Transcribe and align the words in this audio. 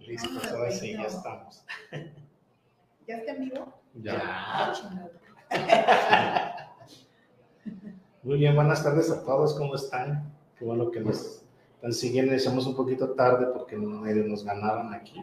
Listo, 0.00 0.28
ahora 0.56 0.70
sí, 0.70 0.92
ya 0.92 1.02
estamos. 1.02 1.64
¿Ya 3.06 3.16
está 3.16 3.32
en 3.32 3.40
vivo? 3.40 3.74
Ya. 3.94 4.20
Ah, 4.22 4.72
Muy 8.22 8.38
bien, 8.38 8.54
buenas 8.54 8.82
tardes 8.84 9.10
a 9.10 9.24
todos, 9.24 9.54
¿cómo 9.54 9.74
están? 9.74 10.32
Qué 10.58 10.64
bueno 10.64 10.90
que 10.90 11.00
nos 11.00 11.42
están 11.76 11.92
siguiendo. 11.92 12.32
Iniciamos 12.32 12.66
un 12.66 12.76
poquito 12.76 13.10
tarde 13.14 13.46
porque 13.52 13.76
medio 13.76 14.24
nos 14.24 14.44
ganaron 14.44 14.92
aquí, 14.94 15.22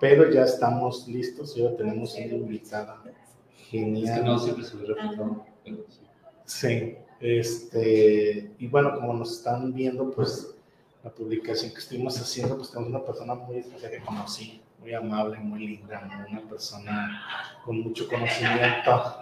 pero 0.00 0.30
ya 0.30 0.44
estamos 0.44 1.06
listos 1.08 1.56
y 1.56 1.62
ahora 1.64 1.76
tenemos 1.76 2.14
una 2.14 2.24
invitada 2.26 3.02
Es 3.06 3.12
que 3.70 3.78
genial. 3.78 4.24
no 4.24 4.38
siempre 4.38 4.64
se 4.64 4.76
ve 4.76 4.86
reflejado. 4.86 5.46
sí. 6.44 6.96
Este, 7.20 8.52
y 8.58 8.66
bueno, 8.68 8.94
como 8.94 9.12
nos 9.12 9.38
están 9.38 9.72
viendo, 9.72 10.10
pues 10.10 10.54
la 11.02 11.10
publicación 11.10 11.72
que 11.72 11.78
estuvimos 11.78 12.20
haciendo, 12.20 12.56
pues 12.56 12.70
tenemos 12.70 12.90
una 12.90 13.04
persona 13.04 13.34
muy 13.34 13.58
especial 13.58 13.90
que 13.90 14.00
conocí, 14.00 14.60
muy 14.80 14.94
amable, 14.94 15.38
muy 15.38 15.66
linda, 15.66 16.26
una 16.28 16.42
persona 16.42 17.22
con 17.64 17.80
mucho 17.80 18.08
conocimiento. 18.08 19.16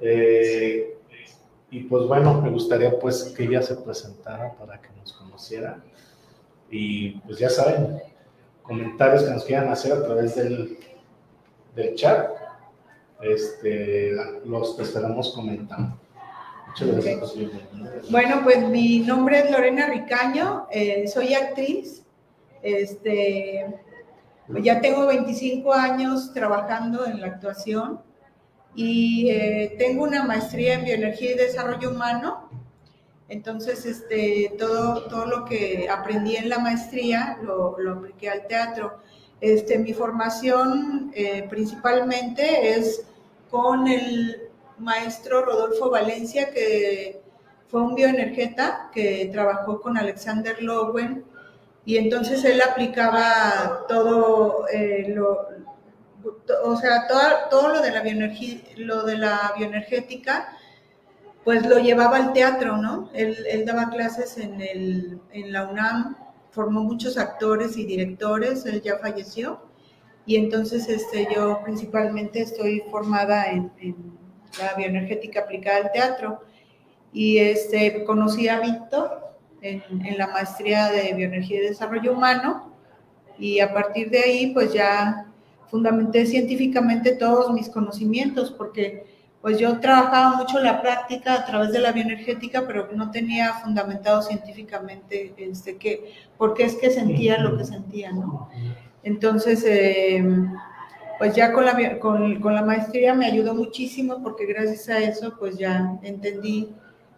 Eh, 0.00 0.98
y 1.70 1.80
pues 1.84 2.06
bueno, 2.06 2.40
me 2.42 2.50
gustaría 2.50 2.98
pues 2.98 3.34
que 3.36 3.44
ella 3.44 3.62
se 3.62 3.76
presentara 3.76 4.52
para 4.54 4.80
que 4.80 4.88
nos 4.98 5.12
conociera. 5.12 5.82
Y 6.70 7.12
pues 7.20 7.38
ya 7.38 7.48
saben, 7.48 8.00
comentarios 8.62 9.22
que 9.22 9.30
nos 9.30 9.44
quieran 9.44 9.68
hacer 9.68 9.92
a 9.92 10.04
través 10.04 10.36
del, 10.36 10.78
del 11.74 11.94
chat, 11.94 12.30
este, 13.20 14.12
los 14.44 14.78
estaremos 14.78 15.32
comentando. 15.34 15.96
Bueno, 18.10 18.40
pues 18.44 18.68
mi 18.68 19.00
nombre 19.00 19.40
es 19.40 19.50
Lorena 19.50 19.86
Ricaño, 19.86 20.66
eh, 20.70 21.08
soy 21.08 21.34
actriz. 21.34 22.02
Este, 22.62 23.66
ya 24.60 24.80
tengo 24.80 25.06
25 25.06 25.72
años 25.72 26.32
trabajando 26.34 27.06
en 27.06 27.20
la 27.20 27.28
actuación 27.28 28.00
y 28.74 29.30
eh, 29.30 29.76
tengo 29.78 30.04
una 30.04 30.24
maestría 30.24 30.74
en 30.74 30.84
bioenergía 30.84 31.32
y 31.32 31.34
desarrollo 31.34 31.90
humano. 31.90 32.50
Entonces, 33.28 33.86
este, 33.86 34.54
todo, 34.58 35.04
todo 35.08 35.26
lo 35.26 35.44
que 35.46 35.88
aprendí 35.90 36.36
en 36.36 36.48
la 36.48 36.58
maestría 36.58 37.38
lo, 37.42 37.78
lo 37.78 37.94
apliqué 37.94 38.28
al 38.28 38.46
teatro. 38.46 38.98
Este, 39.40 39.78
mi 39.78 39.94
formación 39.94 41.10
eh, 41.14 41.46
principalmente 41.48 42.70
es 42.70 43.04
con 43.50 43.88
el 43.88 44.45
maestro 44.78 45.44
Rodolfo 45.44 45.90
Valencia, 45.90 46.50
que 46.50 47.20
fue 47.68 47.82
un 47.82 47.94
bioenergeta 47.94 48.90
que 48.92 49.28
trabajó 49.32 49.80
con 49.80 49.96
Alexander 49.96 50.62
Lowen 50.62 51.24
y 51.84 51.96
entonces 51.98 52.44
él 52.44 52.60
aplicaba 52.62 53.86
todo 53.88 54.66
eh, 54.68 55.06
lo, 55.08 55.48
o 56.64 56.76
sea, 56.76 57.06
todo, 57.06 57.20
todo 57.50 57.68
lo 57.74 57.80
de 57.80 57.90
la 57.92 58.02
bioenergía, 58.02 58.60
lo 58.76 59.04
de 59.04 59.18
la 59.18 59.52
bioenergética, 59.56 60.48
pues 61.44 61.64
lo 61.66 61.78
llevaba 61.78 62.16
al 62.16 62.32
teatro, 62.32 62.76
¿no? 62.76 63.08
Él, 63.14 63.64
daba 63.64 63.88
clases 63.90 64.36
en, 64.36 64.60
el, 64.60 65.20
en 65.32 65.52
la 65.52 65.68
UNAM, 65.68 66.16
formó 66.50 66.82
muchos 66.82 67.18
actores 67.18 67.76
y 67.76 67.84
directores, 67.84 68.66
él 68.66 68.82
ya 68.82 68.98
falleció, 68.98 69.60
y 70.24 70.36
entonces 70.36 70.88
este, 70.88 71.28
yo 71.32 71.60
principalmente 71.62 72.40
estoy 72.40 72.82
formada 72.90 73.46
en 73.46 73.70
la 74.58 74.74
bioenergética 74.74 75.40
aplicada 75.40 75.78
al 75.78 75.92
teatro, 75.92 76.40
y 77.12 77.38
este, 77.38 78.04
conocí 78.04 78.48
a 78.48 78.60
Víctor 78.60 79.34
en, 79.62 79.82
en 80.04 80.18
la 80.18 80.26
maestría 80.28 80.88
de 80.90 81.14
bioenergía 81.14 81.58
y 81.58 81.68
desarrollo 81.68 82.12
humano, 82.12 82.72
y 83.38 83.60
a 83.60 83.72
partir 83.72 84.10
de 84.10 84.20
ahí, 84.20 84.52
pues 84.52 84.72
ya 84.72 85.26
fundamenté 85.70 86.26
científicamente 86.26 87.12
todos 87.12 87.52
mis 87.52 87.68
conocimientos, 87.68 88.50
porque 88.50 89.04
pues 89.46 89.58
yo 89.58 89.78
trabajaba 89.78 90.36
mucho 90.36 90.58
la 90.58 90.82
práctica 90.82 91.34
a 91.34 91.44
través 91.44 91.70
de 91.70 91.78
la 91.78 91.92
bioenergética, 91.92 92.66
pero 92.66 92.88
no 92.92 93.12
tenía 93.12 93.52
fundamentado 93.54 94.20
científicamente 94.22 95.34
este, 95.36 95.76
que, 95.76 96.12
por 96.36 96.54
qué 96.54 96.64
es 96.64 96.74
que 96.74 96.90
sentía 96.90 97.38
lo 97.38 97.56
que 97.56 97.64
sentía, 97.64 98.10
¿no? 98.10 98.48
Entonces, 99.04 99.64
eh, 99.64 100.24
pues 101.18 101.34
ya 101.34 101.52
con 101.52 101.64
la, 101.64 101.98
con, 101.98 102.40
con 102.40 102.54
la 102.54 102.62
maestría 102.62 103.14
me 103.14 103.26
ayudó 103.26 103.54
muchísimo, 103.54 104.22
porque 104.22 104.46
gracias 104.46 104.88
a 104.88 104.98
eso, 104.98 105.34
pues 105.38 105.56
ya 105.56 105.98
entendí 106.02 106.74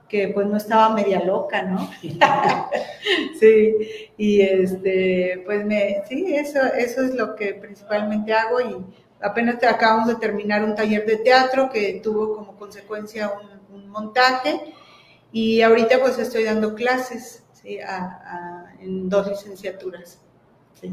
que 0.08 0.28
pues 0.28 0.46
no 0.46 0.56
estaba 0.56 0.94
media 0.94 1.22
loca, 1.22 1.62
¿no? 1.62 1.90
sí, 3.40 3.74
y 4.16 4.40
este, 4.40 5.42
pues 5.44 5.64
me, 5.66 6.02
sí, 6.08 6.34
eso, 6.34 6.60
eso 6.64 7.02
es 7.02 7.14
lo 7.14 7.36
que 7.36 7.54
principalmente 7.54 8.32
hago 8.32 8.60
y 8.60 8.76
apenas 9.20 9.62
acabamos 9.64 10.08
de 10.08 10.14
terminar 10.16 10.64
un 10.64 10.74
taller 10.74 11.04
de 11.04 11.18
teatro 11.18 11.68
que 11.70 12.00
tuvo 12.02 12.36
como 12.36 12.56
consecuencia 12.56 13.32
un, 13.32 13.58
montaje 13.88 14.74
y 15.32 15.62
ahorita 15.62 15.98
pues 15.98 16.18
estoy 16.18 16.44
dando 16.44 16.74
clases, 16.74 17.42
¿sí? 17.54 17.80
A, 17.80 17.96
a, 17.96 18.74
en 18.80 19.08
dos 19.08 19.26
licenciaturas. 19.28 20.20
Sí. 20.78 20.92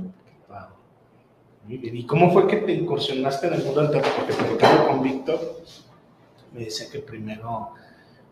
Wow. 1.65 1.69
Muy 1.69 1.77
bien. 1.77 1.97
¿Y 1.97 2.05
cómo 2.05 2.31
fue 2.31 2.47
que 2.47 2.57
te 2.57 2.73
incursionaste 2.73 3.47
en 3.47 3.53
el 3.53 3.63
mundo 3.63 3.81
del 3.81 3.91
teatro? 3.91 4.11
Porque 4.17 4.33
platicando 4.33 4.87
con 4.87 5.03
Víctor, 5.03 5.63
me 6.53 6.65
decía 6.65 6.87
que 6.91 6.99
primero 6.99 7.71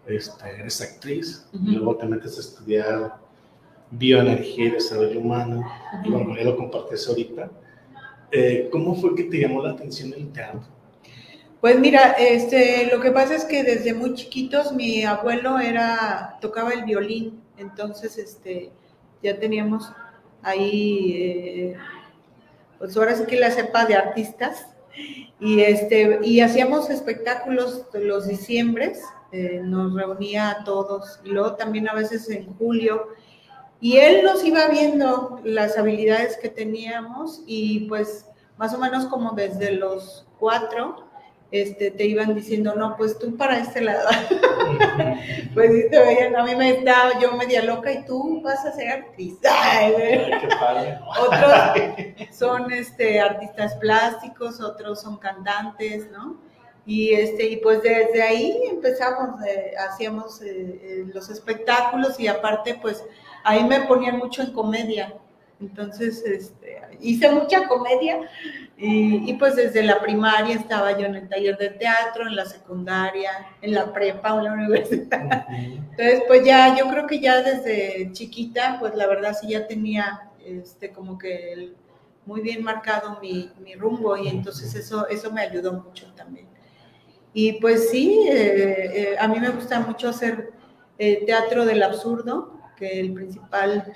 este, 0.08 0.50
eres 0.50 0.82
actriz, 0.82 1.46
y 1.54 1.72
luego 1.72 1.96
te 1.98 2.06
metes 2.06 2.38
a 2.38 2.42
estudiar 2.42 3.16
bioenergía 3.92 4.66
y 4.66 4.72
desarrollo 4.72 5.20
humano, 5.20 5.64
y 6.04 6.10
bueno, 6.10 6.36
ya 6.36 6.44
lo 6.44 6.58
compartes 6.58 7.08
ahorita. 7.08 7.50
Eh, 8.32 8.70
¿Cómo 8.72 8.96
fue 8.96 9.16
que 9.16 9.26
te 9.26 9.40
llamó 9.40 9.62
la 9.62 9.72
atención 9.72 10.14
el 10.14 10.32
teatro? 10.32 10.62
Pues 11.62 11.80
mira, 11.80 12.16
este, 12.20 12.90
lo 12.92 13.00
que 13.00 13.12
pasa 13.12 13.36
es 13.36 13.46
que 13.46 13.64
desde 13.64 13.94
muy 13.94 14.16
chiquitos 14.16 14.74
mi 14.74 15.04
abuelo 15.04 15.60
era 15.60 16.38
tocaba 16.42 16.74
el 16.74 16.84
violín, 16.84 17.42
entonces 17.58 18.18
este, 18.18 18.72
ya 19.22 19.40
teníamos 19.40 19.92
ahí, 20.42 21.14
eh, 21.16 21.78
pues 22.84 22.98
ahora 22.98 23.16
sí 23.16 23.24
que 23.24 23.40
la 23.40 23.50
cepa 23.50 23.86
de 23.86 23.96
artistas. 23.96 24.68
Y 25.40 25.62
este 25.62 26.20
y 26.22 26.42
hacíamos 26.42 26.90
espectáculos 26.90 27.86
los 27.94 28.28
diciembres, 28.28 29.02
eh, 29.32 29.62
nos 29.64 29.94
reunía 29.94 30.50
a 30.50 30.64
todos 30.66 31.22
y 31.24 31.30
luego 31.30 31.54
también 31.56 31.88
a 31.88 31.94
veces 31.94 32.30
en 32.30 32.54
julio. 32.58 33.08
Y 33.80 34.00
él 34.00 34.26
nos 34.26 34.44
iba 34.44 34.68
viendo 34.68 35.40
las 35.46 35.78
habilidades 35.78 36.36
que 36.36 36.50
teníamos 36.50 37.42
y 37.48 37.88
pues 37.88 38.26
más 38.58 38.74
o 38.74 38.80
menos 38.80 39.06
como 39.06 39.32
desde 39.32 39.72
los 39.72 40.28
cuatro 40.38 41.08
este, 41.53 41.91
te 41.91 42.06
iban 42.06 42.34
diciendo, 42.34 42.74
no, 42.74 42.97
pues 42.97 43.19
tú 43.19 43.38
para 43.38 43.59
este 43.59 43.81
lado. 43.81 44.09
pues 45.53 45.90
te 45.91 46.00
veían, 46.00 46.36
a 46.36 46.44
mí 46.44 46.56
me 46.56 46.72
estaba 46.72 47.19
yo 47.19 47.33
media 47.33 47.63
loca 47.63 47.92
y 47.92 48.04
tú 48.06 48.42
vas 48.42 48.66
a 48.66 48.72
ser 48.72 49.06
padre. 50.60 51.00
otros 51.22 52.31
son 52.36 52.74
este, 52.74 53.19
artistas 53.19 53.75
plásticos, 53.75 54.60
otros 54.60 55.01
son 55.01 55.18
cantantes, 55.18 56.10
¿no? 56.10 56.39
Y, 56.88 57.13
este, 57.13 57.45
y 57.45 57.57
pues 57.57 57.83
desde 57.83 58.24
ahí 58.24 58.60
empezamos, 58.72 59.39
eh, 59.45 59.74
hacíamos 59.78 60.42
eh, 60.42 60.80
eh, 60.81 61.06
los 61.13 61.30
espectáculos 61.30 62.19
y 62.19 62.28
aparte 62.28 62.80
pues 62.81 63.06
ahí 63.44 63.63
me 63.63 63.81
ponían 63.81 64.18
mucho 64.18 64.42
en 64.42 64.54
comedia. 64.54 65.13
Entonces 65.63 66.24
este, 66.25 66.81
hice 67.00 67.31
mucha 67.31 67.68
comedia 67.68 68.30
y, 68.77 69.30
y, 69.30 69.33
pues 69.36 69.56
desde 69.56 69.83
la 69.83 70.01
primaria 70.01 70.56
estaba 70.56 70.98
yo 70.98 71.06
en 71.06 71.15
el 71.15 71.30
taller 71.30 71.57
de 71.57 71.69
teatro, 71.69 72.27
en 72.27 72.36
la 72.36 72.45
secundaria, 72.45 73.31
en 73.62 73.74
la 73.74 73.94
prepa 73.94 74.33
o 74.33 74.39
en 74.39 74.45
la 74.45 74.54
universidad. 74.54 75.45
Entonces 75.50 76.24
pues 76.27 76.44
ya, 76.45 76.75
yo 76.77 76.89
creo 76.89 77.07
que 77.07 77.19
ya 77.19 77.42
desde 77.42 78.12
chiquita 78.12 78.77
pues 78.80 78.95
la 78.95 79.07
verdad 79.07 79.38
sí 79.39 79.50
ya 79.50 79.68
tenía 79.68 80.30
este, 80.45 80.92
como 80.92 81.18
que 81.18 81.54
el, 81.54 81.75
muy 82.25 82.42
bien 82.42 82.63
marcado 82.63 83.19
mi, 83.21 83.51
mi, 83.59 83.75
rumbo 83.75 84.16
y 84.18 84.27
entonces 84.27 84.74
eso, 84.75 85.07
eso 85.07 85.31
me 85.31 85.42
ayudó 85.42 85.74
mucho 85.74 86.12
también. 86.16 86.48
Y 87.33 87.54
pues 87.54 87.89
sí, 87.89 88.27
eh, 88.30 88.92
eh, 88.94 89.16
a 89.19 89.27
mí 89.27 89.39
me 89.39 89.50
gusta 89.50 89.80
mucho 89.80 90.09
hacer 90.09 90.51
eh, 90.98 91.25
teatro 91.25 91.66
del 91.66 91.81
absurdo, 91.81 92.59
que 92.77 93.00
el 93.00 93.13
principal 93.13 93.94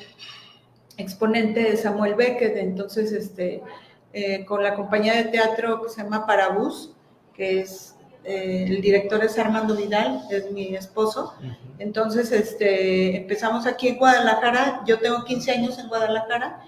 exponente 0.98 1.70
es 1.72 1.82
Samuel 1.82 2.16
Beckett, 2.16 2.58
entonces 2.58 3.12
este, 3.12 3.64
eh, 4.14 4.46
con 4.46 4.64
la 4.64 4.76
compañía 4.76 5.16
de 5.16 5.26
teatro 5.26 5.82
que 5.84 5.90
se 5.90 6.04
llama 6.04 6.26
Parabús, 6.26 6.94
que 7.34 7.62
es 7.62 7.96
eh, 8.28 8.66
el 8.68 8.82
director 8.82 9.24
es 9.24 9.40
Armando 9.40 9.74
Vidal, 9.74 10.22
es 10.30 10.52
mi 10.52 10.76
esposo. 10.76 11.34
Entonces, 11.80 12.34
este, 12.34 13.16
empezamos 13.16 13.66
aquí 13.66 13.88
en 13.88 13.98
Guadalajara, 13.98 14.82
yo 14.86 15.00
tengo 15.00 15.24
15 15.24 15.52
años 15.52 15.80
en 15.80 15.88
Guadalajara, 15.88 16.62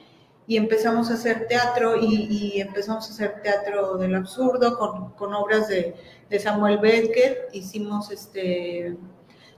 y 0.47 0.55
empezamos 0.55 1.11
a 1.11 1.15
hacer 1.15 1.47
teatro 1.47 1.97
y, 1.97 2.27
y 2.55 2.61
empezamos 2.61 3.07
a 3.07 3.13
hacer 3.13 3.41
teatro 3.43 3.97
del 3.97 4.15
absurdo 4.15 4.77
con, 4.79 5.11
con 5.11 5.33
obras 5.33 5.67
de, 5.67 5.95
de, 6.29 6.39
Samuel 6.39 6.77
Beckett, 6.79 7.53
hicimos 7.53 8.09
este, 8.09 8.95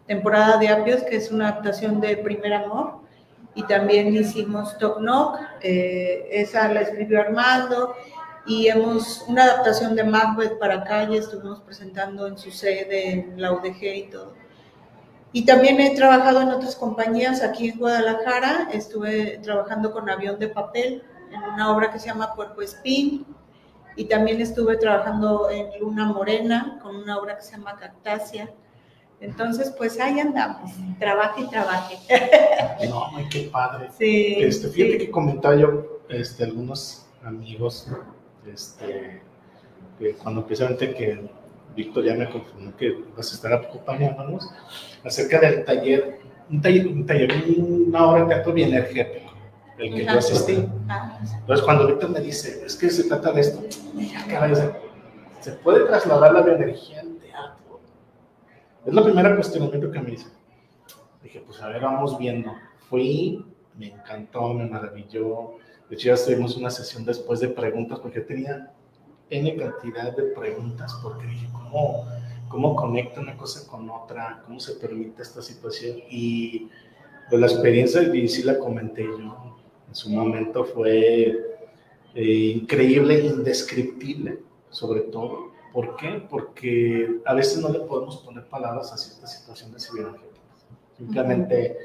Temporada 0.08 0.58
de 0.58 0.70
Apios, 0.70 1.04
que 1.04 1.16
es 1.18 1.32
una 1.32 1.50
adaptación 1.50 2.02
de 2.02 2.18
Primer 2.18 2.54
Amor, 2.54 3.00
y 3.56 3.64
también 3.64 4.16
hicimos 4.16 4.78
Top 4.78 4.98
Knock, 5.00 5.40
eh, 5.62 6.28
esa 6.32 6.68
la 6.70 6.82
escribió 6.82 7.22
Armando, 7.22 7.96
y 8.46 8.68
hemos 8.68 9.24
una 9.28 9.44
adaptación 9.44 9.96
de 9.96 10.04
Macbeth 10.04 10.58
para 10.58 10.84
y 11.10 11.18
estuvimos 11.18 11.60
presentando 11.62 12.28
en 12.28 12.38
su 12.38 12.52
sede 12.52 13.12
en 13.12 13.42
la 13.42 13.52
UDG 13.52 13.84
y 13.84 14.04
todo. 14.10 14.34
Y 15.34 15.46
también 15.46 15.80
he 15.80 15.96
trabajado 15.96 16.42
en 16.42 16.50
otras 16.50 16.76
compañías 16.76 17.42
aquí 17.44 17.70
en 17.70 17.80
Guadalajara, 17.80 18.70
estuve 18.74 19.40
trabajando 19.44 19.92
con 19.92 20.10
Avión 20.10 20.40
de 20.40 20.48
Papel 20.48 21.04
en 21.32 21.44
una 21.44 21.72
obra 21.72 21.92
que 21.92 22.00
se 22.00 22.08
llama 22.08 22.34
Cuerpo 22.36 22.62
Espín, 22.62 23.26
y 23.96 24.06
también 24.06 24.42
estuve 24.42 24.78
trabajando 24.78 25.50
en 25.50 25.68
Luna 25.80 26.06
Morena 26.06 26.80
con 26.82 26.96
una 26.96 27.18
obra 27.18 27.38
que 27.38 27.44
se 27.44 27.52
llama 27.52 27.78
Cactasia. 27.78 28.50
Entonces, 29.22 29.72
pues 29.78 30.00
ahí 30.00 30.20
andamos, 30.20 30.72
trabaje 31.00 31.42
y 31.42 31.48
trabaje. 31.50 31.98
No, 32.90 33.16
ay, 33.16 33.28
qué 33.30 33.42
padre. 33.52 33.90
Sí, 33.98 34.38
Este, 34.40 34.68
fíjate 34.68 34.94
sí. 34.94 34.98
que 35.06 35.12
comentaba 35.12 35.56
yo, 35.56 36.00
este, 36.10 36.44
algunos 36.46 37.06
amigos, 37.24 37.88
este, 38.52 39.22
que 40.00 40.14
cuando 40.16 40.44
precisamente 40.46 40.94
que 40.96 41.30
Víctor 41.76 42.04
ya 42.06 42.16
me 42.16 42.28
confirmó 42.28 42.76
que 42.76 42.98
vas 43.16 43.32
a 43.32 43.36
estar 43.36 43.54
acompañándonos, 43.54 44.50
acerca 45.06 45.40
del 45.40 45.64
taller, 45.64 46.20
un 46.50 46.60
taller, 46.62 46.88
un 46.88 47.06
taller, 47.06 47.32
una 47.58 48.08
obra 48.08 48.22
de 48.24 48.28
teatro 48.34 48.52
bien 48.54 48.70
energético, 48.70 49.32
el 49.78 49.94
que 49.94 50.04
yo 50.04 50.10
Ajá. 50.10 50.18
asistí. 50.20 50.68
Ah, 50.90 51.20
Entonces, 51.40 51.64
cuando 51.64 51.86
Víctor 51.88 52.10
me 52.10 52.20
dice, 52.20 52.64
es 52.66 52.76
que 52.76 52.90
se 52.90 53.04
trata 53.04 53.32
de 53.32 53.42
esto, 53.42 53.62
ya, 53.96 54.26
caray, 54.28 54.56
se 55.40 55.52
puede 55.52 55.86
trasladar 55.86 56.34
la 56.34 56.42
bioenergía. 56.42 57.04
Es 58.86 58.94
la 58.94 59.04
primera 59.04 59.36
cuestionamiento 59.36 59.92
que 59.92 60.00
me 60.00 60.14
hice. 60.14 60.28
Dije, 61.22 61.42
pues 61.46 61.62
a 61.62 61.68
ver, 61.68 61.82
vamos 61.84 62.18
viendo. 62.18 62.52
Fui, 62.90 63.46
me 63.78 63.88
encantó, 63.88 64.54
me 64.54 64.66
maravilló. 64.66 65.52
De 65.88 65.96
hecho, 65.96 66.16
ya 66.16 66.26
tuvimos 66.26 66.58
una 66.58 66.72
sesión 66.72 67.06
después 67.06 67.40
de 67.40 67.50
preguntas, 67.50 68.00
porque 68.00 68.22
tenía 68.22 68.74
N 69.30 69.56
cantidad 69.56 70.16
de 70.16 70.24
preguntas, 70.24 71.00
porque 71.04 71.28
dije, 71.28 71.48
¿cómo, 71.54 72.06
cómo 72.50 72.76
conecta 72.76 73.22
una 73.22 73.38
cosa 73.38 73.70
con 73.70 73.88
otra? 73.90 74.42
¿Cómo 74.46 74.60
se 74.60 74.74
permite 74.74 75.22
esta 75.22 75.44
situación? 75.44 75.98
Y 76.10 76.70
pues 77.30 77.40
la 77.40 77.48
experiencia, 77.48 78.02
y 78.02 78.28
sí 78.28 78.42
la 78.42 78.58
comenté 78.58 79.04
yo, 79.04 79.58
en 79.88 79.96
su 79.96 80.10
momento 80.10 80.66
fue 80.66 81.38
eh, 82.16 82.54
increíble, 82.56 83.26
indescriptible, 83.26 84.40
sobre 84.72 85.02
todo. 85.02 85.51
¿Por 85.72 85.96
qué? 85.96 86.26
Porque 86.30 87.22
a 87.26 87.34
veces 87.34 87.60
no 87.60 87.70
le 87.70 87.80
podemos 87.80 88.18
poner 88.18 88.46
palabras 88.48 88.92
a 88.92 88.98
ciertas 88.98 89.40
situaciones 89.40 89.90
bioenergéticas. 89.94 90.66
Simplemente 90.98 91.78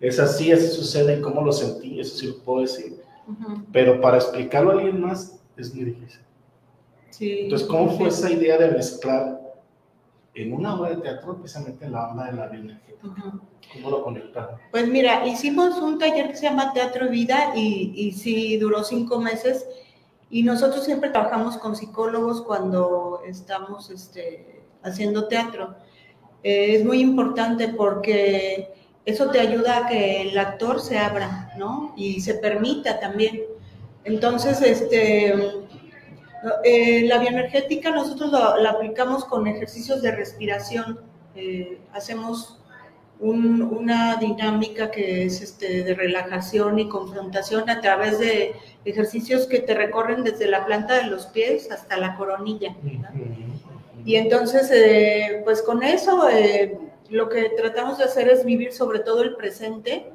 es 0.00 0.18
así, 0.18 0.52
así 0.52 0.68
sucede 0.68 1.18
y 1.18 1.20
cómo 1.22 1.42
lo 1.42 1.52
sentí, 1.52 1.98
eso 2.00 2.16
sí 2.16 2.26
lo 2.26 2.38
puedo 2.38 2.60
decir. 2.62 3.02
ujú. 3.26 3.64
Pero 3.72 4.00
para 4.00 4.18
explicarlo 4.18 4.70
a 4.70 4.74
alguien 4.74 5.00
más 5.00 5.40
es 5.56 5.74
muy 5.74 5.84
difícil. 5.84 6.20
Sí. 7.10 7.40
Entonces, 7.44 7.68
¿cómo 7.68 7.90
fue 7.96 8.08
esa 8.08 8.30
idea 8.30 8.58
de 8.58 8.70
mezclar 8.70 9.40
en 10.34 10.52
una 10.52 10.78
obra 10.78 10.90
de 10.90 10.96
teatro 10.96 11.36
precisamente 11.36 11.88
la 11.88 12.08
onda 12.08 12.26
de 12.26 12.32
la 12.32 12.48
bioenergética? 12.48 13.06
Ujú. 13.06 13.40
¿Cómo 13.74 13.90
lo 13.90 14.02
conectaron? 14.04 14.56
Pues 14.70 14.88
mira, 14.88 15.26
hicimos 15.26 15.78
un 15.78 15.98
taller 15.98 16.28
que 16.28 16.36
se 16.36 16.42
llama 16.42 16.72
Teatro 16.72 17.08
Vida 17.08 17.52
y, 17.54 17.92
y 17.94 18.12
sí 18.12 18.58
duró 18.58 18.84
cinco 18.84 19.18
meses 19.20 19.66
y 20.32 20.42
nosotros 20.44 20.82
siempre 20.86 21.10
trabajamos 21.10 21.58
con 21.58 21.76
psicólogos 21.76 22.40
cuando 22.40 23.20
estamos 23.26 23.90
este, 23.90 24.62
haciendo 24.82 25.28
teatro. 25.28 25.76
Es 26.42 26.82
muy 26.86 27.00
importante 27.00 27.68
porque 27.68 28.72
eso 29.04 29.30
te 29.30 29.40
ayuda 29.40 29.76
a 29.76 29.86
que 29.88 30.22
el 30.22 30.38
actor 30.38 30.80
se 30.80 30.98
abra, 30.98 31.52
¿no? 31.58 31.92
Y 31.98 32.22
se 32.22 32.32
permita 32.32 32.98
también. 32.98 33.42
Entonces, 34.04 34.62
este, 34.62 35.34
eh, 36.64 37.06
la 37.06 37.18
bioenergética 37.18 37.90
nosotros 37.90 38.32
la 38.32 38.70
aplicamos 38.70 39.26
con 39.26 39.46
ejercicios 39.46 40.00
de 40.00 40.12
respiración. 40.12 41.00
Eh, 41.36 41.78
hacemos 41.92 42.58
un- 43.20 43.62
una 43.62 44.16
dinámica 44.16 44.90
que 44.90 45.24
es 45.24 45.40
este, 45.42 45.84
de 45.84 45.94
relajación 45.94 46.78
y 46.78 46.88
confrontación 46.88 47.70
a 47.70 47.80
través 47.80 48.18
de 48.18 48.54
ejercicios 48.84 49.46
que 49.46 49.60
te 49.60 49.74
recorren 49.74 50.24
desde 50.24 50.48
la 50.48 50.64
planta 50.66 50.94
de 50.94 51.04
los 51.08 51.26
pies 51.26 51.70
hasta 51.70 51.96
la 51.96 52.16
coronilla. 52.16 52.74
Y 54.04 54.16
entonces, 54.16 54.68
eh, 54.72 55.42
pues 55.44 55.62
con 55.62 55.82
eso, 55.84 56.28
eh, 56.28 56.76
lo 57.10 57.28
que 57.28 57.50
tratamos 57.50 57.98
de 57.98 58.04
hacer 58.04 58.28
es 58.28 58.44
vivir 58.44 58.72
sobre 58.72 58.98
todo 58.98 59.22
el 59.22 59.36
presente, 59.36 60.06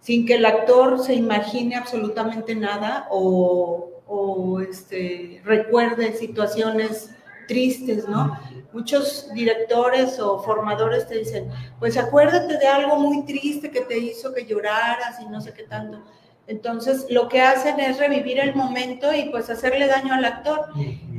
sin 0.00 0.26
que 0.26 0.34
el 0.34 0.44
actor 0.46 0.98
se 0.98 1.14
imagine 1.14 1.76
absolutamente 1.76 2.54
nada 2.56 3.06
o, 3.10 3.90
o, 4.08 4.60
este, 4.60 5.40
recuerde 5.44 6.14
situaciones 6.14 7.10
tristes, 7.50 8.08
¿no? 8.08 8.38
Muchos 8.72 9.28
directores 9.34 10.20
o 10.20 10.38
formadores 10.40 11.08
te 11.08 11.18
dicen, 11.18 11.50
pues 11.80 11.96
acuérdate 11.96 12.56
de 12.56 12.68
algo 12.68 12.94
muy 12.96 13.24
triste 13.24 13.72
que 13.72 13.80
te 13.80 13.98
hizo 13.98 14.32
que 14.32 14.46
lloraras 14.46 15.20
y 15.20 15.26
no 15.26 15.40
sé 15.40 15.52
qué 15.52 15.64
tanto. 15.64 15.98
Entonces, 16.46 17.06
lo 17.10 17.28
que 17.28 17.40
hacen 17.40 17.78
es 17.78 17.98
revivir 17.98 18.38
el 18.40 18.54
momento 18.54 19.12
y 19.12 19.28
pues 19.30 19.50
hacerle 19.50 19.86
daño 19.86 20.14
al 20.14 20.24
actor. 20.24 20.66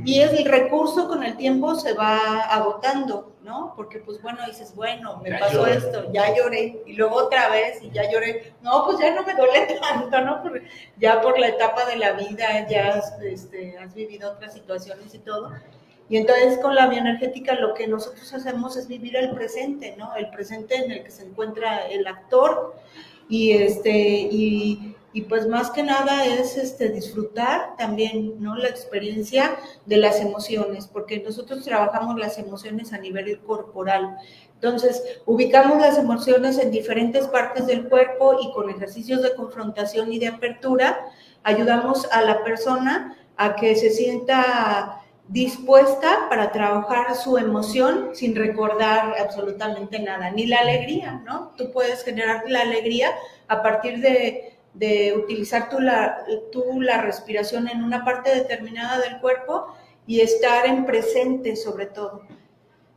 Y 0.04 0.20
el 0.20 0.44
recurso 0.44 1.08
con 1.08 1.22
el 1.22 1.36
tiempo 1.36 1.74
se 1.74 1.92
va 1.94 2.40
agotando, 2.50 3.32
¿no? 3.42 3.72
Porque 3.76 3.98
pues 3.98 4.20
bueno, 4.20 4.40
dices, 4.46 4.74
bueno, 4.74 5.18
me 5.22 5.30
Ya 5.30 5.38
pasó 5.38 5.58
lloré. 5.58 5.74
esto, 5.76 6.12
ya 6.12 6.34
lloré, 6.34 6.82
y 6.86 6.94
luego 6.94 7.16
otra 7.16 7.48
vez, 7.48 7.82
y 7.82 7.90
ya 7.90 8.10
lloré. 8.10 8.52
No, 8.62 8.84
pues 8.84 8.98
ya 8.98 9.14
no 9.14 9.22
me 9.22 9.34
duele 9.34 9.78
tanto, 9.80 10.20
¿no? 10.20 10.42
Porque 10.42 10.66
ya 10.98 11.20
por 11.20 11.38
la 11.38 11.48
etapa 11.48 11.84
de 11.86 11.96
la 11.96 12.12
vida 12.12 12.66
ya 12.68 12.94
has, 12.94 13.12
este, 13.22 13.78
has 13.78 13.94
vivido 13.94 14.32
otras 14.32 14.52
situaciones 14.52 15.14
y 15.14 15.18
todo. 15.18 15.50
Y 16.12 16.18
entonces 16.18 16.58
con 16.58 16.74
la 16.74 16.88
bioenergética 16.88 17.54
lo 17.54 17.72
que 17.72 17.86
nosotros 17.86 18.34
hacemos 18.34 18.76
es 18.76 18.86
vivir 18.86 19.16
el 19.16 19.30
presente, 19.30 19.94
¿no? 19.96 20.14
El 20.14 20.28
presente 20.28 20.74
en 20.74 20.90
el 20.90 21.04
que 21.04 21.10
se 21.10 21.24
encuentra 21.24 21.86
el 21.86 22.06
actor 22.06 22.74
y 23.30 23.52
este 23.52 24.28
y, 24.30 24.94
pues 25.30 25.48
más 25.48 25.70
que 25.70 25.82
nada 25.82 26.26
es 26.26 26.58
este 26.58 26.90
disfrutar 26.90 27.78
también, 27.78 28.34
¿no? 28.42 28.56
La 28.56 28.68
experiencia 28.68 29.56
de 29.86 29.96
las 29.96 30.20
emociones, 30.20 30.86
porque 30.86 31.18
nosotros 31.20 31.64
trabajamos 31.64 32.18
las 32.18 32.36
emociones 32.36 32.92
a 32.92 32.98
nivel 32.98 33.40
corporal. 33.40 34.18
Entonces, 34.52 35.02
ubicamos 35.24 35.80
las 35.80 35.96
emociones 35.96 36.58
en 36.58 36.70
diferentes 36.70 37.26
partes 37.28 37.66
del 37.66 37.88
cuerpo 37.88 38.36
y 38.38 38.52
con 38.52 38.68
ejercicios 38.68 39.22
de 39.22 39.34
confrontación 39.34 40.12
y 40.12 40.18
de 40.18 40.26
apertura 40.26 41.06
ayudamos 41.42 42.06
a 42.12 42.20
la 42.20 42.44
persona 42.44 43.16
a 43.38 43.56
que 43.56 43.74
se 43.76 43.88
sienta 43.88 44.98
dispuesta 45.28 46.26
para 46.28 46.52
trabajar 46.52 47.14
su 47.14 47.38
emoción 47.38 48.10
sin 48.12 48.34
recordar 48.34 49.14
absolutamente 49.18 49.98
nada, 49.98 50.30
ni 50.30 50.46
la 50.46 50.58
alegría, 50.58 51.22
¿no? 51.24 51.52
Tú 51.56 51.70
puedes 51.72 52.04
generar 52.04 52.44
la 52.48 52.62
alegría 52.62 53.10
a 53.48 53.62
partir 53.62 54.00
de, 54.00 54.58
de 54.74 55.14
utilizar 55.16 55.68
tú 55.68 55.80
la, 55.80 56.24
tú 56.50 56.80
la 56.80 57.02
respiración 57.02 57.68
en 57.68 57.82
una 57.82 58.04
parte 58.04 58.34
determinada 58.34 59.00
del 59.00 59.20
cuerpo 59.20 59.74
y 60.06 60.20
estar 60.20 60.66
en 60.66 60.84
presente 60.84 61.56
sobre 61.56 61.86
todo. 61.86 62.22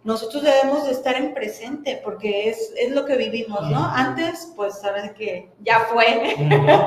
Nosotros 0.03 0.43
debemos 0.43 0.85
de 0.85 0.91
estar 0.91 1.15
en 1.15 1.33
presente 1.33 1.99
porque 2.03 2.49
es, 2.49 2.71
es 2.77 2.91
lo 2.91 3.05
que 3.05 3.17
vivimos, 3.17 3.69
¿no? 3.71 3.83
Antes, 3.83 4.51
pues 4.55 4.79
sabes 4.79 5.11
que 5.13 5.49
ya 5.61 5.79
fue, 5.91 6.35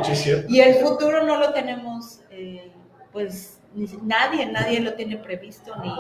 Sí, 0.05 0.31
y 0.49 0.61
el 0.61 0.77
futuro 0.77 1.25
no 1.25 1.37
lo 1.37 1.53
tenemos, 1.53 2.21
eh, 2.31 2.71
pues 3.11 3.58
nadie, 4.03 4.47
nadie 4.47 4.81
lo 4.81 4.95
tiene 4.95 5.17
previsto, 5.19 5.75
ni, 5.83 5.91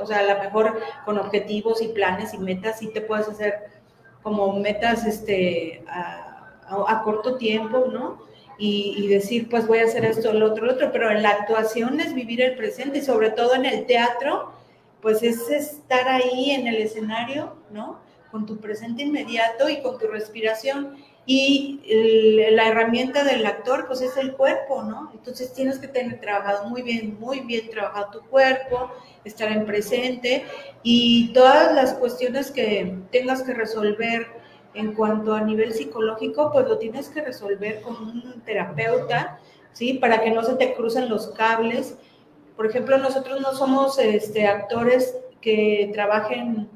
o 0.00 0.06
sea, 0.06 0.18
a 0.20 0.34
lo 0.34 0.42
mejor 0.42 0.80
con 1.04 1.18
objetivos 1.18 1.80
y 1.82 1.88
planes 1.88 2.34
y 2.34 2.38
metas 2.38 2.78
sí 2.80 2.88
te 2.92 3.00
puedes 3.00 3.28
hacer 3.28 3.68
como 4.22 4.52
metas 4.58 5.06
este, 5.06 5.84
a, 5.88 6.60
a- 6.66 7.02
corto 7.04 7.36
tiempo, 7.36 7.86
¿no? 7.92 8.20
Y, 8.58 8.94
y 8.98 9.06
decir, 9.06 9.48
pues 9.48 9.66
voy 9.68 9.78
a 9.78 9.84
hacer 9.84 10.04
esto, 10.04 10.32
lo 10.32 10.46
otro, 10.46 10.66
lo 10.66 10.72
otro, 10.72 10.90
pero 10.90 11.10
en 11.12 11.22
la 11.22 11.30
actuación 11.30 12.00
es 12.00 12.12
vivir 12.12 12.42
el 12.42 12.56
presente 12.56 12.98
y 12.98 13.02
sobre 13.02 13.30
todo 13.30 13.54
en 13.54 13.64
el 13.64 13.86
teatro, 13.86 14.52
pues 15.00 15.22
es 15.22 15.48
estar 15.48 16.08
ahí 16.08 16.50
en 16.50 16.66
el 16.66 16.76
escenario, 16.78 17.54
¿no? 17.70 18.00
Con 18.32 18.46
tu 18.46 18.58
presente 18.58 19.02
inmediato 19.04 19.68
y 19.68 19.80
con 19.80 19.96
tu 19.98 20.08
respiración. 20.08 20.96
Y 21.30 21.82
el- 21.86 22.56
la 22.56 22.68
herramienta 22.68 23.22
del 23.22 23.44
actor, 23.44 23.86
pues 23.86 24.00
es 24.00 24.16
el 24.16 24.32
cuerpo, 24.32 24.82
¿no? 24.82 25.10
Entonces 25.12 25.52
tienes 25.52 25.78
que 25.78 25.86
tener 25.86 26.20
trabajado 26.20 26.66
muy 26.70 26.80
bien, 26.80 27.18
muy 27.20 27.40
bien 27.40 27.68
trabajado 27.68 28.10
tu 28.12 28.20
cuerpo, 28.30 28.90
estar 29.26 29.52
en 29.52 29.66
presente 29.66 30.44
y 30.82 31.30
todas 31.34 31.74
las 31.74 31.92
cuestiones 31.92 32.50
que 32.50 32.94
tengas 33.12 33.42
que 33.42 33.52
resolver 33.52 34.26
en 34.72 34.94
cuanto 34.94 35.34
a 35.34 35.42
nivel 35.42 35.74
psicológico, 35.74 36.50
pues 36.50 36.66
lo 36.66 36.78
tienes 36.78 37.10
que 37.10 37.20
resolver 37.20 37.82
con 37.82 37.96
un 37.96 38.42
terapeuta, 38.46 39.38
¿sí? 39.74 39.94
Para 39.94 40.22
que 40.22 40.30
no 40.30 40.42
se 40.42 40.54
te 40.54 40.72
crucen 40.72 41.10
los 41.10 41.26
cables. 41.28 41.98
Por 42.56 42.64
ejemplo, 42.64 42.96
nosotros 42.96 43.42
no 43.42 43.52
somos 43.52 43.98
este, 43.98 44.46
actores 44.46 45.14
que 45.42 45.90
trabajen 45.92 46.70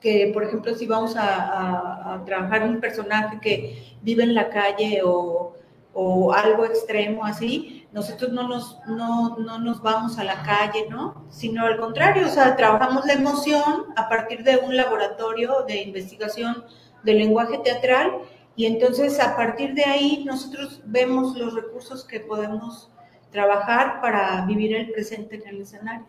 que, 0.00 0.30
por 0.32 0.44
ejemplo, 0.44 0.74
si 0.74 0.86
vamos 0.86 1.14
a, 1.16 2.22
trabajar 2.24 2.62
un 2.64 2.80
personaje 2.80 3.38
que 3.40 3.96
vive 4.02 4.22
en 4.22 4.34
la 4.34 4.48
calle 4.48 5.00
o, 5.04 5.54
o 5.92 6.32
algo 6.32 6.64
extremo 6.64 7.24
así, 7.24 7.86
nosotros 7.92 8.32
no 8.32 8.46
nos, 8.46 8.78
no, 8.86 9.36
no 9.38 9.58
nos 9.58 9.82
vamos 9.82 10.18
a 10.18 10.24
la 10.24 10.42
calle, 10.42 10.86
¿no? 10.90 11.24
Sino 11.30 11.64
al 11.64 11.78
contrario, 11.78 12.26
o 12.26 12.30
sea, 12.30 12.54
trabajamos 12.56 13.06
la 13.06 13.14
emoción 13.14 13.86
a 13.96 14.08
partir 14.08 14.44
de 14.44 14.56
un 14.58 14.76
laboratorio 14.76 15.64
de 15.66 15.82
investigación 15.82 16.64
del 17.02 17.18
lenguaje 17.18 17.58
teatral 17.58 18.12
y 18.56 18.66
entonces 18.66 19.18
a 19.20 19.36
partir 19.36 19.74
de 19.74 19.84
ahí 19.84 20.24
nosotros 20.24 20.82
vemos 20.84 21.36
los 21.36 21.54
recursos 21.54 22.04
que 22.04 22.20
podemos 22.20 22.90
trabajar 23.30 24.00
para 24.00 24.44
vivir 24.46 24.74
el 24.74 24.90
presente 24.90 25.36
en 25.36 25.48
el 25.48 25.62
escenario. 25.62 26.06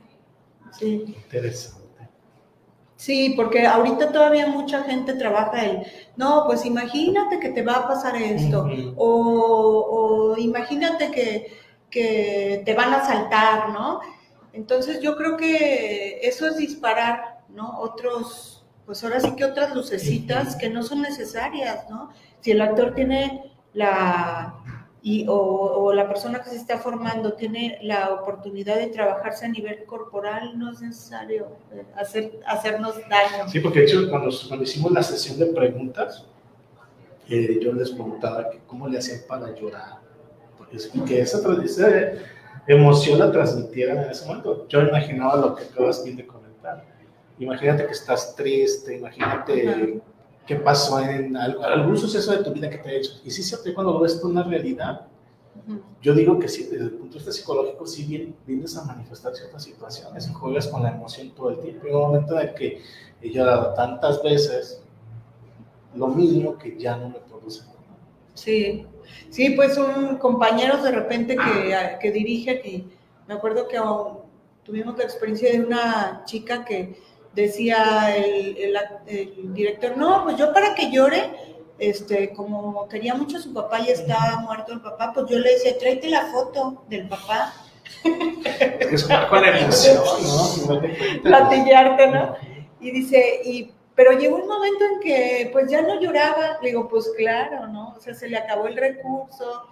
Sí. 0.71 1.15
Interesante. 1.23 1.78
Sí, 2.99 3.33
porque 3.37 3.65
ahorita 3.65 4.11
todavía 4.11 4.47
mucha 4.47 4.83
gente 4.83 5.13
trabaja 5.13 5.63
el, 5.63 5.83
no, 6.17 6.43
pues 6.45 6.65
imagínate 6.65 7.39
que 7.39 7.47
te 7.47 7.61
va 7.61 7.75
a 7.75 7.87
pasar 7.87 8.17
esto, 8.17 8.67
o, 8.97 10.35
imagínate 10.37 11.09
que, 11.09 11.47
que, 11.89 12.61
te 12.65 12.73
van 12.73 12.93
a 12.93 13.05
saltar, 13.05 13.69
¿no? 13.69 14.01
Entonces 14.51 14.99
yo 14.99 15.15
creo 15.15 15.37
que 15.37 16.19
eso 16.23 16.45
es 16.45 16.57
disparar, 16.57 17.39
¿no? 17.47 17.79
Otros, 17.79 18.65
pues 18.85 19.01
ahora 19.05 19.21
sí 19.21 19.33
que 19.37 19.45
otras 19.45 19.73
lucecitas 19.73 20.57
que 20.57 20.69
no 20.69 20.83
son 20.83 21.01
necesarias, 21.01 21.89
¿no? 21.89 22.09
Si 22.41 22.51
el 22.51 22.59
actor 22.59 22.95
tiene 22.95 23.53
la, 23.71 24.78
y, 25.01 25.25
o, 25.29 25.93
la 25.93 26.07
persona 26.07 26.41
que 26.41 26.49
se 26.49 26.57
está 26.57 26.77
formando 26.77 27.33
tiene 27.33 27.79
la 27.81 28.13
oportunidad 28.13 28.75
de 28.75 28.87
trabajarse 28.87 29.45
a 29.45 29.49
nivel 29.49 29.85
corporal, 29.85 30.59
no 30.59 30.71
es 30.71 30.81
necesario 30.81 31.47
eh, 31.71 31.85
hacer, 31.95 32.39
hacernos 32.45 32.95
daño. 33.09 33.47
Sí, 33.47 33.61
porque 33.61 33.79
de 33.79 33.85
hecho 33.85 34.09
cuando, 34.09 34.29
cuando 34.47 34.63
hicimos 34.63 34.91
la 34.91 35.01
sesión 35.01 35.39
de 35.39 35.47
preguntas, 35.47 36.25
eh, 37.29 37.59
yo 37.61 37.71
les 37.71 37.91
preguntaba 37.91 38.49
que 38.49 38.59
cómo 38.67 38.87
le 38.87 38.97
hacían 38.97 39.21
para 39.27 39.55
llorar, 39.55 39.99
porque 40.57 40.77
que 41.07 41.21
esa, 41.21 41.39
esa 41.63 41.89
emoción 42.67 43.19
la 43.19 43.31
transmitieran 43.31 44.03
en 44.03 44.09
ese 44.09 44.25
momento. 44.25 44.67
Yo 44.67 44.81
imaginaba 44.81 45.37
lo 45.37 45.55
que 45.55 45.63
acabas 45.63 46.03
de 46.03 46.27
comentar. 46.27 46.83
Imagínate 47.39 47.85
que 47.85 47.93
estás 47.93 48.35
triste, 48.35 48.97
imagínate 48.97 50.01
qué 50.49 50.55
pasó 50.55 50.99
en 50.99 51.37
algún 51.37 51.95
suceso 51.95 52.31
de 52.31 52.43
tu 52.43 52.51
vida 52.51 52.71
que 52.71 52.79
te 52.79 52.89
ha 52.89 52.93
hecho. 52.93 53.21
Y 53.23 53.29
sí, 53.29 53.43
siempre 53.43 53.71
cuando 53.71 53.93
lo 53.93 53.99
ves 53.99 54.19
tú 54.19 54.29
una 54.29 54.41
realidad, 54.41 55.05
yo 56.01 56.15
digo 56.15 56.39
que 56.39 56.47
sí, 56.47 56.63
desde 56.63 56.85
el 56.85 56.89
punto 56.89 57.13
de 57.13 57.19
vista 57.19 57.31
psicológico, 57.31 57.85
sí 57.85 58.33
vienes 58.47 58.75
a 58.75 58.83
manifestar 58.83 59.35
ciertas 59.35 59.63
situaciones 59.63 60.27
y 60.27 60.33
juegas 60.33 60.67
con 60.69 60.81
la 60.81 60.89
emoción 60.89 61.29
todo 61.35 61.51
el 61.51 61.59
tiempo. 61.59 61.85
Y 61.85 61.91
un 61.91 62.01
momento 62.01 62.39
en 62.39 62.55
que 62.55 62.81
he 63.21 63.29
llorado 63.29 63.75
tantas 63.75 64.23
veces 64.23 64.81
lo 65.93 66.07
mismo 66.07 66.57
que 66.57 66.75
ya 66.79 66.97
no 66.97 67.09
me 67.09 67.19
produce. 67.19 67.61
Sí, 68.33 68.87
sí, 69.29 69.51
pues 69.51 69.77
un 69.77 70.17
compañero 70.17 70.81
de 70.81 70.89
repente 70.89 71.35
que, 71.37 71.99
que 72.01 72.11
dirige, 72.11 72.59
que 72.59 72.85
me 73.27 73.35
acuerdo 73.35 73.67
que 73.67 73.79
tuvimos 74.63 74.97
la 74.97 75.03
experiencia 75.03 75.51
de 75.51 75.63
una 75.63 76.23
chica 76.25 76.65
que 76.65 76.99
decía 77.33 78.15
el, 78.15 78.75
el, 79.07 79.53
director, 79.53 79.97
no, 79.97 80.23
pues 80.23 80.37
yo 80.37 80.53
para 80.53 80.75
que 80.75 80.91
llore, 80.91 81.31
este, 81.77 82.33
como 82.33 82.87
quería 82.89 83.15
mucho 83.15 83.37
a 83.37 83.41
su 83.41 83.53
papá 83.53 83.79
y 83.79 83.89
estaba 83.89 84.41
muerto 84.41 84.73
el 84.73 84.81
papá, 84.81 85.11
pues 85.13 85.27
yo 85.29 85.39
le 85.39 85.53
decía, 85.53 85.77
tráete 85.77 86.09
la 86.09 86.25
foto 86.27 86.83
del 86.89 87.07
papá. 87.07 87.53
Es 88.79 89.07
con 89.29 89.45
emoción, 89.45 90.03
¿no? 90.67 90.81
Platillarte, 91.23 92.07
¿no? 92.07 92.35
Y 92.79 92.91
dice, 92.91 93.41
y, 93.43 93.71
pero 93.95 94.11
llegó 94.13 94.37
un 94.37 94.47
momento 94.47 94.85
en 94.85 94.99
que 94.99 95.49
pues 95.51 95.69
ya 95.69 95.81
no 95.81 95.99
lloraba, 95.99 96.59
le 96.61 96.69
digo, 96.69 96.87
pues 96.87 97.11
claro, 97.17 97.67
¿no? 97.67 97.95
O 97.97 97.99
sea, 97.99 98.13
se 98.13 98.29
le 98.29 98.37
acabó 98.37 98.67
el 98.67 98.77
recurso, 98.77 99.65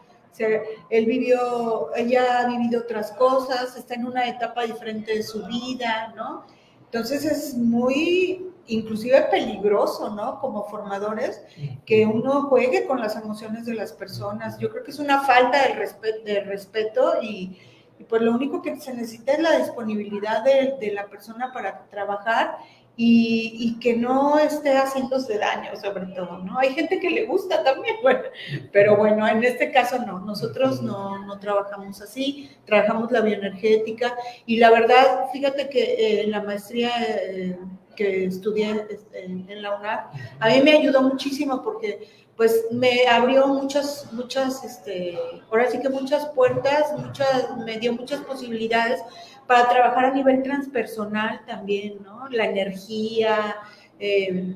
él 0.90 1.06
vivió, 1.06 1.96
ella 1.96 2.40
ha 2.40 2.48
vivido 2.48 2.82
otras 2.82 3.12
cosas, 3.14 3.76
está 3.76 3.96
en 3.96 4.06
una 4.06 4.28
etapa 4.28 4.64
diferente 4.64 5.16
de 5.16 5.24
su 5.24 5.46
vida, 5.46 6.14
¿no? 6.16 6.46
Entonces 6.92 7.26
es 7.26 7.54
muy, 7.54 8.48
inclusive 8.68 9.22
peligroso, 9.30 10.10
¿no? 10.10 10.40
Como 10.40 10.64
formadores, 10.66 11.42
que 11.86 12.06
uno 12.06 12.44
juegue 12.44 12.86
con 12.86 13.00
las 13.00 13.16
emociones 13.16 13.66
de 13.66 13.76
las 13.76 13.92
personas. 13.94 14.58
Yo 14.58 14.70
creo 14.70 14.84
que 14.84 14.92
es 14.92 15.00
una 15.00 15.22
falta 15.22 15.68
de, 15.68 15.74
respeto, 15.76 16.20
respeto 16.46 17.14
y, 17.22 17.58
pues 18.08 18.22
lo 18.22 18.32
único 18.32 18.62
que 18.62 18.80
se 18.80 18.94
necesita 18.94 19.34
es 19.34 19.40
la 19.40 19.58
disponibilidad 19.58 20.44
de, 20.44 20.76
de 20.80 20.92
la 20.94 21.08
persona 21.08 21.52
para 21.52 21.88
trabajar 21.90 22.58
y, 23.00 23.78
que 23.80 23.96
no 23.96 24.40
esté 24.40 24.76
haciéndose 24.76 25.38
daño, 25.38 25.76
sobre 25.80 26.08
todo, 26.08 26.40
¿no? 26.40 26.58
Hay 26.58 26.74
gente 26.74 27.00
que 27.00 27.12
le 27.12 27.26
gusta 27.26 27.64
también, 27.64 27.98
bueno, 28.02 28.24
pero 28.72 28.98
bueno, 28.98 29.28
en 29.28 29.44
este 29.44 29.72
caso 29.72 30.00
no, 30.00 30.20
nosotros 30.20 30.82
no, 30.82 31.24
no 31.26 31.40
trabajamos 31.40 32.02
así, 32.02 32.50
trabajamos 32.66 33.12
la 33.12 33.22
bioenergética 33.22 34.16
y 34.48 34.58
la 34.58 34.72
verdad, 34.72 35.28
fíjate 35.32 35.70
que 35.70 35.84
eh, 35.84 36.24
en 36.24 36.32
la 36.32 36.42
maestría 36.42 36.92
eh, 37.00 37.60
que 37.96 38.26
estudié 38.26 38.88
este, 38.90 39.26
en, 39.26 39.62
la 39.62 39.76
UNAM, 39.76 40.00
a 40.40 40.50
mí 40.50 40.62
me 40.64 40.72
ayudó 40.72 41.04
muchísimo 41.04 41.62
porque 41.62 42.08
pues 42.36 42.66
me 42.72 43.08
abrió 43.08 43.48
muchas, 43.48 44.12
muchas, 44.12 44.64
este, 44.64 45.18
ahora 45.50 45.70
sí 45.70 45.80
que 45.80 45.90
muchas 45.90 46.28
puertas, 46.30 46.94
muchas, 46.98 47.58
me 47.66 47.80
dio 47.80 47.94
muchas 47.94 48.22
posibilidades 48.22 49.02
para 49.48 49.70
trabajar 49.70 50.06
a 50.06 50.12
nivel 50.12 50.44
transpersonal 50.44 51.46
también, 51.46 52.04
¿no? 52.04 52.28
La 52.30 52.46
energía, 52.46 53.56
eh, 54.00 54.56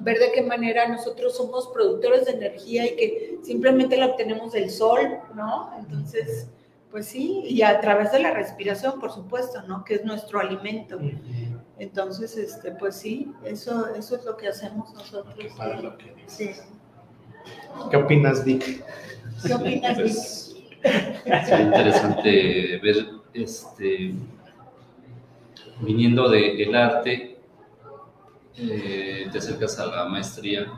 ver 0.00 0.18
de 0.18 0.32
qué 0.32 0.42
manera 0.42 0.86
nosotros 0.88 1.36
somos 1.36 1.68
productores 1.68 2.26
de 2.26 2.32
energía 2.32 2.86
y 2.86 2.96
que 2.96 3.38
simplemente 3.42 3.96
la 3.96 4.06
obtenemos 4.06 4.52
del 4.52 4.70
sol, 4.70 5.00
¿no? 5.34 5.72
Entonces, 5.78 6.48
pues 6.90 7.06
sí, 7.06 7.42
y 7.46 7.62
a 7.62 7.80
través 7.80 8.12
de 8.12 8.20
la 8.20 8.32
respiración, 8.32 9.00
por 9.00 9.10
supuesto, 9.10 9.62
¿no? 9.62 9.84
Que 9.84 9.94
es 9.94 10.04
nuestro 10.04 10.38
alimento. 10.38 10.98
Entonces, 11.78 12.36
este, 12.36 12.70
pues 12.72 12.96
sí, 12.96 13.32
eso, 13.44 13.92
eso 13.94 14.16
es 14.16 14.24
lo 14.24 14.36
que 14.36 14.48
hacemos 14.48 14.92
nosotros. 14.94 15.34
¿Qué 17.90 17.96
opinas, 17.96 18.44
Vic? 18.44 18.84
¿Qué 19.44 19.54
opinas, 19.54 19.98
Vic? 19.98 20.14
Es 21.24 21.48
interesante 21.48 22.78
ver 22.82 23.23
este, 23.34 24.14
viniendo 25.80 26.28
del 26.28 26.74
arte, 26.74 27.38
eh, 28.56 29.28
te 29.30 29.38
acercas 29.38 29.78
a 29.80 29.86
la 29.86 30.04
maestría 30.06 30.72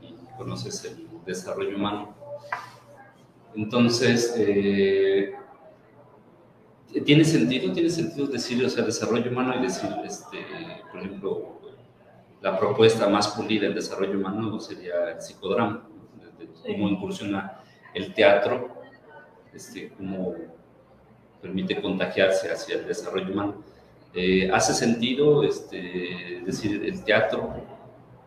y 0.00 0.14
conoces 0.38 0.84
el 0.84 1.08
desarrollo 1.26 1.76
humano. 1.76 2.14
Entonces, 3.54 4.34
eh, 4.38 5.34
¿tiene 7.04 7.24
sentido? 7.24 7.72
¿Tiene 7.72 7.90
sentido 7.90 8.28
decir, 8.28 8.64
o 8.64 8.68
sea, 8.70 8.84
desarrollo 8.84 9.30
humano 9.30 9.54
y 9.58 9.62
decir, 9.62 9.90
este, 10.04 10.38
por 10.90 11.00
ejemplo, 11.00 11.60
la 12.40 12.58
propuesta 12.58 13.08
más 13.08 13.28
pulida 13.28 13.62
del 13.62 13.74
desarrollo 13.74 14.18
humano 14.18 14.58
sería 14.60 15.10
el 15.10 15.20
psicodrama, 15.20 15.88
cómo 16.62 16.88
incursiona 16.88 17.60
el 17.94 18.14
teatro, 18.14 18.82
este, 19.52 19.90
como 19.90 20.34
permite 21.42 21.82
contagiarse 21.82 22.50
hacia 22.50 22.76
el 22.76 22.86
desarrollo 22.86 23.32
humano. 23.32 23.54
Eh, 24.14 24.48
¿Hace 24.52 24.72
sentido 24.72 25.42
este, 25.42 26.40
decir 26.46 26.84
el 26.84 27.02
teatro 27.02 27.52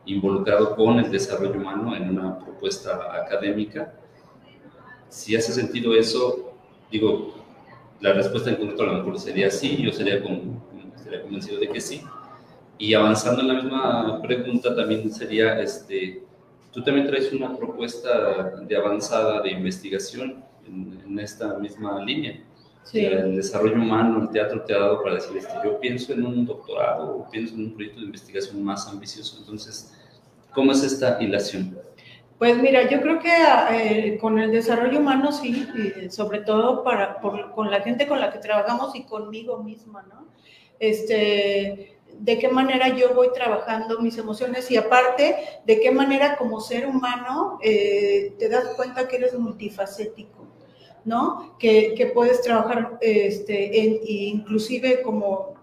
involucrado 0.06 0.76
con 0.76 1.00
el 1.00 1.10
desarrollo 1.10 1.56
humano 1.56 1.96
en 1.96 2.10
una 2.10 2.38
propuesta 2.38 3.16
académica? 3.24 3.94
Si 5.08 5.36
hace 5.36 5.54
sentido 5.54 5.96
eso, 5.96 6.54
digo, 6.92 7.34
la 8.02 8.14
respuesta 8.14 8.50
en 8.50 8.58
concreto 8.58 8.84
a 8.84 8.88
lo 8.88 8.94
mejor 8.94 9.20
sería 9.20 9.50
sí, 9.50 9.82
yo 9.82 9.92
sería, 9.92 10.22
sería 11.02 11.22
convencido 11.22 11.60
de 11.60 11.70
que 11.70 11.80
sí. 11.80 12.02
Y 12.78 12.94
avanzando 12.94 13.42
en 13.42 13.48
la 13.48 13.54
misma 13.54 14.22
pregunta 14.22 14.76
también 14.76 15.10
sería, 15.10 15.62
este, 15.62 16.24
tú 16.74 16.84
también 16.84 17.08
traes 17.08 17.32
una 17.32 17.56
propuesta 17.56 18.52
de 18.68 18.76
avanzada 18.76 19.42
de 19.42 19.52
investigación 19.52 20.44
en, 20.68 21.02
en 21.06 21.20
esta 21.20 21.58
misma 21.60 22.04
línea. 22.04 22.44
El 22.94 23.36
desarrollo 23.36 23.76
humano, 23.76 24.22
el 24.22 24.30
teatro 24.30 24.62
te 24.64 24.74
ha 24.74 24.80
dado 24.80 25.02
para 25.02 25.16
decir, 25.16 25.36
este, 25.38 25.54
yo 25.64 25.80
pienso 25.80 26.14
en 26.14 26.26
un 26.26 26.46
doctorado 26.46 27.18
o 27.18 27.30
pienso 27.30 27.56
en 27.56 27.66
un 27.66 27.74
proyecto 27.74 28.00
de 28.00 28.06
investigación 28.06 28.64
más 28.64 28.88
ambicioso. 28.88 29.38
Entonces, 29.40 29.94
¿cómo 30.54 30.72
es 30.72 30.84
esta 30.84 31.22
hilación? 31.22 31.78
Pues 32.38 32.58
mira, 32.58 32.90
yo 32.90 33.02
creo 33.02 33.20
que 33.20 33.32
eh, 33.72 34.18
con 34.20 34.38
el 34.38 34.52
desarrollo 34.52 35.00
humano 35.00 35.32
sí, 35.32 35.68
sobre 36.10 36.42
todo 36.42 36.84
para, 36.84 37.18
con 37.20 37.72
la 37.72 37.82
gente 37.82 38.08
con 38.08 38.20
la 38.20 38.32
que 38.32 38.40
trabajamos 38.40 38.96
y 38.96 39.04
conmigo 39.04 39.64
misma, 39.64 40.06
¿no? 40.10 40.28
Este, 40.78 41.98
de 42.20 42.40
qué 42.40 42.50
manera 42.50 42.90
yo 42.90 43.14
voy 43.14 43.30
trabajando 43.34 44.00
mis 44.00 44.18
emociones 44.18 44.70
y 44.70 44.78
aparte, 44.78 45.36
de 45.66 45.80
qué 45.80 45.92
manera 45.92 46.36
como 46.38 46.60
ser 46.60 46.88
humano 46.88 47.58
eh, 47.62 48.36
te 48.38 48.50
das 48.50 48.66
cuenta 48.76 49.08
que 49.08 49.18
eres 49.18 49.38
multifacético. 49.38 50.46
¿No? 51.06 51.56
Que, 51.60 52.12
puedes 52.14 52.42
trabajar, 52.42 52.98
este, 53.02 54.02
inclusive 54.06 55.02
como 55.02 55.56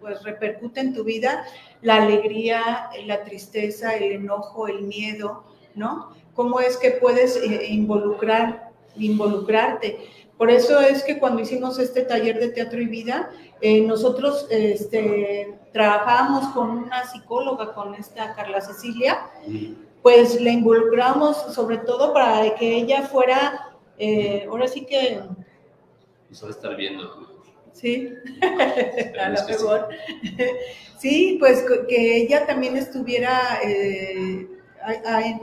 pues 0.00 0.22
repercute 0.22 0.80
en 0.80 0.94
tu 0.94 1.04
vida 1.04 1.44
la 1.82 2.02
alegría, 2.02 2.90
la 3.06 3.24
tristeza, 3.24 3.96
el 3.96 4.12
enojo, 4.12 4.68
el 4.68 4.82
miedo, 4.82 5.44
¿no? 5.74 6.10
¿Cómo 6.34 6.60
es 6.60 6.76
que 6.76 6.92
puedes 6.92 7.36
eh, 7.36 7.66
involucrar, 7.68 8.70
involucrarte? 8.96 9.98
Por 10.36 10.50
eso 10.50 10.80
es 10.80 11.02
que 11.02 11.18
cuando 11.18 11.42
hicimos 11.42 11.78
este 11.78 12.02
taller 12.02 12.40
de 12.40 12.48
teatro 12.48 12.80
y 12.80 12.86
vida, 12.86 13.30
eh, 13.60 13.82
nosotros 13.82 14.46
este, 14.50 15.58
trabajábamos 15.72 16.54
con 16.54 16.70
una 16.70 17.04
psicóloga, 17.04 17.74
con 17.74 17.94
esta 17.94 18.34
Carla 18.34 18.60
Cecilia, 18.60 19.18
pues 20.02 20.40
la 20.40 20.50
involucramos 20.50 21.36
sobre 21.54 21.76
todo 21.78 22.14
para 22.14 22.54
que 22.54 22.74
ella 22.74 23.02
fuera, 23.02 23.69
eh, 24.00 24.46
ahora 24.48 24.66
sí 24.66 24.86
que... 24.86 25.20
Nos 26.30 26.42
va 26.42 26.48
a 26.48 26.50
estar 26.50 26.76
viendo. 26.76 27.30
Sí, 27.72 28.08
a 29.20 29.28
lo 29.28 29.46
mejor. 29.46 29.88
Sí. 30.98 31.36
pues 31.38 31.64
que 31.88 32.16
ella 32.16 32.46
también 32.46 32.76
estuviera 32.76 33.60
eh, 33.62 34.48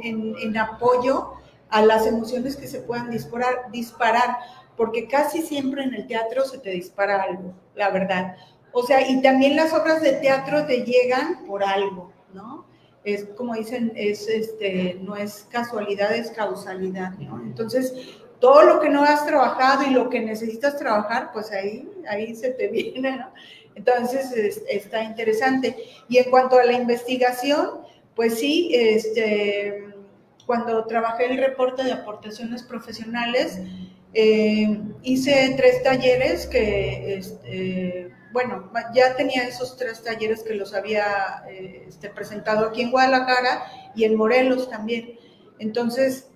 en, 0.04 0.36
en, 0.42 0.58
apoyo 0.58 1.34
a 1.70 1.84
las 1.84 2.08
emociones 2.08 2.56
que 2.56 2.68
se 2.68 2.82
puedan 2.82 3.12
disparar, 3.12 3.72
disparar, 3.72 4.38
porque 4.76 5.08
casi 5.08 5.42
siempre 5.42 5.84
en 5.84 5.94
el 5.94 6.08
teatro 6.08 6.44
se 6.46 6.58
te 6.58 6.72
dispara 6.72 7.22
algo, 7.22 7.54
la 7.76 7.92
verdad. 7.92 8.36
O 8.72 8.84
sea, 8.84 9.08
y 9.08 9.22
también 9.22 9.56
las 9.56 9.74
obras 9.74 10.02
de 10.02 10.14
teatro 10.14 10.66
te 10.66 10.84
llegan 10.84 11.46
por 11.46 11.64
algo, 11.64 12.12
¿no? 12.34 12.66
Es 13.04 13.26
como 13.38 13.56
dicen, 13.56 13.94
es 13.96 14.28
este, 14.28 15.00
no 15.02 15.16
es 15.16 15.48
casualidad, 15.50 16.14
es 16.14 16.32
causalidad, 16.32 17.14
¿no? 17.20 17.42
Entonces, 17.42 17.94
todo 18.40 18.64
lo 18.64 18.80
que 18.80 18.90
no 18.90 19.04
has 19.04 19.26
trabajado 19.26 19.84
y 19.86 19.92
lo 19.92 20.10
que 20.10 20.20
necesitas 20.20 20.78
trabajar, 20.78 21.32
pues 21.34 21.52
ahí, 21.52 21.90
ahí 22.10 22.36
se 22.36 22.52
te 22.52 22.68
viene, 22.70 23.18
¿no? 23.18 23.32
Entonces, 23.76 24.64
está 24.68 25.04
interesante. 25.04 25.76
Y 26.10 26.18
en 26.18 26.32
cuanto 26.32 26.58
a 26.58 26.66
la 26.66 26.74
investigación, 26.74 27.82
pues 28.16 28.40
sí, 28.40 28.72
este, 28.74 29.94
cuando 30.48 30.84
trabajé 30.86 31.26
el 31.26 31.38
reporte 31.38 31.84
de 31.84 31.92
aportaciones 31.92 32.64
profesionales, 32.64 33.60
eh, 34.16 34.80
hice 35.04 35.54
tres 35.58 35.84
talleres 35.84 36.48
que, 36.48 37.18
este, 37.18 38.12
bueno, 38.32 38.72
ya 38.96 39.16
tenía 39.16 39.48
esos 39.48 39.78
tres 39.78 40.02
talleres 40.02 40.42
que 40.42 40.56
los 40.56 40.74
había 40.74 41.44
eh, 41.48 41.86
este, 41.88 42.10
presentado 42.10 42.66
aquí 42.68 42.82
en 42.82 42.90
Guadalajara 42.90 43.92
y 43.96 44.06
en 44.06 44.16
Morelos 44.16 44.72
también. 44.72 45.20
Entonces, 45.60 46.30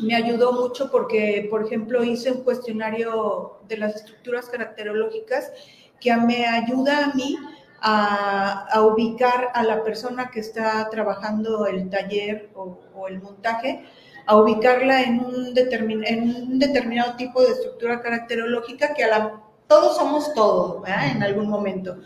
me 0.00 0.14
ayudó 0.14 0.52
mucho 0.52 0.90
porque, 0.90 1.46
por 1.50 1.64
ejemplo, 1.64 2.02
hice 2.02 2.32
un 2.32 2.42
cuestionario 2.42 3.58
de 3.68 3.78
las 3.78 3.96
estructuras 3.96 4.46
caracterológicas 4.46 5.52
que 6.00 6.14
me 6.16 6.46
ayuda 6.46 7.06
a 7.06 7.14
mí 7.14 7.36
a, 7.80 8.82
ubicar 8.82 9.50
a 9.54 9.62
la 9.62 9.82
persona 9.82 10.30
que 10.30 10.40
está 10.40 10.88
trabajando 10.90 11.66
el 11.66 11.90
taller 11.90 12.50
o, 12.54 12.78
el 13.08 13.20
montaje, 13.20 13.84
a 14.26 14.36
ubicarla 14.36 15.02
en 15.02 15.20
un, 15.20 15.54
en 15.56 16.22
un, 16.22 16.58
determinado 16.58 17.14
tipo 17.16 17.42
de 17.42 17.52
estructura 17.52 18.00
caracterológica 18.00 18.94
que 18.94 19.04
a 19.04 19.32
todos 19.66 19.96
somos 19.96 20.32
todos, 20.32 20.82
en 20.88 21.22
algún 21.22 21.48
momento. 21.48 21.98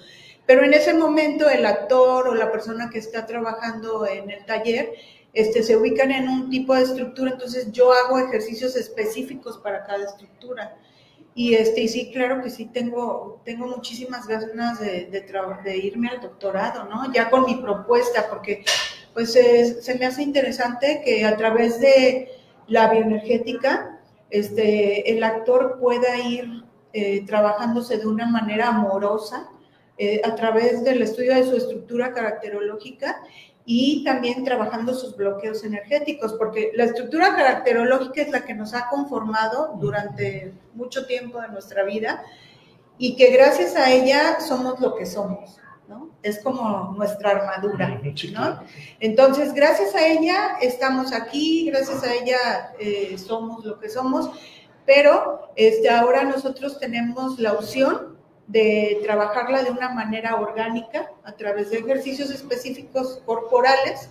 Pero 0.46 0.64
en 0.64 0.74
ese 0.74 0.94
momento 0.94 1.48
el 1.48 1.64
actor 1.66 2.26
o 2.26 2.34
la 2.34 2.50
persona 2.50 2.88
que 2.90 2.98
está 2.98 3.26
trabajando 3.26 4.06
en 4.06 4.30
el 4.30 4.44
taller 4.46 4.94
este, 5.32 5.62
se 5.62 5.76
ubican 5.76 6.10
en 6.10 6.28
un 6.28 6.50
tipo 6.50 6.74
de 6.74 6.82
estructura, 6.82 7.32
entonces 7.32 7.70
yo 7.72 7.92
hago 7.92 8.18
ejercicios 8.18 8.76
específicos 8.76 9.58
para 9.58 9.84
cada 9.84 10.04
estructura. 10.04 10.76
Y, 11.34 11.54
este, 11.54 11.82
y 11.82 11.88
sí, 11.88 12.10
claro 12.12 12.42
que 12.42 12.50
sí, 12.50 12.66
tengo, 12.66 13.40
tengo 13.44 13.66
muchísimas 13.66 14.26
ganas 14.26 14.80
de, 14.80 15.06
de, 15.06 15.76
irme 15.76 16.08
al 16.08 16.20
doctorado, 16.20 16.84
¿no? 16.86 17.12
Ya 17.12 17.30
con 17.30 17.44
mi 17.44 17.54
propuesta, 17.56 18.28
porque 18.28 18.64
pues 19.14 19.32
se 19.32 19.98
me 19.98 20.06
hace 20.06 20.22
interesante 20.22 21.02
que 21.04 21.24
a 21.24 21.36
través 21.36 21.80
de 21.80 22.28
la 22.66 22.88
bioenergética, 22.88 24.00
este, 24.30 25.10
el 25.10 25.22
actor 25.24 25.78
pueda 25.80 26.18
ir 26.18 26.64
eh, 26.92 27.24
trabajándose 27.26 27.98
de 27.98 28.06
una 28.06 28.26
manera 28.26 28.68
amorosa 28.68 29.48
eh, 29.96 30.20
a 30.24 30.34
través 30.34 30.84
del 30.84 31.02
estudio 31.02 31.34
de 31.34 31.44
su 31.44 31.56
estructura 31.56 32.12
caracterológica 32.12 33.20
y 33.70 34.02
también 34.02 34.44
trabajando 34.44 34.94
sus 34.94 35.14
bloqueos 35.14 35.62
energéticos, 35.62 36.32
porque 36.32 36.72
la 36.74 36.84
estructura 36.84 37.36
caracterológica 37.36 38.22
es 38.22 38.30
la 38.30 38.46
que 38.46 38.54
nos 38.54 38.72
ha 38.72 38.88
conformado 38.88 39.74
durante 39.78 40.54
mucho 40.72 41.04
tiempo 41.04 41.38
de 41.38 41.48
nuestra 41.48 41.84
vida 41.84 42.22
y 42.96 43.14
que 43.14 43.30
gracias 43.30 43.76
a 43.76 43.90
ella 43.92 44.40
somos 44.40 44.80
lo 44.80 44.96
que 44.96 45.04
somos, 45.04 45.58
¿no? 45.86 46.08
Es 46.22 46.42
como 46.42 46.94
nuestra 46.96 47.32
armadura, 47.32 48.00
¿no? 48.32 48.62
Entonces, 49.00 49.52
gracias 49.52 49.94
a 49.94 50.06
ella 50.06 50.56
estamos 50.62 51.12
aquí, 51.12 51.66
gracias 51.66 52.02
a 52.04 52.14
ella 52.14 52.72
eh, 52.80 53.18
somos 53.18 53.66
lo 53.66 53.78
que 53.78 53.90
somos, 53.90 54.30
pero 54.86 55.50
este, 55.56 55.90
ahora 55.90 56.24
nosotros 56.24 56.80
tenemos 56.80 57.38
la 57.38 57.52
opción 57.52 58.17
de 58.48 59.00
trabajarla 59.04 59.62
de 59.62 59.70
una 59.70 59.90
manera 59.90 60.36
orgánica 60.36 61.12
a 61.22 61.32
través 61.32 61.70
de 61.70 61.78
ejercicios 61.78 62.30
específicos 62.30 63.20
corporales 63.24 64.10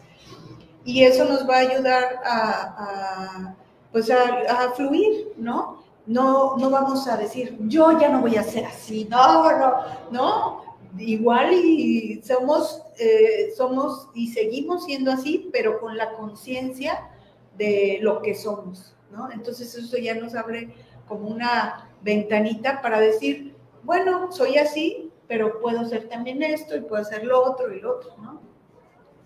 y 0.86 1.04
eso 1.04 1.26
nos 1.26 1.50
va 1.50 1.58
a 1.58 1.60
ayudar 1.60 2.22
a, 2.24 3.56
pues 3.92 4.10
a, 4.10 4.72
fluir, 4.76 5.34
¿no? 5.36 5.84
¿no? 6.06 6.56
No 6.58 6.70
vamos 6.70 7.08
a 7.08 7.18
decir, 7.18 7.58
yo 7.62 8.00
ya 8.00 8.10
no 8.10 8.22
voy 8.22 8.38
a 8.38 8.44
ser 8.44 8.66
así, 8.66 9.06
no, 9.10 9.52
no, 9.58 9.74
no, 10.12 10.78
igual 11.00 11.52
y 11.54 12.22
somos, 12.24 12.84
eh, 13.00 13.52
somos 13.58 14.08
y 14.14 14.28
seguimos 14.32 14.86
siendo 14.86 15.12
así, 15.12 15.50
pero 15.52 15.80
con 15.80 15.98
la 15.98 16.14
conciencia 16.14 17.10
de 17.58 17.98
lo 18.02 18.22
que 18.22 18.36
somos, 18.36 18.96
¿no? 19.12 19.32
Entonces 19.32 19.74
eso 19.76 19.98
ya 19.98 20.14
nos 20.14 20.36
abre 20.36 20.74
como 21.08 21.28
una 21.28 21.90
ventanita 22.02 22.82
para 22.82 23.00
decir, 23.00 23.57
bueno, 23.88 24.34
soy 24.34 24.58
así, 24.58 25.14
pero 25.30 25.62
puedo 25.62 25.86
ser 25.86 26.10
también 26.10 26.44
esto 26.44 26.76
y 26.76 26.82
puedo 26.82 27.02
hacer 27.02 27.24
lo 27.24 27.42
otro 27.42 27.74
y 27.74 27.80
lo 27.80 27.96
otro, 27.96 28.18
¿no? 28.22 28.42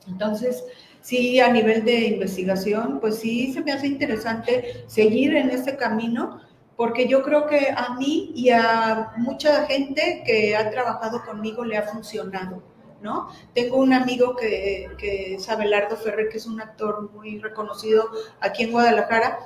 Entonces, 0.07 0.63
sí, 1.01 1.39
a 1.39 1.51
nivel 1.51 1.83
de 1.83 2.05
investigación, 2.05 2.99
pues 2.99 3.17
sí 3.17 3.51
se 3.53 3.61
me 3.61 3.71
hace 3.71 3.87
interesante 3.87 4.83
seguir 4.85 5.35
en 5.35 5.49
este 5.49 5.77
camino, 5.77 6.41
porque 6.77 7.07
yo 7.07 7.23
creo 7.23 7.47
que 7.47 7.73
a 7.75 7.95
mí 7.95 8.31
y 8.35 8.51
a 8.51 9.13
mucha 9.17 9.65
gente 9.65 10.21
que 10.27 10.55
ha 10.55 10.69
trabajado 10.69 11.25
conmigo 11.25 11.65
le 11.65 11.77
ha 11.77 11.87
funcionado, 11.87 12.61
¿no? 13.01 13.29
Tengo 13.55 13.77
un 13.77 13.93
amigo 13.93 14.35
que, 14.35 14.91
que 14.99 15.35
es 15.35 15.49
Abelardo 15.49 15.95
Ferrer, 15.97 16.29
que 16.29 16.37
es 16.37 16.45
un 16.45 16.61
actor 16.61 17.11
muy 17.13 17.39
reconocido 17.39 18.11
aquí 18.39 18.61
en 18.61 18.71
Guadalajara, 18.73 19.39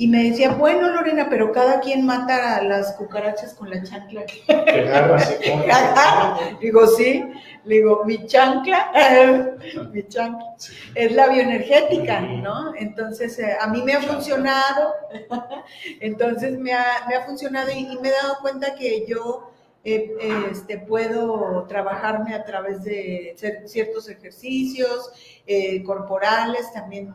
y 0.00 0.08
me 0.08 0.30
decía, 0.30 0.52
bueno, 0.52 0.88
Lorena, 0.88 1.26
pero 1.28 1.52
cada 1.52 1.80
quien 1.80 2.06
mata 2.06 2.56
a 2.56 2.62
las 2.62 2.94
cucarachas 2.94 3.52
con 3.52 3.68
la 3.68 3.82
chancla. 3.82 4.24
Digo, 6.60 6.86
sí. 6.86 7.22
Le 7.66 7.74
digo, 7.74 8.02
mi 8.06 8.26
chancla, 8.26 9.58
mi 9.92 10.08
chancla, 10.08 10.56
es 10.94 11.12
la 11.12 11.28
bioenergética, 11.28 12.22
¿no? 12.22 12.74
Entonces, 12.76 13.38
eh, 13.40 13.58
a 13.60 13.66
mí 13.66 13.82
me 13.82 13.92
ha 13.92 14.00
funcionado, 14.00 14.94
entonces 16.00 16.58
me 16.58 16.72
ha, 16.72 17.04
me 17.06 17.16
ha 17.16 17.26
funcionado 17.26 17.70
y, 17.70 17.84
me 18.00 18.08
he 18.08 18.12
dado 18.12 18.38
cuenta 18.40 18.74
que 18.74 19.04
yo 19.06 19.50
eh, 19.84 20.16
este, 20.50 20.78
puedo 20.78 21.66
trabajarme 21.68 22.34
a 22.34 22.46
través 22.46 22.84
de 22.84 23.36
ciertos 23.66 24.08
ejercicios 24.08 25.12
eh, 25.46 25.82
corporales, 25.82 26.72
también 26.72 27.12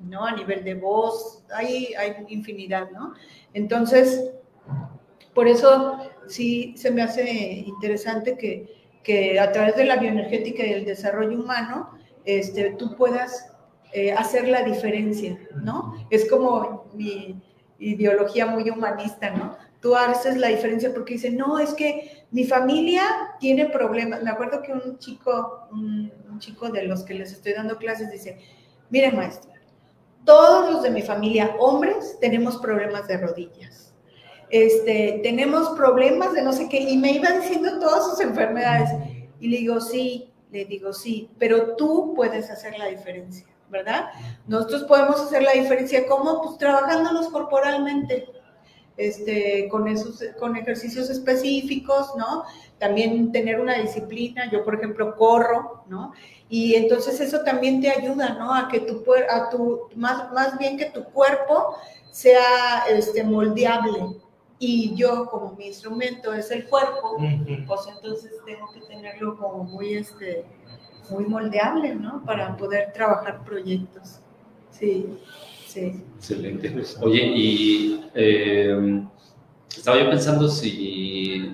¿no? 0.00 0.24
A 0.24 0.32
nivel 0.32 0.64
de 0.64 0.74
voz, 0.74 1.42
hay, 1.54 1.94
hay 1.94 2.14
infinidad, 2.28 2.90
¿no? 2.90 3.14
Entonces, 3.54 4.30
por 5.34 5.48
eso 5.48 5.98
sí 6.26 6.74
se 6.76 6.90
me 6.90 7.02
hace 7.02 7.64
interesante 7.66 8.36
que, 8.36 8.74
que 9.02 9.38
a 9.38 9.52
través 9.52 9.76
de 9.76 9.84
la 9.84 9.96
bioenergética 9.96 10.64
y 10.64 10.72
el 10.72 10.84
desarrollo 10.84 11.38
humano, 11.38 11.90
este, 12.24 12.72
tú 12.72 12.96
puedas 12.96 13.52
eh, 13.92 14.12
hacer 14.12 14.48
la 14.48 14.62
diferencia, 14.62 15.38
¿no? 15.62 15.94
Es 16.10 16.28
como 16.28 16.86
mi 16.92 17.40
ideología 17.78 18.46
muy 18.46 18.68
humanista, 18.68 19.30
¿no? 19.30 19.56
Tú 19.80 19.94
haces 19.94 20.36
la 20.36 20.48
diferencia 20.48 20.92
porque 20.92 21.14
dicen, 21.14 21.36
no, 21.36 21.58
es 21.58 21.72
que 21.74 22.26
mi 22.30 22.44
familia 22.44 23.02
tiene 23.38 23.66
problemas. 23.66 24.22
Me 24.22 24.30
acuerdo 24.30 24.60
que 24.62 24.72
un 24.72 24.98
chico, 24.98 25.68
un, 25.70 26.12
chico 26.38 26.68
de 26.68 26.82
los 26.82 27.04
que 27.04 27.14
les 27.14 27.32
estoy 27.32 27.54
dando 27.54 27.78
clases 27.78 28.10
dice, 28.10 28.38
mire 28.90 29.10
maestro, 29.12 29.50
todos 30.26 30.70
los 30.70 30.82
de 30.82 30.90
mi 30.90 31.00
familia, 31.00 31.56
hombres, 31.58 32.18
tenemos 32.20 32.58
problemas 32.58 33.08
de 33.08 33.16
rodillas. 33.16 33.94
Este, 34.50 35.20
tenemos 35.22 35.70
problemas 35.70 36.34
de 36.34 36.42
no 36.42 36.52
sé 36.52 36.68
qué, 36.68 36.78
y 36.78 36.98
me 36.98 37.12
iba 37.12 37.30
diciendo 37.30 37.78
todas 37.78 38.10
sus 38.10 38.20
enfermedades. 38.20 38.90
Y 39.40 39.48
le 39.48 39.58
digo, 39.58 39.80
sí, 39.80 40.30
le 40.50 40.64
digo, 40.66 40.92
sí, 40.92 41.30
pero 41.38 41.76
tú 41.76 42.12
puedes 42.14 42.50
hacer 42.50 42.78
la 42.78 42.86
diferencia, 42.86 43.46
¿verdad? 43.70 44.10
Nosotros 44.46 44.84
podemos 44.84 45.20
hacer 45.20 45.42
la 45.42 45.52
diferencia, 45.52 46.06
¿cómo? 46.06 46.42
Pues 46.42 46.58
trabajándonos 46.58 47.28
corporalmente. 47.28 48.26
Este, 48.96 49.68
con, 49.68 49.88
esos, 49.88 50.22
con 50.38 50.56
ejercicios 50.56 51.10
específicos, 51.10 52.12
¿no? 52.16 52.44
También 52.78 53.30
tener 53.32 53.60
una 53.60 53.78
disciplina, 53.78 54.50
yo 54.50 54.64
por 54.64 54.76
ejemplo 54.76 55.16
corro, 55.16 55.84
¿no? 55.88 56.12
Y 56.48 56.74
entonces 56.74 57.20
eso 57.20 57.40
también 57.42 57.80
te 57.80 57.90
ayuda, 57.90 58.34
¿no? 58.34 58.54
A 58.54 58.68
que 58.68 58.80
tu, 58.80 59.04
a 59.30 59.50
tu 59.50 59.88
más, 59.96 60.32
más 60.32 60.58
bien 60.58 60.78
que 60.78 60.86
tu 60.86 61.04
cuerpo 61.04 61.76
sea 62.10 62.84
este, 62.88 63.24
moldeable. 63.24 64.16
Y 64.58 64.94
yo, 64.94 65.26
como 65.26 65.52
mi 65.52 65.66
instrumento 65.66 66.32
es 66.32 66.50
el 66.50 66.66
cuerpo, 66.66 67.18
pues 67.66 67.80
entonces 67.94 68.32
tengo 68.46 68.72
que 68.72 68.80
tenerlo 68.82 69.36
como 69.36 69.64
muy, 69.64 69.96
este, 69.96 70.46
muy 71.10 71.24
moldeable, 71.24 71.94
¿no? 71.94 72.24
Para 72.24 72.56
poder 72.56 72.92
trabajar 72.94 73.44
proyectos. 73.44 74.20
Sí, 74.70 75.18
Excelente. 75.76 76.74
Oye, 77.00 77.22
y 77.34 78.04
eh, 78.14 79.02
estaba 79.68 79.98
yo 79.98 80.08
pensando 80.10 80.48
si 80.48 81.52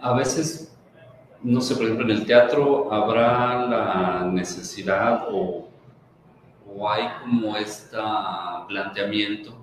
a 0.00 0.12
veces, 0.14 0.76
no 1.42 1.60
sé, 1.60 1.74
por 1.74 1.84
ejemplo, 1.84 2.04
en 2.06 2.12
el 2.12 2.26
teatro 2.26 2.92
habrá 2.92 3.66
la 3.66 4.30
necesidad 4.32 5.26
o, 5.30 5.68
o 6.66 6.90
hay 6.90 7.04
como 7.22 7.56
este 7.56 7.96
planteamiento 8.68 9.56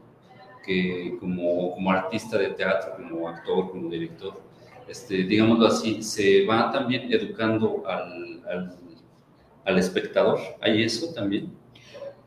que 0.66 1.18
como, 1.20 1.74
como 1.74 1.92
artista 1.92 2.38
de 2.38 2.50
teatro, 2.50 2.96
como 2.98 3.28
actor, 3.28 3.72
como 3.72 3.90
director, 3.90 4.42
este, 4.88 5.24
digámoslo 5.24 5.68
así, 5.68 6.02
se 6.04 6.46
va 6.46 6.72
también 6.72 7.12
educando 7.12 7.84
al, 7.88 8.44
al, 8.50 8.78
al 9.66 9.78
espectador. 9.78 10.40
¿Hay 10.62 10.84
eso 10.84 11.14
también? 11.14 11.52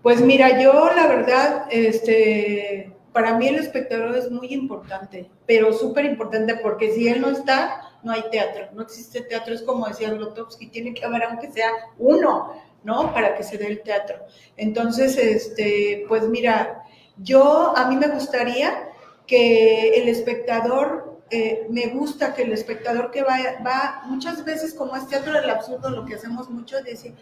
Pues 0.03 0.23
mira, 0.23 0.61
yo 0.61 0.91
la 0.95 1.07
verdad, 1.07 1.67
este, 1.71 2.97
para 3.13 3.37
mí 3.37 3.49
el 3.49 3.57
espectador 3.57 4.17
es 4.17 4.31
muy 4.31 4.53
importante, 4.55 5.31
pero 5.47 5.73
súper 5.73 6.07
importante 6.07 6.57
porque 6.57 6.93
si 6.93 7.09
él 7.09 7.21
no 7.21 7.31
está, 7.31 7.99
no 8.03 8.13
hay 8.13 8.25
teatro, 8.31 8.69
no 8.73 8.83
existe 8.83 9.21
teatro, 9.21 9.53
es 9.55 9.63
como 9.63 9.87
decía 9.87 10.11
Grotowski, 10.11 10.69
tiene 10.69 10.95
que 10.95 11.05
haber 11.05 11.25
aunque 11.25 11.51
sea 11.51 11.71
uno, 11.99 12.55
¿no? 12.83 13.13
Para 13.13 13.35
que 13.35 13.43
se 13.43 13.59
dé 13.59 13.67
el 13.67 13.83
teatro. 13.83 14.17
Entonces, 14.57 15.19
este, 15.19 16.07
pues 16.09 16.27
mira, 16.29 16.83
yo, 17.19 17.77
a 17.77 17.87
mí 17.89 17.97
me 17.97 18.09
gustaría 18.09 18.89
que 19.27 20.01
el 20.01 20.09
espectador, 20.09 21.21
eh, 21.31 21.67
me 21.69 21.89
gusta 21.89 22.35
que 22.35 22.43
el 22.43 22.53
espectador 22.53 23.11
que 23.11 23.23
va, 23.23 23.37
va, 23.67 24.03
muchas 24.07 24.45
veces 24.47 24.73
como 24.73 24.97
es 24.97 25.07
teatro 25.09 25.35
del 25.35 25.51
absurdo, 25.51 25.91
lo 25.91 26.07
que 26.07 26.15
hacemos 26.15 26.49
mucho 26.49 26.79
es 26.79 26.85
decir, 26.85 27.15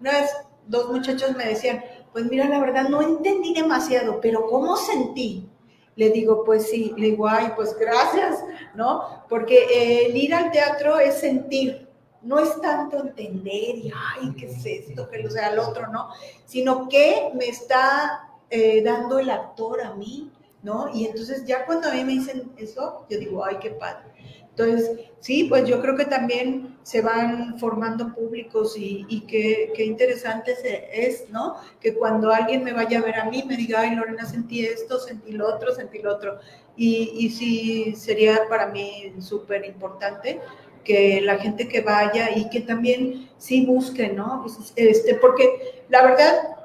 una 0.00 0.12
vez 0.12 0.30
dos 0.66 0.90
muchachos 0.90 1.36
me 1.36 1.46
decían, 1.46 1.82
pues 2.12 2.24
mira, 2.26 2.48
la 2.48 2.58
verdad 2.58 2.88
no 2.88 3.02
entendí 3.02 3.54
demasiado, 3.54 4.20
pero 4.20 4.46
¿cómo 4.46 4.76
sentí? 4.76 5.48
Le 5.96 6.10
digo, 6.10 6.44
pues 6.44 6.68
sí, 6.70 6.94
le 6.96 7.10
digo, 7.10 7.28
ay, 7.28 7.52
pues 7.56 7.76
gracias, 7.78 8.42
¿no? 8.74 9.24
Porque 9.28 10.06
el 10.06 10.16
ir 10.16 10.34
al 10.34 10.50
teatro 10.50 10.98
es 10.98 11.20
sentir, 11.20 11.88
no 12.22 12.38
es 12.38 12.60
tanto 12.60 12.98
entender 12.98 13.76
y, 13.76 13.92
ay, 13.94 14.32
¿qué 14.38 14.46
es 14.46 14.64
esto? 14.64 15.08
Que 15.08 15.18
lo 15.18 15.30
sea 15.30 15.52
el 15.52 15.58
otro, 15.58 15.88
¿no? 15.88 16.08
Sino 16.46 16.88
que 16.88 17.30
me 17.34 17.48
está 17.48 18.30
eh, 18.50 18.82
dando 18.82 19.18
el 19.18 19.30
actor 19.30 19.80
a 19.80 19.94
mí, 19.94 20.30
¿no? 20.62 20.90
Y 20.92 21.06
entonces 21.06 21.44
ya 21.46 21.64
cuando 21.66 21.88
a 21.88 21.92
mí 21.92 22.04
me 22.04 22.12
dicen 22.12 22.50
eso, 22.56 23.06
yo 23.08 23.18
digo, 23.18 23.44
ay, 23.44 23.56
qué 23.60 23.70
padre. 23.70 24.10
Entonces, 24.50 25.08
sí, 25.20 25.44
pues 25.44 25.66
yo 25.68 25.80
creo 25.80 25.96
que 25.96 26.04
también 26.04 26.76
se 26.82 27.00
van 27.00 27.58
formando 27.58 28.12
públicos 28.14 28.76
y, 28.76 29.06
y 29.08 29.22
qué, 29.22 29.72
qué, 29.74 29.84
interesante 29.84 30.54
es, 30.92 31.28
¿no? 31.30 31.56
Que 31.80 31.94
cuando 31.94 32.30
alguien 32.30 32.64
me 32.64 32.72
vaya 32.72 32.98
a 32.98 33.02
ver 33.02 33.16
a 33.16 33.24
mí, 33.26 33.44
me 33.46 33.56
diga, 33.56 33.80
ay, 33.80 33.94
Lorena, 33.94 34.26
sentí 34.26 34.64
esto, 34.64 34.98
sentí 34.98 35.32
lo 35.32 35.48
otro, 35.48 35.74
sentí 35.74 36.00
lo 36.00 36.14
otro. 36.14 36.38
Y, 36.76 37.12
y 37.14 37.30
sí, 37.30 37.94
sería 37.96 38.48
para 38.48 38.66
mí 38.66 39.14
súper 39.20 39.64
importante 39.64 40.40
que 40.84 41.20
la 41.20 41.38
gente 41.38 41.68
que 41.68 41.80
vaya 41.82 42.36
y 42.36 42.48
que 42.48 42.60
también 42.60 43.28
sí 43.38 43.64
busque, 43.66 44.08
¿no? 44.08 44.44
Este, 44.76 45.14
porque 45.16 45.84
la 45.88 46.02
verdad, 46.02 46.56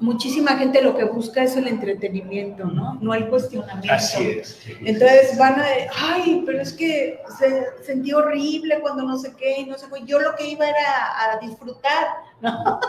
muchísima 0.00 0.56
gente 0.56 0.80
lo 0.82 0.96
que 0.96 1.04
busca 1.04 1.42
es 1.42 1.56
el 1.56 1.68
entretenimiento, 1.68 2.64
¿no? 2.64 2.98
No 3.00 3.14
el 3.14 3.28
cuestionamiento. 3.28 3.92
Así 3.92 4.30
es. 4.30 4.58
Entonces 4.80 5.36
van 5.38 5.60
a, 5.60 5.66
ay, 5.94 6.42
pero 6.46 6.60
es 6.60 6.72
que 6.72 7.20
se 7.38 7.66
sentí 7.84 8.12
horrible 8.12 8.80
cuando 8.80 9.02
no 9.02 9.18
sé 9.18 9.34
qué, 9.36 9.60
y 9.60 9.66
no 9.66 9.76
sé 9.76 9.86
qué. 9.92 10.02
Yo 10.06 10.18
lo 10.18 10.34
que 10.36 10.48
iba 10.48 10.66
era 10.68 11.32
a 11.32 11.38
disfrutar, 11.38 12.08
¿no? 12.40 12.80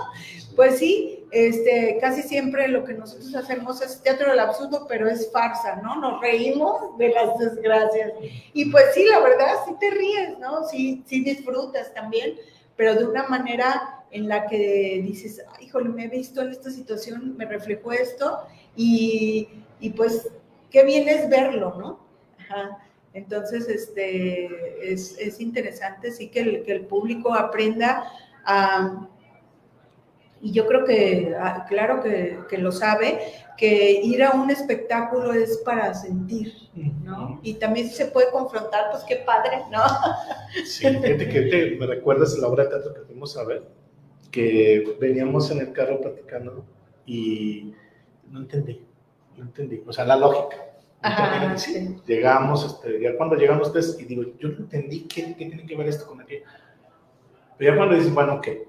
Pues 0.56 0.80
sí, 0.80 1.26
este, 1.32 1.98
casi 2.02 2.24
siempre 2.24 2.68
lo 2.68 2.84
que 2.84 2.94
nosotros 2.94 3.34
hacemos 3.36 3.82
es 3.82 4.02
teatro 4.02 4.30
del 4.30 4.40
absurdo, 4.40 4.86
pero 4.88 5.10
es 5.10 5.32
farsa, 5.32 5.78
¿no? 5.78 5.96
Nos 5.96 6.20
reímos 6.20 6.98
de 6.98 7.10
las 7.10 7.38
desgracias. 7.38 8.12
Y 8.54 8.66
pues 8.66 8.86
sí, 8.94 9.06
la 9.06 9.20
verdad, 9.20 9.54
sí 9.66 9.74
te 9.80 9.90
ríes, 9.92 10.40
¿no? 10.40 10.68
Sí, 10.68 11.04
sí 11.08 11.24
disfrutas 11.24 11.94
también, 11.94 12.36
pero 12.76 12.96
de 12.96 13.06
una 13.06 13.24
manera 13.24 14.01
en 14.12 14.28
la 14.28 14.48
que 14.48 15.02
dices, 15.04 15.44
híjole, 15.60 15.90
me 15.90 16.06
he 16.06 16.10
visto 16.10 16.42
en 16.42 16.50
esta 16.50 16.70
situación, 16.70 17.36
me 17.38 17.46
reflejó 17.46 17.92
esto, 17.92 18.40
y, 18.76 19.48
y 19.80 19.90
pues 19.92 20.30
qué 20.70 20.84
bien 20.84 21.08
es 21.08 21.30
verlo, 21.30 21.76
¿no? 21.78 22.00
Ajá. 22.40 22.80
Entonces, 23.14 23.68
este, 23.68 24.94
es, 24.94 25.18
es 25.20 25.42
interesante, 25.42 26.12
sí, 26.12 26.30
que 26.30 26.40
el, 26.40 26.64
que 26.64 26.72
el, 26.72 26.86
público 26.86 27.34
aprenda 27.34 28.06
a... 28.46 29.08
Y 30.44 30.54
yo 30.54 30.66
creo 30.66 30.86
que, 30.86 31.36
claro 31.70 32.02
que, 32.02 32.40
que, 32.50 32.58
lo 32.58 32.72
sabe, 32.72 33.20
que 33.58 33.92
ir 33.92 34.24
a 34.24 34.32
un 34.32 34.50
espectáculo 34.50 35.34
es 35.34 35.58
para 35.58 35.94
sentir, 35.94 36.52
¿no? 37.04 37.40
Y 37.44 37.56
también 37.56 37.90
se 37.90 38.08
puede 38.08 38.32
confrontar, 38.32 38.90
pues 38.90 39.04
qué 39.04 39.18
padre, 39.18 39.60
¿no? 39.70 39.84
Sí, 40.66 40.88
fíjate 40.88 41.30
que 41.30 41.42
te, 41.44 41.76
me 41.76 41.86
recuerdas 41.86 42.36
la 42.40 42.48
obra 42.48 42.64
de 42.64 42.70
teatro 42.72 42.94
que 42.94 43.02
fuimos 43.02 43.38
a 43.38 43.44
ver, 43.44 43.68
que 44.32 44.98
veníamos 45.00 45.52
en 45.52 45.60
el 45.60 45.74
carro 45.74 46.00
platicando 46.02 46.66
y 47.06 47.74
no 48.30 48.40
entendí, 48.40 48.82
no 49.38 49.44
entendí, 49.44 49.84
o 49.86 49.94
sea, 49.94 50.06
la 50.06 50.16
lógica. 50.16 50.58
Ajá, 51.02 51.58
sí. 51.58 51.98
Llegamos, 52.06 52.66
este, 52.66 53.02
ya 53.02 53.18
cuando 53.18 53.36
llegan 53.36 53.60
ustedes 53.60 53.98
y 54.00 54.06
digo, 54.06 54.24
yo 54.40 54.50
no 54.50 54.58
entendí 54.60 55.02
qué, 55.02 55.36
qué 55.36 55.46
tiene 55.46 55.66
que 55.66 55.76
ver 55.76 55.88
esto 55.88 56.08
con 56.08 56.22
aquello. 56.22 56.46
Pero 57.58 57.72
ya 57.72 57.78
cuando 57.78 57.96
dicen, 57.96 58.14
bueno, 58.14 58.40
¿qué? 58.40 58.68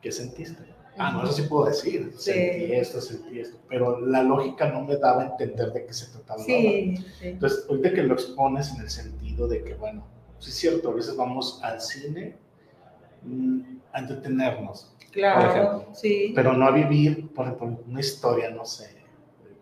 ¿Qué 0.00 0.12
sentiste? 0.12 0.74
Ah, 0.96 1.10
no, 1.10 1.24
eso 1.24 1.32
sí 1.32 1.42
puedo 1.42 1.66
decir, 1.66 2.12
sí. 2.16 2.30
sentí 2.30 2.72
esto, 2.72 3.00
sentí 3.00 3.40
esto, 3.40 3.58
pero 3.68 4.00
la 4.00 4.22
lógica 4.22 4.70
no 4.70 4.84
me 4.84 4.96
daba 4.96 5.22
a 5.22 5.26
entender 5.26 5.72
de 5.72 5.86
qué 5.86 5.92
se 5.92 6.06
trataba. 6.12 6.40
Sí, 6.44 6.96
sí. 7.18 7.28
Entonces, 7.28 7.66
ahorita 7.68 7.92
que 7.94 8.02
lo 8.04 8.14
expones 8.14 8.72
en 8.72 8.82
el 8.82 8.90
sentido 8.90 9.48
de 9.48 9.64
que, 9.64 9.74
bueno, 9.74 10.06
sí 10.38 10.50
es 10.50 10.56
cierto, 10.56 10.90
a 10.90 10.94
veces 10.94 11.16
vamos 11.16 11.58
al 11.64 11.80
cine 11.80 12.36
mmm, 13.22 13.60
a 13.92 13.98
entretenernos, 13.98 14.93
Claro, 15.14 15.86
sí. 15.94 16.32
Pero 16.34 16.52
no 16.52 16.66
a 16.66 16.72
vivir, 16.72 17.32
por 17.32 17.46
ejemplo, 17.46 17.78
una 17.86 18.00
historia, 18.00 18.50
no 18.50 18.64
sé, 18.64 18.96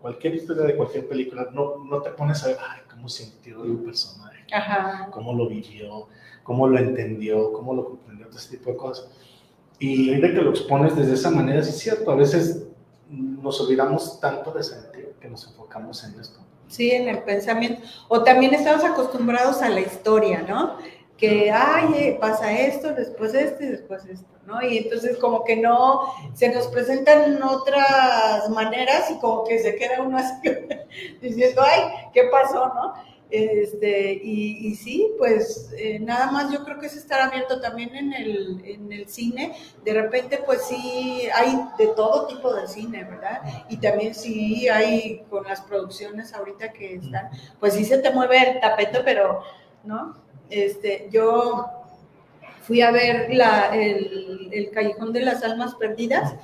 cualquier 0.00 0.34
historia 0.34 0.64
de 0.64 0.76
cualquier 0.76 1.06
película, 1.06 1.48
no, 1.52 1.84
no 1.84 2.02
te 2.02 2.10
pones 2.10 2.42
a 2.42 2.48
ver, 2.48 2.56
ay, 2.68 2.80
cómo 2.90 3.08
sintió 3.08 3.62
el 3.64 3.76
personaje, 3.78 4.44
Ajá. 4.52 5.08
cómo 5.12 5.32
lo 5.32 5.48
vivió, 5.48 6.08
cómo 6.42 6.66
lo 6.66 6.78
entendió, 6.78 7.52
cómo 7.52 7.74
lo 7.74 7.84
comprendió, 7.84 8.26
todo 8.26 8.38
ese 8.38 8.56
tipo 8.56 8.70
de 8.70 8.76
cosas. 8.76 9.10
Y 9.78 10.20
de 10.20 10.32
que 10.32 10.40
lo 10.40 10.50
expones 10.50 10.96
desde 10.96 11.14
esa 11.14 11.30
manera, 11.30 11.62
sí 11.62 11.70
es 11.70 11.78
cierto, 11.78 12.10
a 12.10 12.16
veces 12.16 12.66
nos 13.10 13.60
olvidamos 13.60 14.20
tanto 14.20 14.52
de 14.52 14.62
sentir 14.62 15.14
que 15.20 15.28
nos 15.28 15.46
enfocamos 15.46 16.02
en 16.04 16.18
esto. 16.18 16.40
Sí, 16.68 16.90
en 16.90 17.08
el 17.08 17.22
pensamiento. 17.22 17.82
O 18.08 18.22
también 18.22 18.54
estamos 18.54 18.84
acostumbrados 18.84 19.60
a 19.60 19.68
la 19.68 19.80
historia, 19.80 20.42
¿no? 20.48 20.78
Que, 21.16 21.50
ay, 21.50 22.16
pasa 22.20 22.52
esto, 22.52 22.92
después 22.92 23.34
esto 23.34 23.62
y 23.62 23.68
después 23.68 24.04
esto, 24.06 24.28
¿no? 24.46 24.60
Y 24.62 24.78
entonces 24.78 25.18
como 25.18 25.44
que 25.44 25.56
no, 25.56 26.02
se 26.34 26.48
nos 26.52 26.66
presentan 26.68 27.40
otras 27.42 28.48
maneras 28.50 29.10
y 29.10 29.18
como 29.20 29.44
que 29.44 29.58
se 29.60 29.76
queda 29.76 30.02
uno 30.02 30.18
así 30.18 30.50
diciendo, 31.20 31.62
ay, 31.64 32.08
¿qué 32.12 32.24
pasó, 32.24 32.72
no? 32.74 32.94
Este, 33.32 34.12
y, 34.22 34.68
y 34.68 34.74
sí, 34.74 35.10
pues 35.16 35.72
eh, 35.78 35.98
nada 35.98 36.30
más 36.30 36.52
yo 36.52 36.64
creo 36.64 36.78
que 36.78 36.86
es 36.86 36.96
estar 36.96 37.18
abierto 37.18 37.62
también 37.62 37.96
en 37.96 38.12
el, 38.12 38.62
en 38.62 38.92
el 38.92 39.08
cine. 39.08 39.54
De 39.82 39.94
repente, 39.94 40.42
pues 40.44 40.66
sí, 40.66 41.26
hay 41.34 41.58
de 41.78 41.86
todo 41.96 42.26
tipo 42.26 42.52
de 42.52 42.68
cine, 42.68 43.04
¿verdad? 43.04 43.40
Y 43.70 43.78
también 43.78 44.14
sí 44.14 44.68
hay 44.68 45.24
con 45.30 45.44
las 45.44 45.62
producciones 45.62 46.34
ahorita 46.34 46.74
que 46.74 46.96
están, 46.96 47.30
pues 47.58 47.72
sí 47.72 47.86
se 47.86 47.98
te 47.98 48.10
mueve 48.10 48.50
el 48.50 48.60
tapete, 48.60 49.00
pero, 49.02 49.42
¿no? 49.82 50.14
Este, 50.52 51.08
yo 51.10 51.66
fui 52.60 52.82
a 52.82 52.90
ver 52.90 53.34
la, 53.34 53.74
el, 53.74 54.50
el, 54.52 54.70
Callejón 54.70 55.12
de 55.14 55.20
las 55.22 55.42
Almas 55.42 55.74
Perdidas 55.76 56.34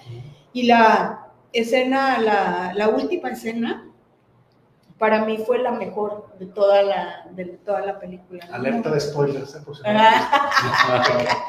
y 0.55 0.63
la 0.63 1.27
escena, 1.53 2.19
la, 2.19 2.73
la 2.75 2.89
última 2.89 3.29
escena, 3.31 3.85
para 4.99 5.25
mí 5.25 5.39
fue 5.47 5.59
la 5.59 5.71
mejor 5.73 6.27
de 6.41 6.47
toda 6.47 6.83
la, 6.83 7.27
de 7.33 7.45
toda 7.45 7.83
la 7.83 8.01
película. 8.01 8.45
¿no? 8.49 8.55
Alerta 8.55 8.91
de 8.91 8.99
spoilers, 8.99 9.55
¿eh? 9.55 9.59
Por 9.65 9.77
si 9.77 9.83
Ah, 9.87 11.05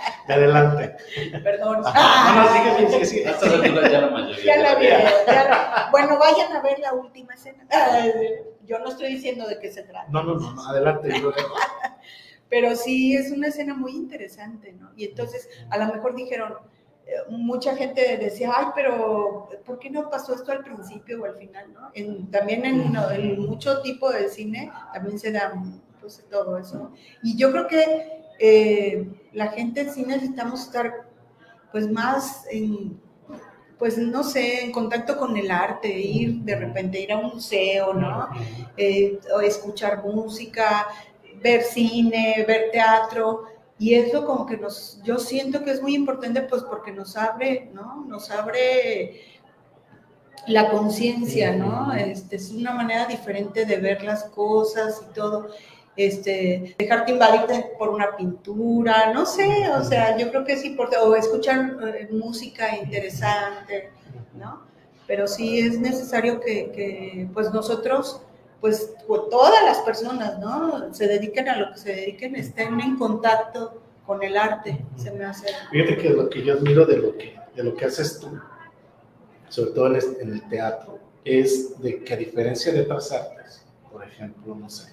de 0.28 0.34
adelante. 0.34 0.95
perdón. 1.41 1.82
No, 1.82 2.36
no, 2.36 2.48
sigue, 2.50 2.76
sigue, 2.76 2.89
sigue, 2.89 3.06
sigue. 3.06 3.28
A 3.28 3.32
estas 3.32 3.54
alturas 3.54 3.91
ya 3.91 4.02
la 4.02 4.10
mayoría. 4.12 4.43
Ya 4.45 4.62
la 4.62 4.74
ya 4.74 4.80
vi, 4.80 4.88
ya 5.26 5.43
la- 5.45 5.88
Bueno, 5.91 6.19
vayan 6.19 6.54
a 6.54 6.62
ver 6.62 6.78
la 6.80 6.93
última 6.93 7.34
escena. 7.34 7.65
Ah, 7.72 8.02
Yo 8.67 8.78
no 8.80 8.89
estoy 8.89 9.08
diciendo 9.13 9.48
de 9.48 9.58
qué 9.60 9.72
se 9.72 9.82
trata. 9.82 10.06
No, 10.12 10.22
no, 10.22 10.36
no, 10.36 10.52
no, 10.52 10.69
adelante. 10.69 11.10
Pero 12.49 12.75
sí 12.75 13.15
es 13.15 13.31
una 13.31 13.47
escena 13.47 13.73
muy 13.75 13.91
interesante, 13.91 14.73
¿no? 14.73 14.91
Y 14.95 15.05
entonces 15.05 15.47
a 15.69 15.77
lo 15.77 15.93
mejor 15.93 16.15
dijeron, 16.15 16.53
eh, 17.05 17.12
mucha 17.29 17.75
gente 17.75 18.17
decía, 18.17 18.51
ay, 18.55 18.67
pero 18.75 19.49
¿por 19.65 19.79
qué 19.79 19.89
no 19.89 20.09
pasó 20.09 20.33
esto 20.33 20.51
al 20.51 20.63
principio 20.63 21.21
o 21.21 21.25
al 21.25 21.35
final, 21.38 21.71
no? 21.73 21.91
En- 21.93 22.29
también 22.31 22.65
en, 22.65 22.95
en 22.95 23.39
mucho 23.45 23.81
tipo 23.81 24.09
de 24.12 24.29
cine 24.29 24.71
también 24.93 25.19
se 25.19 25.31
da 25.31 25.53
pues, 26.01 26.25
todo 26.29 26.57
eso. 26.57 26.91
Y 27.23 27.38
yo 27.38 27.51
creo 27.51 27.67
que 27.67 28.21
eh, 28.39 29.07
la 29.33 29.47
gente 29.49 29.81
en 29.81 29.91
cine 29.93 30.15
necesitamos 30.15 30.62
estar 30.62 31.07
pues 31.71 31.89
más 31.91 32.45
en, 32.51 32.99
pues 33.77 33.97
no 33.97 34.23
sé, 34.23 34.63
en 34.65 34.71
contacto 34.73 35.17
con 35.17 35.38
el 35.38 35.49
arte, 35.51 35.88
ir 35.89 36.41
de 36.41 36.55
repente, 36.57 36.99
ir 36.99 37.13
a 37.13 37.17
un 37.17 37.33
museo, 37.35 37.93
¿no? 37.93 38.27
Eh, 38.75 39.19
o 39.33 39.39
escuchar 39.39 40.03
música, 40.03 40.88
ver 41.41 41.63
cine, 41.63 42.43
ver 42.47 42.71
teatro, 42.71 43.45
y 43.80 43.93
eso 43.93 44.25
como 44.25 44.45
que 44.45 44.58
nos, 44.58 44.99
yo 45.04 45.17
siento 45.17 45.63
que 45.63 45.71
es 45.71 45.82
muy 45.82 45.95
importante 45.95 46.41
pues 46.41 46.63
porque 46.63 46.91
nos 46.91 47.15
abre, 47.15 47.69
¿no? 47.73 48.04
Nos 48.06 48.30
abre 48.30 49.21
la 50.47 50.69
conciencia, 50.69 51.56
¿no? 51.56 51.93
Este, 51.93 52.36
es 52.36 52.52
una 52.52 52.73
manera 52.73 53.06
diferente 53.06 53.65
de 53.65 53.78
ver 53.78 54.04
las 54.04 54.25
cosas 54.25 55.02
y 55.10 55.13
todo. 55.13 55.49
Este, 55.95 56.75
dejarte 56.78 57.13
invadirte 57.13 57.71
por 57.78 57.89
una 57.89 58.15
pintura, 58.15 59.12
no 59.13 59.25
sé, 59.25 59.69
o 59.69 59.84
sea, 59.84 60.17
yo 60.17 60.30
creo 60.30 60.45
que 60.45 60.54
es 60.54 60.63
importante, 60.63 61.06
o 61.06 61.15
escuchar 61.15 61.78
eh, 61.84 62.08
música 62.12 62.75
interesante, 62.78 63.91
¿no? 64.34 64.62
Pero 65.08 65.28
sí 65.28 65.60
es 65.60 65.80
necesario 65.80 66.39
que, 66.39 66.71
que, 66.71 67.28
pues 67.34 67.52
nosotros, 67.54 68.21
pues, 68.62 68.93
todas 69.08 69.63
las 69.63 69.80
personas, 69.80 70.39
¿no? 70.39 70.93
Se 70.93 71.08
dediquen 71.08 71.50
a 71.50 71.58
lo 71.58 71.72
que 71.72 71.80
se 71.80 71.95
dediquen, 71.95 72.36
estén 72.36 72.80
en 72.80 72.98
contacto 72.98 73.82
con 74.06 74.24
el 74.24 74.38
arte, 74.38 74.84
se 74.95 75.12
me 75.12 75.26
hace. 75.26 75.48
Fíjate 75.72 75.98
que 75.98 76.10
lo 76.10 76.30
que 76.30 76.43
yo 76.43 76.54
admiro 76.54 76.86
de 76.86 76.98
lo 76.98 77.17
que, 77.17 77.38
de 77.56 77.63
lo 77.63 77.76
que 77.76 77.86
haces 77.86 78.19
tú, 78.19 78.39
sobre 79.50 79.72
todo 79.72 79.88
en, 79.88 80.32
el 80.34 80.50
teatro, 80.50 81.00
es 81.24 81.80
de 81.82 82.04
que 82.04 82.13
a 82.13 82.17
diferencia 82.17 82.74
de 82.74 82.82
otras 82.82 83.12
artes, 83.12 83.65
por 83.91 84.04
ejemplo, 84.04 84.56
no 84.56 84.69
sé, 84.69 84.91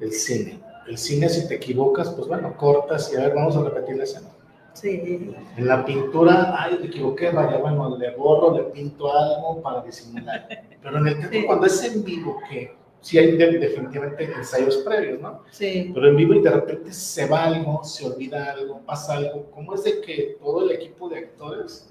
el 0.00 0.12
cine. 0.12 0.60
El 0.86 0.98
cine, 0.98 1.28
si 1.30 1.48
te 1.48 1.54
equivocas, 1.54 2.10
pues 2.10 2.28
bueno, 2.28 2.54
cortas 2.58 3.10
y 3.12 3.16
a 3.16 3.20
ver, 3.20 3.34
vamos 3.34 3.56
a 3.56 3.62
repetir 3.62 3.96
la 3.96 4.04
escena. 4.04 4.28
Sí, 4.74 5.34
En 5.56 5.66
la 5.66 5.84
pintura, 5.84 6.54
ay, 6.58 6.78
me 6.80 6.86
equivoqué, 6.88 7.30
vaya, 7.30 7.58
bueno, 7.58 7.96
le 7.96 8.14
borro, 8.16 8.54
le 8.56 8.64
pinto 8.64 9.10
algo 9.10 9.62
para 9.62 9.82
disimular. 9.82 10.46
Pero 10.82 10.98
en 10.98 11.06
el 11.06 11.14
teatro, 11.18 11.40
Sí. 11.40 11.46
cuando 11.46 11.66
es 11.66 11.84
en 11.84 12.04
vivo, 12.04 12.38
que 12.50 12.76
sí 13.04 13.18
hay 13.18 13.36
de- 13.36 13.58
definitivamente 13.58 14.24
ensayos 14.24 14.78
previos, 14.78 15.20
¿no? 15.20 15.42
sí, 15.50 15.90
Pero 15.94 16.08
en 16.08 16.16
vivo 16.16 16.34
y 16.34 16.40
de 16.42 16.50
repente 16.50 16.92
se 16.92 17.26
va 17.28 17.44
algo, 17.44 17.84
se 17.84 18.06
olvida 18.06 18.52
algo, 18.52 18.80
pasa 18.80 19.14
algo. 19.14 19.50
¿Cómo 19.50 19.74
es 19.74 19.84
de 19.84 20.00
que 20.00 20.36
todo 20.40 20.62
el 20.64 20.70
equipo 20.72 21.08
de 21.08 21.18
actores 21.18 21.90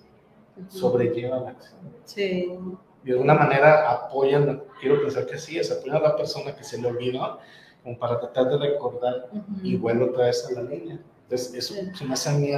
sobrelleva 0.70 1.40
la 1.40 1.50
acción? 1.52 1.80
sí, 2.06 2.52
De 3.04 3.12
alguna 3.12 3.34
manera 3.34 3.92
apoyan, 3.92 4.64
quiero 4.80 5.02
pensar 5.02 5.26
que 5.26 5.38
sí, 5.38 5.58
es 5.60 5.72
apoyan 5.72 5.98
a 5.98 6.00
la 6.00 6.16
persona 6.18 6.56
que 6.56 6.64
se 6.64 6.82
le 6.82 6.88
olvidó, 6.88 7.40
como 7.84 7.98
para 8.00 8.20
tratar 8.20 8.50
de 8.50 8.58
recordar 8.70 9.30
y 9.62 9.76
bueno, 9.76 10.06
otra 10.06 10.26
vez 10.28 10.46
a 10.50 10.52
la 10.54 10.64
línea. 10.70 11.00
Entonces, 11.24 11.54
eso 11.54 11.74
Sí. 11.74 11.82
se 11.96 12.06
me 12.06 12.14
hace 12.14 12.32
mí 12.32 12.52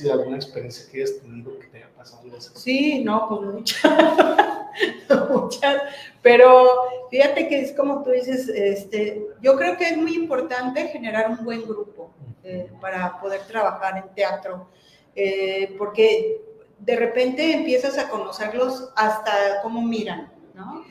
de 0.00 0.12
alguna 0.12 0.36
experiencia 0.36 0.90
que 0.90 0.98
hayas 0.98 1.18
tenido 1.20 1.58
que 1.58 1.66
te 1.68 1.78
haya 1.78 1.88
pasado 1.96 2.22
eso. 2.36 2.52
Sí, 2.54 3.02
no, 3.04 3.28
pues 3.28 3.40
muchas, 3.42 3.82
muchas, 5.30 5.82
pero 6.22 6.68
fíjate 7.10 7.48
que 7.48 7.60
es 7.60 7.72
como 7.72 8.02
tú 8.02 8.10
dices, 8.10 8.48
este, 8.48 9.26
yo 9.40 9.56
creo 9.56 9.76
que 9.76 9.88
es 9.88 9.96
muy 9.96 10.14
importante 10.14 10.88
generar 10.88 11.30
un 11.30 11.44
buen 11.44 11.62
grupo 11.62 12.10
eh, 12.42 12.70
para 12.80 13.20
poder 13.20 13.40
trabajar 13.46 13.98
en 13.98 14.14
teatro, 14.14 14.68
eh, 15.14 15.74
porque 15.78 16.40
de 16.78 16.96
repente 16.96 17.52
empiezas 17.52 17.98
a 17.98 18.08
conocerlos 18.08 18.92
hasta 18.96 19.62
cómo 19.62 19.82
miran, 19.82 20.32
¿no? 20.54 20.84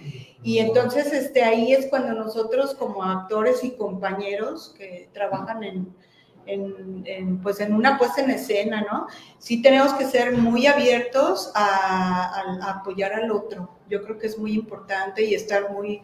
Y 0.43 0.59
entonces 0.59 1.11
este, 1.11 1.43
ahí 1.43 1.73
es 1.73 1.87
cuando 1.87 2.13
nosotros 2.13 2.75
como 2.75 3.03
actores 3.03 3.63
y 3.63 3.71
compañeros 3.71 4.75
que 4.77 5.09
trabajan 5.11 5.63
en, 5.63 5.95
en, 6.47 7.03
en, 7.05 7.37
pues 7.41 7.59
en 7.59 7.73
una 7.73 7.97
puesta 7.97 8.21
en 8.21 8.31
escena, 8.31 8.81
¿no? 8.81 9.07
Sí 9.39 9.61
tenemos 9.61 9.93
que 9.93 10.05
ser 10.05 10.33
muy 10.33 10.67
abiertos 10.67 11.51
a, 11.55 12.25
a- 12.25 12.65
a 12.67 12.71
apoyar 12.79 13.13
al 13.13 13.31
otro. 13.31 13.69
Yo 13.89 14.03
creo 14.03 14.17
que 14.17 14.27
es 14.27 14.37
muy 14.37 14.53
importante 14.53 15.23
y 15.23 15.33
estar 15.35 15.71
muy, 15.71 16.01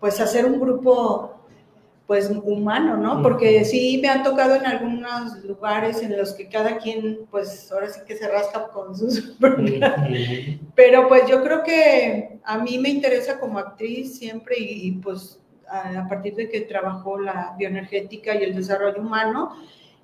pues 0.00 0.20
hacer 0.20 0.46
un 0.46 0.60
grupo 0.60 1.34
pues 2.06 2.30
humano, 2.30 2.96
¿no? 2.96 3.22
Porque 3.22 3.64
sí 3.66 3.98
me 4.00 4.08
han 4.08 4.22
tocado 4.22 4.54
en 4.54 4.64
algunos 4.66 5.44
lugares 5.44 6.02
en 6.02 6.16
los 6.16 6.32
que 6.32 6.48
cada 6.48 6.78
quien 6.78 7.26
pues 7.30 7.70
ahora 7.70 7.88
sí 7.90 8.00
que 8.06 8.16
se 8.16 8.26
rasca 8.28 8.68
con 8.68 8.96
sus 8.96 9.36
pero 10.74 11.08
pues 11.08 11.28
yo 11.28 11.42
creo 11.42 11.62
que 11.62 12.38
a 12.44 12.58
mí 12.58 12.78
me 12.78 12.88
interesa 12.88 13.38
como 13.38 13.58
actriz 13.58 14.18
siempre 14.18 14.56
y, 14.58 14.88
y, 14.88 14.92
pues 14.92 15.38
a, 15.70 16.06
partir 16.08 16.34
de 16.34 16.48
que 16.48 16.62
trabajo 16.62 17.18
la 17.18 17.54
bioenergética 17.58 18.34
y 18.34 18.44
el 18.44 18.54
desarrollo 18.54 19.00
humano 19.00 19.56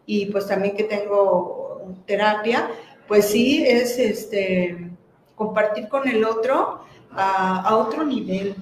y 0.06 0.26
pues 0.26 0.46
también 0.46 0.76
que 0.76 0.84
tengo 0.84 1.82
terapia, 2.06 2.68
pues 3.08 3.26
sí 3.26 3.64
es 3.66 3.98
este 3.98 4.90
compartir 5.34 5.88
con 5.88 6.06
el 6.08 6.24
otro 6.24 6.80
a, 7.10 7.76
otro 7.76 8.04
nivel. 8.04 8.54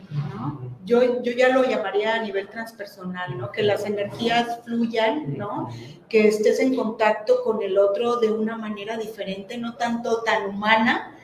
Yo, 0.84 1.22
yo 1.22 1.32
ya 1.32 1.50
lo 1.50 1.64
llamaría 1.64 2.14
a 2.14 2.22
nivel 2.22 2.48
transpersonal, 2.48 3.38
¿no? 3.38 3.52
Que 3.52 3.62
las 3.62 3.86
energías 3.86 4.60
fluyan, 4.64 5.38
¿no? 5.38 5.68
Que 6.08 6.26
estés 6.26 6.58
en 6.58 6.74
contacto 6.74 7.44
con 7.44 7.62
el 7.62 7.78
otro 7.78 8.16
de 8.16 8.32
una 8.32 8.56
manera 8.56 8.96
diferente, 8.96 9.56
no 9.58 9.76
tanto 9.76 10.22
tan 10.22 10.46
humana, 10.46 11.16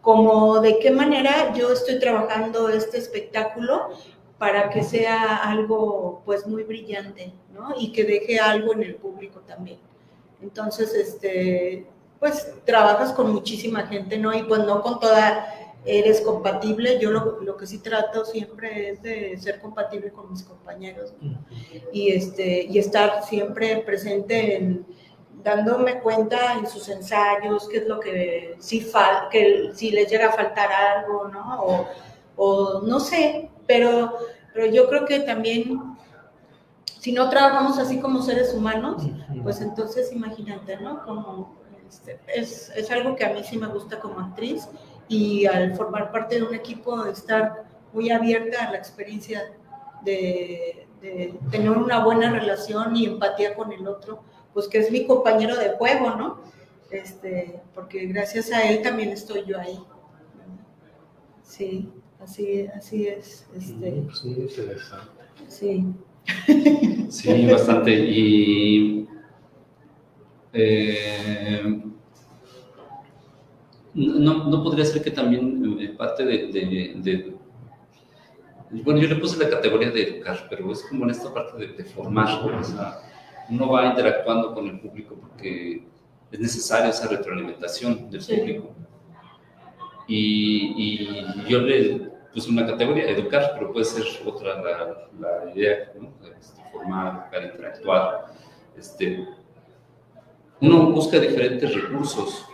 como 0.00 0.60
de 0.60 0.78
qué 0.80 0.90
manera 0.90 1.54
yo 1.54 1.72
estoy 1.72 1.98
trabajando 1.98 2.68
este 2.68 2.98
espectáculo 2.98 3.90
para 4.38 4.70
que 4.70 4.82
sea 4.82 5.36
algo 5.36 6.22
pues 6.24 6.46
muy 6.46 6.64
brillante, 6.64 7.32
¿no? 7.52 7.74
Y 7.78 7.92
que 7.92 8.04
deje 8.04 8.38
algo 8.38 8.72
en 8.72 8.82
el 8.82 8.96
público 8.96 9.40
también. 9.40 9.78
Entonces, 10.42 10.92
este, 10.94 11.86
pues 12.18 12.54
trabajas 12.64 13.12
con 13.12 13.32
muchísima 13.32 13.86
gente, 13.86 14.18
¿no? 14.18 14.34
Y 14.34 14.42
pues 14.42 14.64
no 14.64 14.82
con 14.82 14.98
toda 14.98 15.46
eres 15.84 16.20
compatible. 16.20 16.98
Yo 16.98 17.10
lo, 17.10 17.40
lo 17.40 17.56
que 17.56 17.66
sí 17.66 17.78
trato 17.78 18.24
siempre 18.24 18.90
es 18.90 19.02
de 19.02 19.36
ser 19.38 19.60
compatible 19.60 20.10
con 20.10 20.30
mis 20.30 20.42
compañeros 20.42 21.12
¿no? 21.20 21.38
y, 21.92 22.12
este, 22.12 22.64
y 22.64 22.78
estar 22.78 23.22
siempre 23.24 23.78
presente 23.78 24.56
en, 24.56 24.86
dándome 25.42 26.00
cuenta 26.00 26.54
en 26.54 26.66
sus 26.66 26.88
ensayos 26.88 27.68
qué 27.68 27.78
es 27.78 27.86
lo 27.86 28.00
que 28.00 28.56
sí 28.58 28.80
fal 28.80 29.28
que 29.30 29.70
si 29.74 29.90
les 29.90 30.10
llega 30.10 30.28
a 30.28 30.32
faltar 30.32 30.70
algo, 30.72 31.28
¿no? 31.28 31.62
O, 31.62 31.88
o 32.36 32.80
no 32.82 32.98
sé, 32.98 33.50
pero, 33.66 34.14
pero 34.52 34.66
yo 34.66 34.88
creo 34.88 35.04
que 35.04 35.20
también 35.20 35.96
si 36.98 37.12
no 37.12 37.28
trabajamos 37.28 37.78
así 37.78 38.00
como 38.00 38.22
seres 38.22 38.54
humanos, 38.54 39.02
pues 39.42 39.60
entonces 39.60 40.12
imagínate, 40.12 40.78
¿no? 40.78 41.04
Como 41.04 41.54
este, 41.86 42.18
es, 42.34 42.70
es 42.74 42.90
algo 42.90 43.14
que 43.14 43.24
a 43.24 43.32
mí 43.32 43.42
sí 43.44 43.58
me 43.58 43.66
gusta 43.66 44.00
como 44.00 44.20
actriz 44.20 44.68
y 45.08 45.44
al 45.46 45.74
formar 45.74 46.10
parte 46.10 46.36
de 46.36 46.44
un 46.44 46.54
equipo 46.54 47.04
estar 47.04 47.64
muy 47.92 48.10
abierta 48.10 48.64
a 48.64 48.70
la 48.70 48.78
experiencia 48.78 49.52
de, 50.02 50.88
de 51.02 51.38
tener 51.50 51.70
una 51.70 52.02
buena 52.04 52.30
relación 52.30 52.96
y 52.96 53.06
empatía 53.06 53.54
con 53.54 53.72
el 53.72 53.86
otro 53.86 54.22
pues 54.54 54.68
que 54.68 54.78
es 54.78 54.90
mi 54.90 55.06
compañero 55.06 55.56
de 55.56 55.70
juego, 55.70 56.10
¿no? 56.14 56.40
Este, 56.90 57.60
porque 57.74 58.06
gracias 58.06 58.52
a 58.52 58.62
él 58.62 58.82
también 58.82 59.10
estoy 59.10 59.44
yo 59.44 59.58
ahí. 59.58 59.78
Sí, 61.42 61.92
así, 62.24 62.66
así 62.74 63.06
es. 63.06 63.46
Este, 63.56 63.90
pues 64.06 64.24
muy 64.24 64.34
interesante. 64.40 65.22
Sí. 65.48 65.84
Sí, 67.10 67.46
bastante. 67.46 67.92
Y 67.92 69.06
eh, 70.52 71.82
no, 73.94 74.44
no 74.48 74.62
podría 74.62 74.84
ser 74.84 75.02
que 75.02 75.10
también 75.10 75.78
eh, 75.80 75.88
parte 75.96 76.24
de, 76.24 76.46
de, 76.48 76.92
de, 76.96 77.36
Bueno, 78.82 79.00
yo 79.00 79.08
le 79.08 79.16
puse 79.16 79.38
la 79.42 79.48
categoría 79.50 79.90
de 79.90 80.02
educar, 80.02 80.46
pero 80.50 80.72
es 80.72 80.82
como 80.84 81.04
en 81.04 81.10
esta 81.10 81.32
parte 81.32 81.58
de, 81.58 81.72
de 81.74 81.84
formar. 81.84 82.28
O 82.58 82.64
sea, 82.64 83.00
uno 83.50 83.68
va 83.70 83.86
interactuando 83.86 84.54
con 84.54 84.66
el 84.68 84.80
público 84.80 85.14
porque 85.20 85.86
es 86.32 86.40
necesaria 86.40 86.88
esa 86.90 87.08
retroalimentación 87.08 88.10
del 88.10 88.22
Sí. 88.22 88.36
público. 88.36 88.74
Y, 90.08 90.74
y 90.76 91.48
yo 91.48 91.60
le 91.60 92.13
pues 92.34 92.48
una 92.48 92.66
categoría, 92.66 93.08
educar, 93.08 93.52
pero 93.54 93.72
puede 93.72 93.84
ser 93.84 94.04
otra 94.26 94.60
la, 94.60 95.08
la 95.44 95.52
idea, 95.54 95.92
¿no? 95.98 96.08
Este, 96.38 96.60
formar, 96.72 97.28
educar, 97.30 97.44
interactuar. 97.44 98.26
Este, 98.76 99.26
uno 100.60 100.90
busca 100.90 101.18
diferentes 101.18 101.72
recursos. 101.74 102.44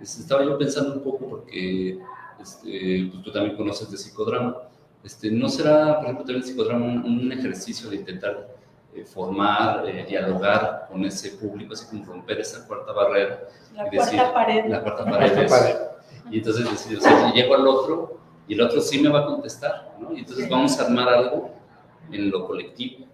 Este, 0.00 0.22
estaba 0.22 0.42
yo 0.44 0.58
pensando 0.58 0.94
un 0.94 1.02
poco 1.02 1.28
porque 1.28 1.98
este, 2.40 3.08
pues 3.12 3.22
tú 3.22 3.30
también 3.32 3.56
conoces 3.56 3.90
de 3.90 3.96
psicodrama. 3.96 4.56
Este, 5.04 5.30
¿No 5.30 5.48
será, 5.48 5.94
por 5.96 6.04
ejemplo, 6.04 6.24
también 6.24 6.42
el 6.42 6.44
psicodrama 6.44 6.84
un, 6.86 7.04
un 7.04 7.32
ejercicio 7.32 7.88
de 7.88 7.96
intentar 7.96 8.48
eh, 8.94 9.04
formar, 9.04 9.88
eh, 9.88 10.04
dialogar 10.08 10.88
con 10.90 11.04
ese 11.04 11.30
público, 11.38 11.72
así 11.74 11.86
como 11.88 12.04
romper 12.04 12.40
esa 12.40 12.66
cuarta 12.66 12.92
barrera? 12.92 13.48
La 13.74 13.86
y 13.86 13.96
cuarta 13.96 14.12
decir, 14.16 14.32
pared. 14.34 14.64
La 14.66 14.82
cuarta 14.82 15.04
La 15.04 15.10
pared. 15.12 15.32
cuarta 15.32 15.44
es- 15.44 15.50
pared. 15.52 15.76
y 16.32 16.38
entonces 16.38 16.70
decir, 16.70 16.98
o 16.98 17.00
sea, 17.00 17.32
llego 17.32 17.54
al 17.54 17.68
otro 17.68 18.18
y 18.50 18.54
el 18.54 18.60
otro 18.62 18.80
sí 18.80 19.00
me 19.00 19.08
va 19.08 19.20
a 19.20 19.26
contestar, 19.26 19.96
¿no? 20.00 20.12
Y 20.14 20.18
entonces 20.20 20.44
Sí. 20.46 20.50
vamos 20.50 20.78
a 20.78 20.84
armar 20.86 21.08
algo 21.08 21.50
en 22.10 22.30
lo 22.30 22.46
colectivo. 22.46 23.06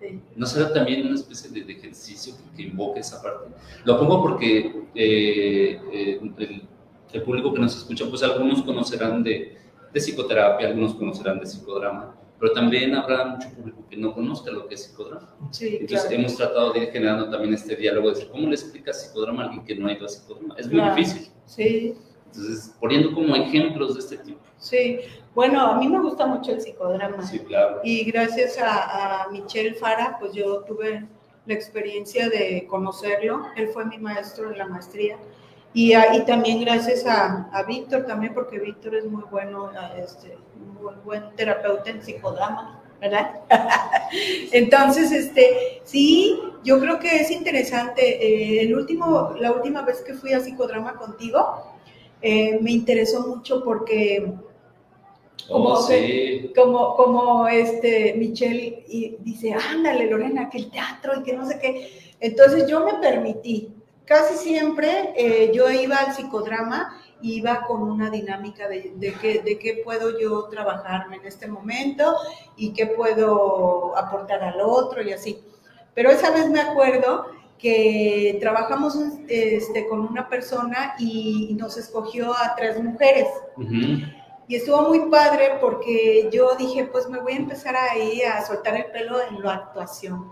Sí. 0.00 0.20
¿No 0.34 0.46
será 0.46 0.72
también 0.72 1.06
una 1.06 1.14
especie 1.14 1.48
de, 1.50 1.62
de 1.64 1.72
ejercicio 1.74 2.34
que, 2.36 2.56
que 2.56 2.62
invoque 2.70 3.00
esa 3.00 3.22
parte? 3.22 3.54
Lo 3.84 3.98
pongo 3.98 4.20
porque 4.20 4.82
eh, 4.94 5.80
eh, 5.92 6.20
el, 6.38 6.62
el 7.12 7.22
público 7.22 7.54
que 7.54 7.60
nos 7.60 7.76
escucha, 7.76 8.04
pues 8.10 8.22
algunos 8.24 8.62
conocerán 8.62 9.22
de, 9.22 9.56
de 9.92 10.00
psicoterapia, 10.00 10.66
algunos 10.66 10.94
conocerán 10.96 11.38
de 11.38 11.46
psicodrama, 11.46 12.16
pero 12.40 12.52
también 12.52 12.96
habrá 12.96 13.24
mucho 13.26 13.48
público 13.50 13.84
que 13.88 13.96
no 13.96 14.12
conozca 14.12 14.50
lo 14.50 14.66
que 14.66 14.74
es 14.74 14.82
psicodrama. 14.86 15.36
Sí, 15.52 15.78
Entonces 15.80 16.00
claro. 16.08 16.16
hemos 16.16 16.36
tratado 16.36 16.72
de 16.72 16.80
ir 16.80 16.88
generando 16.90 17.30
también 17.30 17.54
este 17.54 17.76
diálogo 17.76 18.08
de 18.08 18.14
decir, 18.16 18.30
¿cómo 18.32 18.48
le 18.48 18.54
explicas 18.56 19.00
psicodrama 19.06 19.42
a 19.42 19.46
alguien 19.46 19.64
que 19.64 19.76
no 19.76 19.86
ha 19.86 19.92
ido 19.92 20.04
a 20.04 20.08
psicodrama? 20.08 20.56
Es 20.58 20.66
muy 20.66 20.80
Claro. 20.80 20.96
difícil. 20.96 21.28
Sí, 21.46 21.94
Entonces, 22.36 22.74
poniendo 22.80 23.12
como 23.14 23.34
ejemplos 23.36 23.94
de 23.94 24.00
este 24.00 24.16
tipo. 24.18 24.40
sí. 24.58 25.00
Bueno, 25.34 25.60
a 25.62 25.76
mí 25.78 25.88
me 25.88 25.98
gusta 26.00 26.26
mucho 26.26 26.52
el 26.52 26.60
psicodrama. 26.60 27.20
Sí, 27.26 27.40
claro. 27.40 27.80
Y 27.82 28.04
gracias 28.04 28.56
a, 28.58 29.24
a 29.24 29.28
Michelle 29.30 29.74
Fara, 29.74 30.16
pues 30.20 30.32
yo 30.32 30.60
tuve 30.60 31.08
la 31.46 31.54
experiencia 31.54 32.28
de 32.28 32.64
conocerlo. 32.68 33.42
Él 33.56 33.66
fue 33.68 33.84
mi 33.84 33.98
maestro 33.98 34.52
en 34.52 34.58
la 34.58 34.66
maestría. 34.66 35.16
Y, 35.72 35.92
a- 35.94 36.14
y 36.14 36.24
también 36.24 36.60
gracias 36.60 37.04
a, 37.04 37.48
a 37.52 37.64
Víctor, 37.64 38.06
también 38.06 38.32
porque 38.32 38.60
Víctor 38.60 38.94
es 38.94 39.06
muy 39.06 39.24
bueno, 39.28 39.72
este, 39.98 40.38
muy 40.80 40.94
buen 41.04 41.34
terapeuta 41.34 41.90
en 41.90 42.00
psicodrama, 42.00 42.80
¿verdad? 43.00 43.40
Entonces, 44.52 45.10
este, 45.10 45.80
sí, 45.84 46.38
yo 46.62 46.78
creo 46.78 46.98
que 47.00 47.16
es 47.16 47.30
interesante. 47.32 48.02
Eh, 48.24 48.60
el 48.62 48.74
último, 48.76 49.34
la 49.38 49.50
última 49.50 49.82
vez 49.82 50.00
que 50.02 50.14
fui 50.14 50.32
a 50.32 50.38
psicodrama 50.40 50.94
contigo, 50.94 51.73
eh, 52.24 52.58
me 52.60 52.72
interesó 52.72 53.26
mucho 53.28 53.62
porque 53.64 54.34
Oh, 55.48 55.52
Como 55.52 55.76
sí. 55.76 56.50
como, 56.56 56.94
como 56.96 57.46
este 57.48 58.14
Michelle 58.16 58.84
y 58.88 59.16
dice, 59.20 59.52
ándale 59.52 60.06
Lorena, 60.08 60.48
que 60.48 60.58
el 60.58 60.70
teatro 60.70 61.20
y 61.20 61.22
que 61.22 61.34
no 61.34 61.46
sé 61.46 61.58
qué. 61.58 62.14
Entonces 62.20 62.66
yo 62.66 62.80
me 62.84 62.94
permití, 62.94 63.74
casi 64.06 64.36
siempre 64.36 65.12
eh, 65.16 65.52
yo 65.54 65.68
iba 65.70 65.96
al 65.96 66.14
psicodrama, 66.14 66.98
iba 67.20 67.62
con 67.66 67.82
una 67.82 68.08
dinámica 68.08 68.68
de, 68.68 68.92
de, 68.96 69.12
qué, 69.20 69.42
de 69.42 69.58
qué 69.58 69.82
puedo 69.84 70.18
yo 70.18 70.44
trabajarme 70.48 71.16
en 71.16 71.26
este 71.26 71.46
momento 71.46 72.16
y 72.56 72.72
qué 72.72 72.86
puedo 72.86 73.96
aportar 73.98 74.42
al 74.42 74.60
otro 74.62 75.02
y 75.02 75.12
así. 75.12 75.38
Pero 75.94 76.10
esa 76.10 76.30
vez 76.30 76.48
me 76.48 76.60
acuerdo 76.60 77.26
que 77.58 78.36
trabajamos 78.40 78.96
este, 79.28 79.86
con 79.88 80.00
una 80.00 80.28
persona 80.28 80.94
y, 80.98 81.54
nos 81.58 81.76
escogió 81.76 82.32
a 82.34 82.54
tres 82.56 82.82
mujeres. 82.82 83.26
Ujú. 83.56 84.02
Y 84.46 84.56
estuvo 84.56 84.82
muy 84.90 85.08
padre 85.08 85.52
porque 85.58 86.28
yo 86.30 86.54
dije, 86.56 86.84
pues 86.84 87.08
me 87.08 87.18
voy 87.18 87.32
a 87.32 87.36
empezar 87.36 87.74
ahí 87.76 88.20
a 88.20 88.44
soltar 88.44 88.76
el 88.76 88.84
pelo 88.86 89.18
en 89.22 89.42
la 89.42 89.54
actuación. 89.54 90.30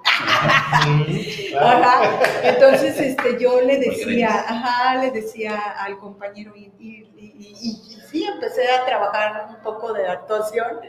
Claro. 1.49 1.67
Ajá. 1.67 2.21
Entonces 2.43 2.99
este, 3.01 3.39
yo 3.41 3.61
le 3.63 3.79
decía, 3.79 4.29
ajá, 4.47 4.97
le 4.97 5.11
decía 5.13 5.57
al 5.79 5.99
compañero 5.99 6.55
y- 6.55 6.71
y- 6.79 7.11
y- 7.17 7.71
y 7.71 8.01
sí, 8.11 8.25
empecé 8.25 8.69
a 8.71 8.85
trabajar 8.85 9.47
un 9.49 9.63
poco 9.63 9.95
de 9.95 10.07
actuación 10.07 10.81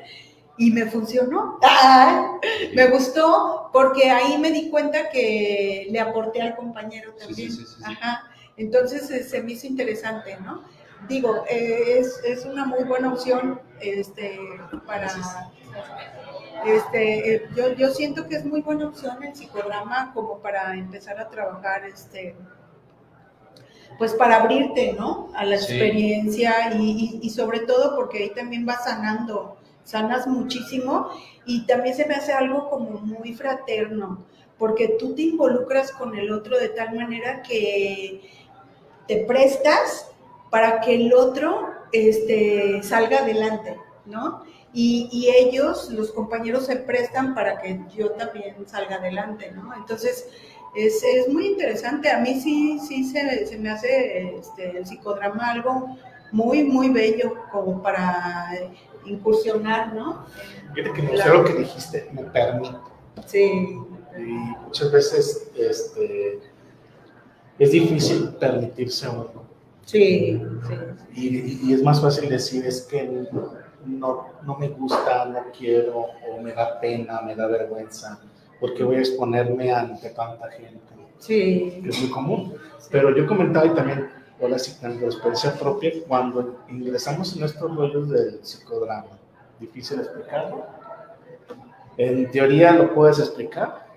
y 0.58 0.72
me 0.72 0.86
funcionó. 0.86 1.60
Ah, 1.64 2.38
me 2.76 2.88
gustó 2.88 3.70
porque 3.74 4.10
ahí 4.12 4.38
me 4.38 4.52
di 4.52 4.70
cuenta 4.70 5.10
que 5.10 5.88
le 5.90 6.00
aporté 6.00 6.42
al 6.42 6.56
compañero 6.56 7.14
también. 7.14 7.52
sí, 7.52 7.58
sí, 7.58 7.66
sí, 7.66 7.76
sí. 7.78 7.84
Ajá. 7.86 8.24
Entonces 8.58 9.10
eh, 9.10 9.24
se 9.24 9.42
me 9.42 9.54
hizo 9.54 9.66
interesante, 9.68 10.38
¿no? 10.42 10.62
Digo, 11.08 11.44
eh, 11.50 11.98
es, 12.00 12.22
es 12.24 12.46
una 12.46 12.66
muy 12.66 12.84
buena 12.84 13.12
opción 13.14 13.60
este, 13.82 14.40
para... 14.86 15.08
Este, 16.66 17.36
eh, 17.36 17.50
yo, 17.56 17.74
yo 17.74 17.90
siento 17.94 18.28
que 18.30 18.36
es 18.38 18.46
muy 18.46 18.62
buena 18.62 18.88
opción 18.88 19.22
el 19.24 19.36
psicodrama 19.36 20.14
como 20.14 20.40
para 20.40 20.74
empezar 20.76 21.20
a 21.20 21.30
trabajar, 21.30 21.84
este, 21.86 22.36
pues 23.98 24.14
para 24.14 24.38
abrirte, 24.38 24.94
¿no? 24.94 25.30
A 25.36 25.44
la 25.46 25.58
Sí. 25.58 25.74
experiencia 25.74 26.74
y, 26.76 27.20
y- 27.22 27.28
y 27.28 27.30
sobre 27.32 27.62
todo 27.62 27.96
porque 27.96 28.20
ahí 28.20 28.30
también 28.30 28.66
vas 28.66 28.86
sanando, 28.86 29.58
sanas 29.84 30.28
muchísimo 30.28 31.10
y 31.46 31.66
también 31.66 31.96
se 31.96 32.06
me 32.06 32.16
hace 32.16 32.34
algo 32.34 32.70
como 32.70 33.00
muy 33.00 33.34
fraterno, 33.34 34.24
porque 34.58 34.96
tú 35.00 35.14
te 35.16 35.24
involucras 35.24 35.92
con 35.92 36.16
el 36.18 36.32
otro 36.32 36.58
de 36.58 36.70
tal 36.70 36.96
manera 36.96 37.42
que 37.42 38.22
te 39.08 39.26
prestas 39.26 40.10
para 40.50 40.82
que 40.82 40.96
el 40.96 41.14
otro 41.14 41.68
este, 41.92 42.82
salga 42.84 43.20
adelante, 43.20 43.78
¿no? 44.06 44.44
Y, 44.74 45.10
y 45.12 45.30
ellos, 45.30 45.90
los 45.92 46.12
compañeros, 46.12 46.66
se 46.66 46.78
prestan 46.78 47.36
para 47.36 47.62
que 47.62 47.80
yo 47.96 48.12
también 48.12 48.56
salga 48.68 48.96
adelante, 48.96 49.52
¿no? 49.52 49.74
Entonces, 49.76 50.28
es, 50.76 51.04
es 51.04 51.28
muy 51.30 51.48
interesante. 51.48 52.10
A 52.10 52.20
mí 52.20 52.40
sí, 52.40 52.80
sí 52.80 53.04
se, 53.04 53.46
se 53.46 53.58
me 53.58 53.70
hace 53.70 54.36
este, 54.38 54.78
el 54.78 54.86
psicodrama 54.86 55.52
algo 55.52 55.96
muy, 56.32 56.64
muy 56.64 56.90
bello 56.90 57.36
como 57.52 57.82
para 57.84 58.50
incursionar, 59.06 59.94
¿no? 59.94 60.26
Fíjate 60.74 60.94
que 60.94 61.02
me 61.04 61.12
gustó 61.12 61.34
lo 61.34 61.46
que 61.46 61.54
dijiste, 61.54 62.10
me 62.14 62.24
permito. 62.24 62.82
Sí. 63.26 63.78
Y 64.18 64.22
muchas 64.66 64.92
veces 64.92 65.52
este, 65.56 66.40
es 67.60 67.72
difícil 67.72 68.30
permitirse 68.40 69.08
uno. 69.10 69.44
Sí, 69.86 70.42
sí. 70.68 70.74
Y, 71.16 71.70
y 71.70 71.74
es 71.74 71.84
más 71.84 72.02
fácil 72.02 72.30
decir, 72.30 72.66
es 72.66 72.82
que 72.84 73.28
no, 73.86 74.28
no 74.46 74.58
me 74.58 74.70
gusta, 74.70 75.26
no 75.26 75.40
quiero, 75.58 76.06
o 76.30 76.42
me 76.42 76.54
da 76.54 76.80
pena, 76.80 77.22
me 77.22 77.36
da 77.36 77.48
vergüenza, 77.48 78.20
porque 78.60 78.84
voy 78.84 78.96
a 78.96 79.00
exponerme 79.00 79.72
ante 79.72 80.10
tanta 80.12 80.50
gente, 80.52 80.80
Sí. 81.18 81.80
que 81.84 81.90
es 81.90 82.02
muy 82.02 82.10
común. 82.12 82.54
Pero 82.92 83.16
yo 83.16 83.26
comentaba 83.28 83.66
y 83.66 83.74
también, 83.74 84.10
tengo 84.82 85.06
experiencia 85.06 85.54
propia, 85.54 85.92
cuando 86.08 86.60
ingresamos 86.70 87.36
en 87.36 87.44
estos 87.44 87.76
rollos 87.76 88.10
del 88.10 88.44
psicodrama, 88.44 89.18
difícil 89.60 90.00
explicarlo. 90.00 90.66
En 91.98 92.30
teoría 92.32 92.72
lo 92.72 92.94
puedes 92.94 93.20
explicar, 93.20 93.88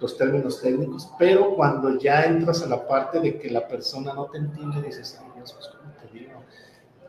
los 0.00 0.16
términos 0.16 0.60
técnicos, 0.60 1.10
pero 1.18 1.56
cuando 1.56 1.98
ya 1.98 2.24
entras 2.24 2.62
a 2.62 2.66
la 2.66 2.86
parte 2.86 3.18
de 3.20 3.38
que 3.38 3.50
la 3.50 3.66
persona 3.66 4.12
no 4.14 4.26
te 4.26 4.38
entiende, 4.38 4.82
dices, 4.82 5.18
ay 5.20 5.30
Dios, 5.34 5.52
pues 5.52 5.68
cómo 5.68 5.92
te 6.00 6.18
digo, 6.18 6.34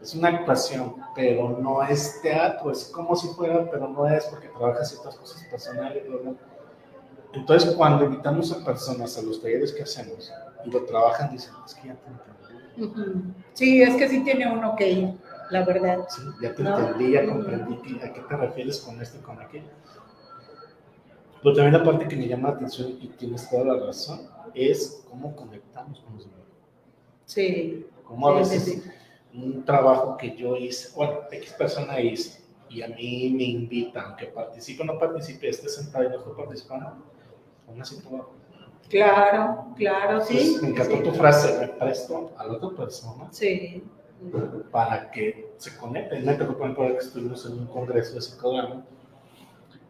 es 0.02 0.16
una 0.16 0.30
actuación, 0.30 0.96
pero 1.14 1.58
no 1.62 1.84
es 1.84 2.20
teatro, 2.22 2.72
es 2.72 2.86
como 2.86 3.16
si 3.16 3.28
fuera, 3.30 3.70
pero 3.70 3.88
no 3.88 4.08
es 4.08 4.26
porque 4.26 4.48
trabajas 4.48 4.90
ciertas 4.90 5.16
cosas 5.16 5.44
personales, 5.52 6.04
¿verdad? 6.10 6.34
Entonces, 7.34 7.76
cuando 7.76 8.06
invitamos 8.06 8.52
a 8.52 8.66
personas 8.66 9.16
a 9.20 9.22
los 9.22 9.40
talleres 9.40 9.72
que 9.72 9.84
hacemos 9.84 10.34
y 10.66 10.72
lo 10.72 10.84
trabajan, 10.86 11.30
dicen, 11.32 11.54
es 11.64 11.76
que 11.76 11.90
ya 11.90 11.94
te 11.94 12.08
entendí, 12.08 12.40
Ujú. 12.49 12.49
Sí, 13.54 13.82
es 13.82 13.96
que 13.96 14.08
sí 14.08 14.24
tiene 14.24 14.52
uno 14.52 14.76
que 14.76 14.92
ir, 14.92 15.10
la 15.50 15.64
verdad. 15.66 16.06
¿sí? 16.10 16.22
ya 16.42 16.54
te 16.56 16.64
No. 16.64 16.78
entendí, 16.80 17.12
ya 17.14 17.26
comprendí 17.26 17.78
que- 17.82 18.04
a 18.06 18.14
qué 18.14 18.22
te 18.22 18.38
refieres 18.38 18.80
con 18.82 19.02
esto 19.02 19.18
y 19.18 19.22
con 19.22 19.40
aquello. 19.42 19.70
Pero 21.42 21.56
también 21.56 21.74
la 21.74 21.84
parte 21.84 22.08
que 22.08 22.16
me 22.18 22.28
llama 22.28 22.50
la 22.50 22.56
atención 22.56 22.90
y 23.02 23.08
tienes 23.18 23.50
toda 23.50 23.64
la 23.76 23.86
razón 23.86 24.28
es 24.54 25.04
cómo 25.10 25.36
conectamos 25.36 26.00
con 26.02 26.14
los 26.16 26.26
demás. 26.26 26.40
Sí. 27.26 27.86
Cómo 28.04 28.30
a 28.30 28.44
Sí, 28.44 28.56
veces 28.56 28.64
sí, 28.64 28.84
un 29.34 29.64
trabajo 29.64 30.18
que 30.18 30.36
yo 30.36 30.56
hice, 30.58 30.90
bueno, 30.96 31.20
X 31.32 31.54
persona 31.54 32.00
hice, 32.02 32.42
y 32.70 32.82
a 32.82 32.88
mí 32.88 33.34
me 33.36 33.44
invitan, 33.44 34.16
que 34.16 34.26
participe 34.28 34.82
o 34.84 34.86
no 34.86 34.98
participe, 35.00 35.48
esté 35.50 35.70
sentado 35.70 36.06
y 36.06 36.10
no 36.10 36.18
esté 36.18 36.30
participando, 36.36 37.06
aún 37.68 37.82
así 37.82 38.00
trabajo. 38.02 38.34
Claro, 38.90 39.68
claro, 39.76 40.22
sí. 40.22 40.38
Entonces, 40.38 40.62
me 40.64 40.70
encantó 40.70 40.98
sí. 40.98 41.04
tu 41.04 41.12
frase, 41.12 41.60
me 41.60 41.68
presto 41.68 42.32
a 42.38 42.46
la 42.46 42.54
otra 42.54 42.70
persona 42.76 43.28
Sí. 43.32 43.84
para 44.72 45.12
que 45.12 45.54
se 45.58 45.78
conecte. 45.78 46.20
Me 46.20 46.34
tocó, 46.34 46.54
por 46.58 46.64
ejemplo, 46.64 46.88
que 46.98 47.06
estuvimos 47.06 47.46
en 47.46 47.60
un 47.60 47.68
congreso 47.68 48.16
de 48.16 48.22
psicodrama, 48.22 48.84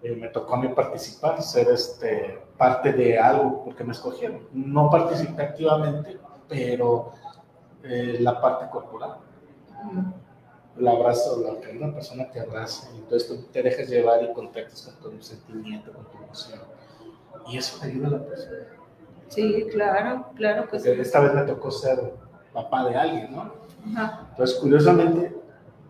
eh, 0.03 0.15
me 0.15 0.27
tocó 0.29 0.55
a 0.55 0.57
mí 0.61 0.67
participar, 0.69 1.41
ser 1.41 1.69
este, 1.69 2.39
parte 2.57 2.91
de 2.93 3.17
algo, 3.17 3.63
porque 3.65 3.83
me 3.83 3.93
escogieron. 3.93 4.47
No 4.53 4.89
participé 4.89 5.41
activamente, 5.43 6.17
pero 6.47 7.13
eh, 7.83 8.17
la 8.19 8.39
parte 8.39 8.69
corporal. 8.69 9.17
el 10.77 10.87
abrazo, 10.87 11.41
la 11.41 11.59
que 11.59 11.77
una 11.77 11.93
persona 11.93 12.29
te 12.31 12.39
abraza, 12.39 12.89
y 12.93 12.99
entonces 12.99 13.27
tú 13.27 13.43
te 13.51 13.61
dejas 13.63 13.89
llevar 13.89 14.23
y 14.23 14.31
contactas 14.33 14.95
con 15.01 15.17
tu 15.17 15.23
sentimiento, 15.23 15.91
con 15.91 16.05
tu 16.05 16.17
emoción. 16.23 16.59
Y 17.47 17.57
eso 17.57 17.79
te 17.79 17.87
ayuda 17.87 18.07
a 18.07 18.11
la 18.11 18.25
persona. 18.25 18.57
Sí, 19.29 19.67
claro, 19.71 20.27
claro 20.35 20.67
que 20.67 20.79
sí. 20.79 20.89
esta 20.89 21.19
vez 21.21 21.33
me 21.33 21.43
tocó 21.43 21.71
ser 21.71 22.13
papá 22.53 22.89
de 22.89 22.95
alguien, 22.95 23.35
¿no? 23.35 23.53
Ajá. 23.95 24.27
Entonces, 24.31 24.57
curiosamente, 24.59 25.35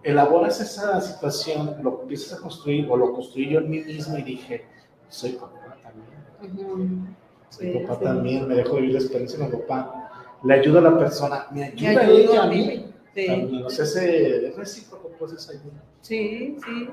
elaboras 0.03 0.59
esa 0.61 0.99
situación, 1.01 1.77
lo 1.81 2.01
empiezas 2.01 2.37
a 2.37 2.41
construir, 2.41 2.87
o 2.89 2.95
lo 2.97 3.13
construí 3.13 3.49
yo 3.49 3.59
en 3.59 3.69
mí 3.69 3.79
mismo 3.79 4.17
y 4.17 4.23
dije, 4.23 4.65
soy 5.07 5.31
papá 5.31 5.77
también. 5.81 7.15
Soy 7.49 7.71
Sí, 7.73 7.79
papá 7.79 7.95
sí. 7.99 8.03
también, 8.03 8.47
me 8.47 8.55
dejo 8.55 8.75
vivir 8.75 8.93
la 8.93 8.99
experiencia 8.99 9.39
mi 9.39 9.51
papá. 9.51 10.11
Le 10.43 10.53
ayuda 10.53 10.79
a 10.79 10.83
la 10.83 10.97
persona, 10.97 11.47
me 11.51 11.61
Me 11.61 11.65
ayuda 11.87 12.03
ella 12.07 12.43
a 12.43 12.47
mí. 12.47 12.85
Sí. 13.15 13.25
También, 13.25 13.65
o 13.65 13.69
sea, 13.69 13.85
ese, 13.85 14.47
es 14.47 14.55
recíproco, 14.55 15.09
pues 15.17 15.31
esa 15.33 15.51
ayuda. 15.53 15.83
Sí, 16.01 16.55
sí, 16.63 16.89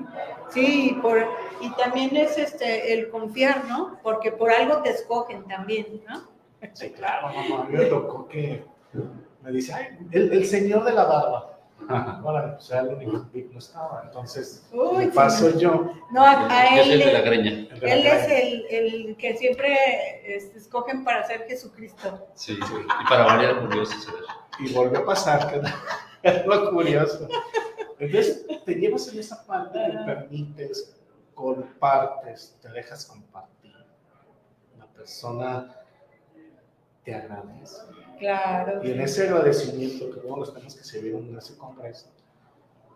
sí, 0.49 0.89
y, 0.91 0.93
por, 1.01 1.19
y 1.61 1.69
también 1.75 2.17
es 2.17 2.37
este 2.37 2.93
el 2.93 3.09
confiar, 3.09 3.65
¿no? 3.65 3.97
Porque 4.03 4.31
por 4.31 4.49
algo 4.49 4.81
te 4.81 4.89
escogen 4.89 5.43
también, 5.43 6.01
¿no? 6.09 6.23
Sí, 6.73 6.89
claro, 6.91 7.27
mamá. 7.27 7.63
A 7.63 7.65
mí 7.65 7.77
me 7.77 7.85
tocó 7.85 8.27
que 8.27 8.63
me 9.41 9.51
dice, 9.51 9.73
ay, 9.73 9.97
el, 10.11 10.31
el 10.33 10.45
señor 10.45 10.83
de 10.83 10.93
la 10.93 11.03
barba. 11.05 11.57
Ahora, 11.89 12.55
o 12.57 12.61
sea, 12.61 12.81
el 12.81 12.95
único 12.95 13.31
que 13.31 13.47
no 13.51 13.59
estaba. 13.59 14.01
Entonces, 14.05 14.67
Uy, 14.73 15.05
me 15.05 15.07
paso 15.07 15.51
sí. 15.51 15.59
yo. 15.59 15.93
No, 16.11 16.23
a, 16.23 16.79
él, 16.79 16.99
de 16.99 17.13
la 17.13 17.21
greña. 17.21 17.51
el 17.51 17.79
de 17.79 17.87
la 17.87 17.93
él 17.93 18.07
es 18.07 18.27
el, 18.29 18.65
el 18.69 19.17
que 19.17 19.37
siempre 19.37 19.77
este, 20.35 20.57
escogen 20.57 21.03
para 21.03 21.25
ser 21.25 21.45
Jesucristo. 21.47 22.27
Sí, 22.33 22.55
sí. 22.55 22.73
Y 22.73 23.09
para 23.09 23.25
variar 23.25 23.69
suceder. 23.85 24.23
Y 24.59 24.73
volvió 24.73 24.99
a 24.99 25.05
pasar, 25.05 25.49
que 25.49 25.61
es 26.23 26.45
lo 26.45 26.71
curioso. 26.71 27.27
Entonces, 27.99 28.45
te 28.65 28.75
llevas 28.75 29.07
en 29.13 29.19
esa 29.19 29.45
parte, 29.45 29.79
te 29.79 29.97
permites, 30.03 30.95
compartes, 31.33 32.57
te 32.61 32.69
dejas 32.69 33.05
compartir. 33.05 33.73
La 34.77 34.87
persona 34.87 35.75
te 37.07 37.15
agradece. 37.15 37.77
Claro. 38.19 38.83
Y 38.83 38.91
en 38.91 38.99
ese 38.99 39.29
agradecimiento, 39.29 40.11
que 40.11 40.19
todos 40.19 40.39
los 40.39 40.53
temas 40.53 40.75
que 40.75 40.83
se 40.83 40.99
vieron 40.99 41.25
en 41.29 41.37
ese 41.37 41.55
congreso, 41.55 42.07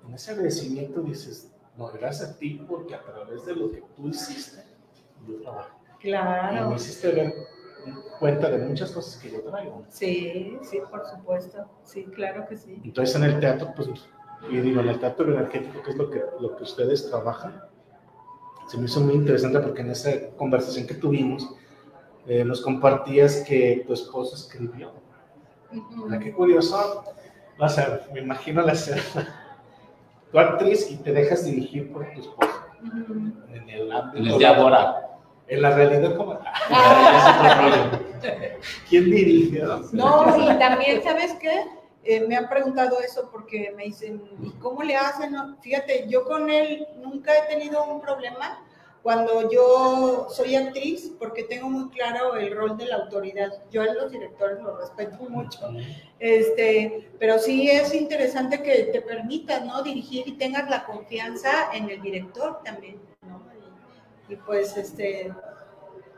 en 0.06 0.14
ese 0.14 0.32
agradecimiento 0.32 1.00
dices, 1.02 1.50
no, 1.78 1.88
gracias 1.94 2.32
a 2.32 2.38
ti 2.38 2.62
porque 2.68 2.94
a 2.94 3.02
través 3.02 3.46
de 3.46 3.56
lo 3.56 3.72
que 3.72 3.82
tú 3.96 4.10
hiciste, 4.10 4.64
yo 5.26 5.36
trabajo. 5.42 5.80
Y 5.98 6.02
Claro. 6.10 6.70
me 6.72 6.76
hiciste 6.76 7.10
ver 7.10 7.34
cuenta 8.20 8.50
de 8.50 8.58
muchas 8.58 8.92
cosas 8.92 9.16
que 9.22 9.32
yo 9.32 9.42
traigo. 9.44 9.86
Sí, 9.88 10.58
sí, 10.62 10.80
por 10.92 11.06
supuesto. 11.06 11.66
Sí, 11.86 12.04
claro 12.14 12.46
que 12.50 12.58
sí. 12.58 12.82
Entonces 12.84 13.16
en 13.16 13.24
el 13.24 13.40
teatro, 13.40 13.72
pues, 13.74 13.88
y 14.50 14.58
digo, 14.60 14.82
en 14.82 14.90
el 14.90 15.00
teatro 15.00 15.32
energético, 15.34 15.82
que 15.84 15.92
es 15.92 15.96
lo 15.96 16.10
que, 16.10 16.22
lo 16.42 16.58
que 16.58 16.64
ustedes 16.64 17.10
trabajan, 17.10 17.64
se 18.68 18.78
me 18.78 18.86
hizo 18.86 19.00
muy 19.00 19.14
interesante 19.14 19.60
porque 19.62 19.82
en 19.82 19.92
esa 19.92 20.12
conversación 20.36 20.86
que 20.86 20.96
tuvimos, 20.96 21.56
eh, 22.28 22.44
nos 22.44 22.62
compartías 22.62 23.38
que 23.48 23.84
tu 23.86 23.94
esposo 23.94 24.36
escribió. 24.36 24.92
Mira, 25.72 26.20
qué 26.20 26.32
curioso. 26.32 27.04
O 27.58 27.70
sea, 27.70 28.08
me 28.14 28.22
imagino 28.22 28.62
la 28.62 28.74
escena. 28.74 29.04
Tu 30.32 30.40
actriz 30.40 30.90
y 30.90 30.98
te 30.98 31.12
dejas 31.12 31.46
dirigir 31.46 31.92
por 31.92 32.06
tu 32.14 32.22
esposo 32.22 32.62
en 33.54 33.70
el 33.70 33.92
ámbito 33.92 34.40
laboral. 34.40 35.08
En 35.48 35.62
la 35.62 35.76
realidad, 35.76 36.16
como. 36.16 36.40
Ah. 36.46 38.00
¿Quién 38.90 39.06
dirige? 39.06 39.62
No, 39.92 40.38
y 40.38 40.58
también, 40.58 41.04
¿sabes 41.04 41.34
qué? 41.42 41.66
Eh, 42.04 42.26
me 42.28 42.36
han 42.36 42.50
preguntado 42.50 43.00
eso 43.02 43.30
porque 43.32 43.74
me 43.76 43.84
dicen, 43.84 44.24
¿y 44.42 44.50
cómo 44.52 44.82
le 44.82 44.96
hacen? 44.96 45.36
Fíjate, 45.62 46.06
yo 46.08 46.24
con 46.26 46.50
él 46.50 46.88
nunca 47.04 47.32
he 47.38 47.54
tenido 47.54 47.84
un 47.84 48.02
problema 48.02 48.64
cuando 49.04 49.50
yo 49.50 50.28
soy 50.30 50.56
actriz 50.56 51.12
porque 51.18 51.44
tengo 51.44 51.70
muy 51.70 51.90
claro 51.90 52.36
el 52.36 52.56
rol 52.56 52.78
de 52.78 52.86
la 52.86 52.98
autoridad. 52.98 53.52
Yo 53.72 53.82
a 53.82 53.94
los 53.94 54.12
directores 54.12 54.62
los 54.62 54.80
respeto 54.80 55.18
mucho. 55.30 55.60
Este, 56.20 57.10
pero 57.18 57.40
sí 57.40 57.70
es 57.70 57.96
interesante 57.96 58.62
que 58.62 58.84
te 58.86 59.02
permitas, 59.02 59.66
¿no? 59.66 59.82
Dirigir 59.82 60.28
y 60.28 60.34
tengas 60.34 60.70
la 60.70 60.86
confianza 60.86 61.74
en 61.74 61.90
el 61.90 62.02
director 62.02 62.62
también, 62.64 63.00
¿no? 63.28 63.42
Y, 64.30 64.34
y 64.34 64.36
pues, 64.36 64.78
este, 64.78 65.34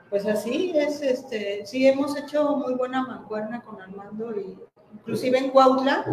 pues 0.10 0.26
así 0.28 0.74
es, 0.76 1.02
este, 1.02 1.66
sí 1.66 1.88
hemos 1.88 2.16
hecho 2.18 2.58
muy 2.58 2.76
buena 2.76 3.02
mancuerna 3.02 3.62
con 3.62 3.82
Armando 3.82 4.32
y 4.40 4.58
inclusive 4.94 5.40
en 5.40 5.50
Cuautla 5.50 6.06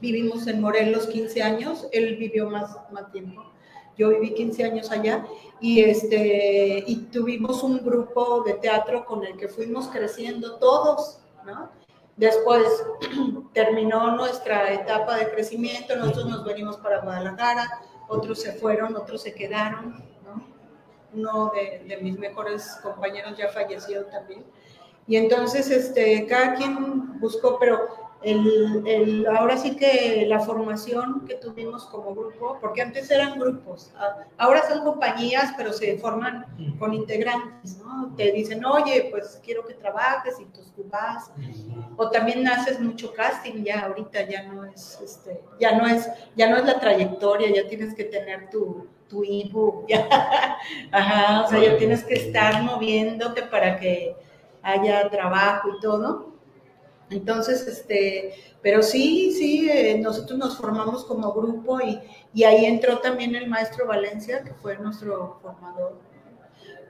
vivimos 0.00 0.46
en 0.46 0.60
Morelos 0.60 1.06
15 1.06 1.42
años, 1.42 1.88
él 1.92 2.16
vivió 2.16 2.50
más, 2.50 2.76
más 2.92 3.10
tiempo. 3.10 3.42
Yo 3.96 4.08
viví 4.08 4.34
15 4.34 4.64
años 4.64 4.90
allá 4.90 5.26
y, 5.60 5.80
este, 5.80 6.84
y 6.86 6.96
tuvimos 7.12 7.62
un 7.62 7.84
grupo 7.84 8.42
de 8.42 8.54
teatro 8.54 9.04
con 9.04 9.24
el 9.24 9.36
que 9.36 9.48
fuimos 9.48 9.88
creciendo 9.88 10.56
todos, 10.58 11.20
¿no? 11.44 11.70
Después 12.16 12.84
terminó 13.52 14.16
nuestra 14.16 14.72
etapa 14.72 15.16
de 15.16 15.30
crecimiento, 15.30 15.96
nosotros 15.96 16.26
nos 16.26 16.44
venimos 16.44 16.76
para 16.78 17.00
Guadalajara, 17.00 17.68
otros 18.08 18.40
se 18.40 18.52
fueron, 18.52 18.96
otros 18.96 19.22
se 19.22 19.34
quedaron, 19.34 20.04
¿no? 20.24 20.46
Uno 21.14 21.52
de, 21.54 21.98
mis 22.02 22.18
mejores 22.18 22.78
compañeros 22.82 23.36
ya 23.36 23.48
falleció 23.48 24.06
también. 24.06 24.44
Y 25.06 25.16
entonces, 25.16 25.70
este, 25.70 26.26
cada 26.26 26.54
quien 26.54 27.18
buscó, 27.18 27.58
pero 27.58 27.88
el, 28.24 28.82
el- 28.86 29.26
ahora 29.26 29.56
sí 29.56 29.76
que 29.76 30.24
la 30.28 30.40
formación 30.40 31.24
que 31.26 31.34
tuvimos 31.34 31.86
como 31.86 32.14
grupo, 32.14 32.58
porque 32.60 32.82
antes 32.82 33.10
eran 33.10 33.38
grupos, 33.38 33.92
a- 33.96 34.24
ahora 34.38 34.62
son 34.68 34.84
compañías, 34.84 35.52
pero 35.56 35.72
se 35.72 35.98
forman 35.98 36.46
con 36.78 36.94
integrantes, 36.94 37.78
¿no? 37.78 38.14
Te 38.16 38.32
dicen, 38.32 38.64
oye, 38.64 39.08
pues 39.10 39.40
quiero 39.44 39.64
que 39.64 39.74
trabajes 39.74 40.38
y 40.40 40.44
tú, 40.46 40.60
tú 40.76 40.84
vas, 40.90 41.30
o 41.96 42.10
también 42.10 42.46
haces 42.48 42.80
mucho 42.80 43.12
casting 43.12 43.64
ya 43.64 43.86
ahorita 43.86 44.22
ya 44.28 44.44
no 44.44 44.64
es 44.64 44.98
este 45.02 45.40
ya 45.60 45.76
no 45.76 45.86
es 45.86 46.08
ya 46.36 46.48
no 46.48 46.56
es 46.56 46.64
la 46.64 46.80
trayectoria 46.80 47.52
ya 47.54 47.68
tienes 47.68 47.94
que 47.94 48.04
tener 48.04 48.48
tu 48.50 48.86
tu 49.08 49.22
ebook 49.24 49.86
ya. 49.88 50.08
Ajá 50.90 51.42
o 51.44 51.48
sea 51.48 51.58
ya 51.62 51.76
tienes 51.76 52.02
que 52.04 52.14
estar 52.14 52.62
moviéndote 52.62 53.42
para 53.42 53.78
que 53.78 54.16
haya 54.62 55.08
trabajo 55.10 55.68
y 55.76 55.80
todo 55.80 56.31
entonces 57.12 57.66
este 57.66 58.34
pero 58.62 58.82
sí 58.82 59.32
sí 59.32 59.68
eh, 59.70 59.98
nosotros 59.98 60.38
nos 60.38 60.56
formamos 60.56 61.04
como 61.04 61.32
grupo 61.32 61.80
y, 61.80 62.00
y 62.34 62.44
ahí 62.44 62.64
entró 62.64 62.98
también 62.98 63.34
el 63.34 63.48
maestro 63.48 63.86
Valencia 63.86 64.42
que 64.42 64.54
fue 64.54 64.76
nuestro 64.78 65.38
formador. 65.42 65.98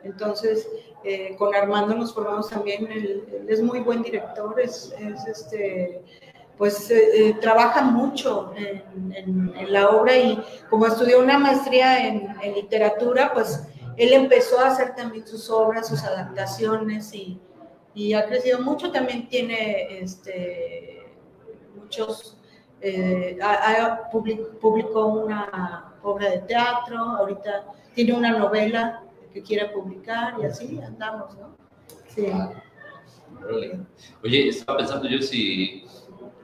Entonces, 0.04 0.68
eh, 1.04 1.36
con 1.38 1.54
Armando 1.54 1.94
nos 1.94 2.12
formamos 2.12 2.50
también, 2.50 2.90
él, 2.90 3.46
es 3.48 3.62
muy 3.62 3.78
buen 3.80 4.02
director, 4.02 4.58
es, 4.60 4.92
es, 4.98 5.26
este, 5.28 6.02
pues 6.58 6.90
eh, 6.90 7.36
trabaja 7.40 7.82
mucho 7.82 8.52
en, 8.56 9.72
la 9.72 9.90
obra 9.90 10.16
y 10.18 10.42
como 10.68 10.86
estudió 10.86 11.20
una 11.20 11.38
maestría 11.38 12.08
en 12.08 12.54
literatura, 12.54 13.32
pues 13.32 13.62
él 13.96 14.12
empezó 14.12 14.58
a 14.58 14.68
hacer 14.68 14.94
también 14.94 15.26
sus 15.26 15.50
obras, 15.50 15.88
sus 15.88 16.02
adaptaciones 16.02 17.14
y, 17.14 17.40
y 17.94 18.14
ha 18.14 18.26
crecido 18.26 18.60
mucho, 18.60 18.90
también 18.90 19.28
tiene 19.28 19.98
este, 20.00 21.06
muchos, 21.76 22.38
eh, 22.80 23.38
ha- 23.42 23.70
ha 23.86 24.10
public- 24.10 24.58
publicó 24.60 25.06
una 25.06 25.94
obra 26.02 26.30
de 26.30 26.38
teatro, 26.40 26.98
ahorita 26.98 27.66
tiene 27.94 28.12
una 28.14 28.36
novela 28.38 29.04
que 29.32 29.42
quiera 29.42 29.72
publicar 29.72 30.34
y 30.40 30.44
así 30.46 30.80
andamos, 30.80 31.36
¿no? 31.36 31.56
Sí. 32.08 32.26
Órale. 33.42 33.80
Oye, 34.22 34.48
estaba 34.48 34.78
pensando 34.78 35.08
yo 35.08 35.20
si 35.22 35.84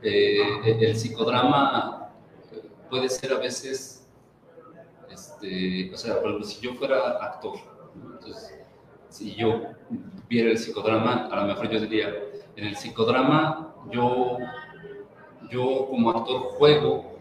eh, 0.02 0.40
el 0.80 0.96
psicodrama 0.96 2.10
puede 2.88 3.08
ser 3.08 3.32
a 3.32 3.38
veces, 3.38 4.06
este, 5.10 5.92
o 5.92 5.96
sea, 5.96 6.14
por 6.20 6.26
ejemplo, 6.28 6.46
si 6.46 6.60
yo 6.60 6.74
fuera 6.74 7.18
actor, 7.20 7.56
¿no? 7.94 8.14
entonces, 8.14 8.57
si 9.08 9.34
yo 9.34 9.62
viera 10.28 10.50
el 10.50 10.58
psicodrama, 10.58 11.26
a 11.26 11.36
lo 11.36 11.46
mejor 11.46 11.70
yo 11.70 11.80
diría, 11.80 12.12
en 12.56 12.64
el 12.64 12.76
psicodrama 12.76 13.74
yo, 13.90 14.38
yo 15.50 15.86
como 15.88 16.10
actor 16.10 16.42
juego 16.58 17.18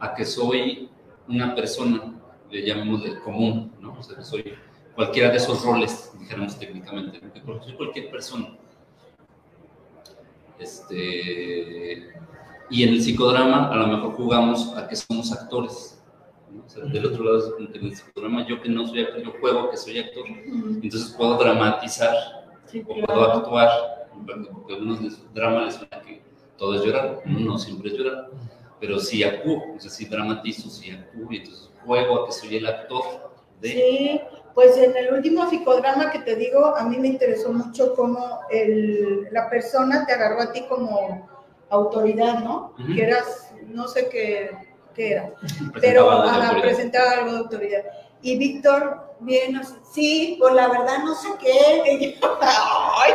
a 0.00 0.14
que 0.14 0.24
soy 0.24 0.88
una 1.28 1.54
persona, 1.54 2.14
le 2.50 2.66
llamemos 2.66 3.02
de 3.04 3.20
común, 3.20 3.72
¿no? 3.80 3.96
O 3.98 4.02
sea, 4.02 4.16
que 4.16 4.24
soy 4.24 4.54
cualquiera 4.94 5.30
de 5.30 5.36
esos 5.36 5.64
roles, 5.64 6.12
dijéramos 6.18 6.58
técnicamente, 6.58 7.20
soy 7.64 7.74
cualquier 7.74 8.10
persona. 8.10 8.56
Este, 10.58 12.12
y 12.70 12.82
en 12.84 12.88
el 12.90 13.02
psicodrama 13.02 13.68
a 13.68 13.76
lo 13.76 13.86
mejor 13.86 14.12
jugamos 14.12 14.74
a 14.76 14.86
que 14.88 14.96
somos 14.96 15.32
actores. 15.32 16.01
¿No? 16.52 16.64
O 16.64 16.68
sea, 16.68 16.84
del 16.84 17.06
otro 17.06 17.24
lado, 17.24 17.38
es 17.38 17.44
como 17.52 17.72
que 17.72 17.78
en 17.78 18.46
yo 18.46 18.62
que 18.62 18.68
no 18.68 18.86
soy 18.86 19.02
actor, 19.02 19.22
yo 19.22 19.32
juego 19.40 19.70
que 19.70 19.76
soy 19.76 19.98
actor. 19.98 20.24
Entonces 20.26 21.14
puedo 21.16 21.36
dramatizar 21.38 22.14
Sí, 22.66 22.82
o 22.86 23.06
puedo 23.06 23.32
actuar, 23.32 24.08
porque 24.52 24.74
a 24.74 24.76
unos 24.76 25.02
les, 25.02 25.34
drama 25.34 25.64
les 25.64 25.74
suena 25.74 26.00
que 26.00 26.22
todo 26.56 26.74
es 26.74 26.82
llorar, 26.82 27.20
no 27.26 27.58
siempre 27.58 27.90
es 27.90 27.98
llorar, 27.98 28.30
pero 28.80 28.98
sí 28.98 29.22
actúo, 29.22 29.74
o 29.76 29.80
sea, 29.80 29.90
sí 29.90 30.06
dramatizo, 30.06 30.70
sí 30.70 30.90
actúo, 30.90 31.26
y 31.30 31.36
entonces 31.38 31.70
juego 31.84 32.22
a 32.22 32.26
que 32.26 32.32
soy 32.32 32.56
el 32.56 32.66
actor 32.66 33.02
de... 33.60 33.68
Sí, 33.68 34.20
pues 34.54 34.76
en 34.76 34.96
el 34.96 35.14
último 35.14 35.48
psicodrama 35.48 36.10
que 36.10 36.20
te 36.20 36.36
digo, 36.36 36.76
a 36.76 36.84
mí 36.84 36.98
me 36.98 37.08
interesó 37.08 37.52
mucho 37.52 37.94
cómo 37.94 38.40
el, 38.50 39.28
la 39.30 39.48
persona 39.48 40.06
te 40.06 40.12
agarró 40.12 40.42
a 40.42 40.52
ti 40.52 40.64
como 40.68 41.28
autoridad, 41.70 42.40
¿no? 42.40 42.74
Ujú. 42.78 42.94
Que 42.94 43.02
eras, 43.02 43.54
no 43.66 43.88
sé 43.88 44.08
qué, 44.10 44.50
qué 44.94 45.12
era, 45.12 45.30
Presentaba 45.40 45.80
pero 45.80 46.10
ajá, 46.10 46.60
presentaba 46.60 47.10
algo 47.12 47.32
de 47.32 47.38
autoridad. 47.38 47.82
Y 48.22 48.38
Víctor, 48.38 49.16
bien, 49.20 49.56
así, 49.56 49.74
sí, 49.92 50.36
pues 50.40 50.54
la 50.54 50.68
verdad 50.68 50.98
no 51.04 51.14
sé 51.14 51.28
qué. 51.40 51.82
Y 51.98 52.12
yo, 52.20 52.38
Ay, 52.40 53.12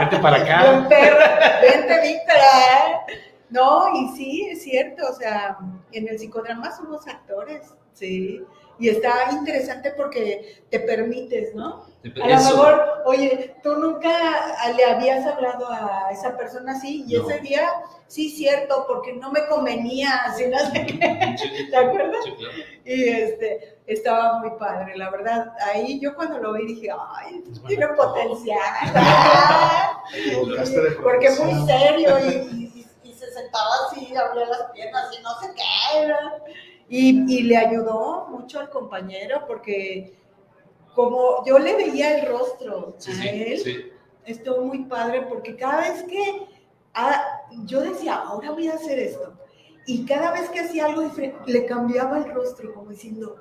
Vete 0.00 0.18
para 0.18 0.36
acá. 0.36 0.86
perro, 0.88 1.18
vente, 1.60 2.00
Víctor. 2.00 2.36
¿eh? 2.36 3.16
No, 3.50 3.94
y 3.94 4.16
sí, 4.16 4.48
es 4.50 4.62
cierto, 4.62 5.06
o 5.08 5.14
sea, 5.14 5.58
en 5.92 6.08
el 6.08 6.18
psicodrama 6.18 6.74
somos 6.74 7.06
actores, 7.06 7.62
sí. 7.92 8.42
Y 8.78 8.90
está 8.90 9.30
interesante 9.32 9.90
porque 9.92 10.62
te 10.70 10.80
permites, 10.80 11.54
¿no? 11.54 11.86
A 12.22 12.28
lo 12.28 12.36
mejor, 12.36 13.02
oye, 13.06 13.56
tú 13.62 13.74
nunca 13.76 14.54
le 14.76 14.84
habías 14.84 15.26
hablado 15.26 15.66
a 15.68 16.08
esa 16.12 16.36
persona 16.36 16.72
así, 16.72 17.04
y 17.08 17.16
No. 17.16 17.28
ese 17.28 17.40
día, 17.40 17.68
sí, 18.06 18.28
cierto, 18.30 18.84
porque 18.86 19.14
no 19.14 19.32
me 19.32 19.44
convenía, 19.46 20.14
así, 20.26 20.46
no 20.46 20.58
sé 20.58 20.86
qué. 20.86 20.96
¿Te 21.70 21.76
acuerdas? 21.76 22.24
sí, 22.24 22.32
claro. 22.38 22.54
Y 22.84 23.08
este, 23.08 23.78
estaba 23.86 24.38
muy 24.38 24.50
padre, 24.58 24.96
la 24.96 25.10
verdad. 25.10 25.52
Ahí 25.72 25.98
yo 26.00 26.14
cuando 26.14 26.38
lo 26.38 26.52
vi 26.52 26.66
dije, 26.66 26.88
ay, 27.16 27.42
Es 27.50 27.62
tiene 27.64 27.88
potencial. 27.88 28.60
Porque 31.02 31.30
muy 31.30 31.38
profesión. 31.38 31.66
serio 31.66 32.18
y, 32.20 32.28
y- 32.28 32.86
y- 33.04 33.10
y 33.10 33.14
se 33.14 33.30
sentaba 33.32 33.70
así, 33.90 34.14
abría 34.14 34.46
las 34.46 34.70
piernas 34.72 35.06
y 35.18 35.22
no 35.22 35.30
sé 35.40 35.50
qué. 35.56 36.12
Y, 36.88 37.38
y 37.38 37.42
le 37.42 37.56
ayudó 37.56 38.26
mucho 38.30 38.60
al 38.60 38.70
compañero 38.70 39.44
porque 39.46 40.14
como 40.94 41.44
yo 41.44 41.58
le 41.58 41.74
veía 41.76 42.18
el 42.18 42.26
rostro 42.28 42.94
Sí, 42.98 43.10
a 43.20 43.24
él, 43.30 43.58
sí. 43.58 43.76
estuvo 44.24 44.62
muy 44.62 44.84
padre 44.84 45.22
porque 45.28 45.56
cada 45.56 45.80
vez 45.80 46.04
que 46.04 46.46
ah, 46.94 47.22
yo 47.64 47.80
decía, 47.82 48.14
ahora 48.16 48.52
voy 48.52 48.68
a 48.68 48.74
hacer 48.74 48.98
esto, 48.98 49.34
y 49.86 50.04
cada 50.06 50.32
vez 50.32 50.48
que 50.48 50.60
hacía 50.60 50.86
algo 50.86 51.02
diferente, 51.02 51.38
le 51.46 51.66
cambiaba 51.66 52.18
el 52.18 52.32
rostro, 52.32 52.72
como 52.72 52.90
diciendo, 52.90 53.36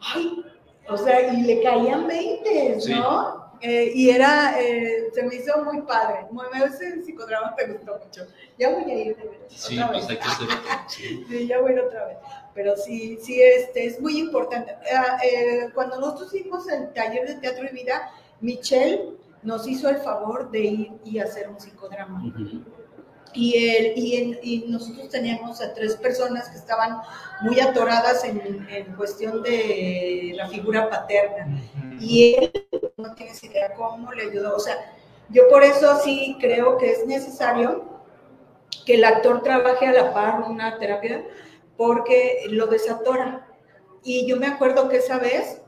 ay, 0.00 0.44
o 0.88 0.96
sea, 0.96 1.32
y 1.32 1.42
le 1.42 1.62
caían 1.62 2.06
20, 2.08 2.80
Sí. 2.80 2.92
¿no? 2.94 3.46
Eh, 3.60 3.90
y 3.94 4.10
era, 4.10 4.54
eh, 4.60 5.08
se 5.12 5.22
me 5.24 5.34
hizo 5.34 5.64
muy 5.64 5.82
padre. 5.82 6.26
Muy, 6.30 6.46
me 6.52 6.64
ese 6.64 7.02
psicodrama 7.02 7.54
me 7.56 7.72
gustó 7.72 7.98
mucho. 8.04 8.24
Ya 8.56 8.70
voy 8.70 8.88
a 8.90 8.94
ir 8.94 9.16
de 9.16 9.24
veras, 9.24 9.52
Sí, 9.52 9.74
otra 9.76 9.88
pues 9.92 10.06
vez. 10.06 10.10
hay 10.10 10.16
que 10.16 10.22
hacer. 10.28 10.48
Sí. 10.88 11.24
Sí, 11.28 11.46
ya 11.48 11.60
voy 11.60 11.70
a 11.70 11.74
ir 11.74 11.80
otra 11.80 12.06
vez. 12.06 12.18
Pero 12.54 12.76
sí, 12.76 13.18
sí, 13.22 13.40
este, 13.40 13.86
es 13.86 14.00
muy 14.00 14.18
importante. 14.18 14.74
Ah, 14.94 15.18
eh, 15.22 15.68
cuando 15.74 16.00
nosotros 16.00 16.34
hicimos 16.34 16.68
el 16.68 16.92
taller 16.92 17.26
de 17.28 17.34
teatro 17.36 17.64
y 17.70 17.74
vida, 17.74 18.10
Michelle 18.40 19.10
nos 19.42 19.66
hizo 19.68 19.88
el 19.88 19.98
favor 19.98 20.50
de 20.50 20.58
ir 20.60 20.92
y 21.04 21.18
hacer 21.20 21.48
un 21.48 21.60
psicodrama. 21.60 22.22
Y, 23.34 23.66
él, 23.68 23.92
y, 23.94 24.16
en- 24.16 24.38
y 24.42 24.58
nosotros 24.68 25.08
teníamos 25.10 25.60
a 25.60 25.72
tres 25.74 25.94
personas 25.96 26.48
que 26.48 26.56
estaban 26.56 26.98
muy 27.42 27.60
atoradas 27.60 28.24
en, 28.24 28.66
en 28.70 28.94
cuestión 28.96 29.42
de 29.42 30.32
la 30.34 30.48
figura 30.48 30.88
paterna. 30.90 31.46
Y 32.00 32.34
él, 32.34 32.52
no 32.96 33.14
tienes 33.14 33.42
idea 33.44 33.74
cómo 33.74 34.12
le 34.12 34.24
ayudó. 34.30 34.56
O 34.56 34.60
sea, 34.60 34.96
yo 35.28 35.46
por 35.48 35.62
eso 35.62 36.00
sí 36.02 36.36
creo 36.40 36.78
que 36.78 36.90
es 36.90 37.06
necesario 37.06 37.84
que 38.86 38.94
el 38.94 39.04
actor 39.04 39.42
trabaje 39.42 39.86
a 39.86 39.92
la 39.92 40.14
par 40.14 40.42
una 40.48 40.78
terapia 40.78 41.24
porque 41.78 42.42
lo 42.50 42.66
desatora. 42.66 43.46
Y 44.02 44.26
yo 44.26 44.36
me 44.36 44.46
acuerdo 44.48 44.88
que 44.90 44.98
esa 44.98 45.18
vez 45.18 45.62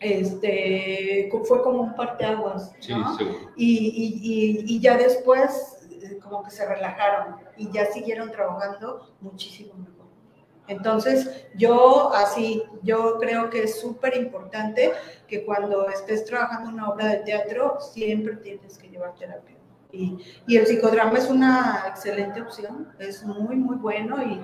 este, 0.00 1.28
fue 1.44 1.62
como 1.62 1.82
un 1.82 1.94
parteaguas, 1.94 2.72
Sí, 2.80 2.92
¿no? 2.94 3.16
y, 3.56 3.76
y- 3.76 4.20
y- 4.22 4.76
y 4.76 4.80
ya 4.80 4.96
después 4.96 5.86
eh, 5.90 6.18
como 6.22 6.42
que 6.44 6.50
se 6.50 6.66
relajaron 6.66 7.36
y 7.56 7.70
ya 7.72 7.86
siguieron 7.86 8.30
trabajando 8.30 9.14
muchísimo 9.20 9.74
mejor. 9.74 9.96
Entonces, 10.68 11.46
yo 11.54 12.12
así, 12.12 12.62
yo 12.82 13.18
creo 13.18 13.48
que 13.50 13.62
es 13.64 13.80
súper 13.80 14.16
importante 14.16 14.92
que 15.28 15.44
cuando 15.44 15.88
estés 15.88 16.24
trabajando 16.24 16.70
una 16.70 16.90
obra 16.90 17.06
de 17.06 17.18
teatro, 17.18 17.78
siempre 17.80 18.36
tienes 18.36 18.76
que 18.76 18.88
llevar 18.88 19.14
terapia. 19.14 19.55
Y, 19.92 20.18
y 20.46 20.56
el 20.56 20.66
psicodrama 20.66 21.16
es 21.18 21.28
una 21.30 21.84
excelente 21.88 22.42
opción, 22.42 22.88
es 22.98 23.24
muy, 23.24 23.56
muy 23.56 23.76
bueno 23.76 24.16
y, 24.22 24.40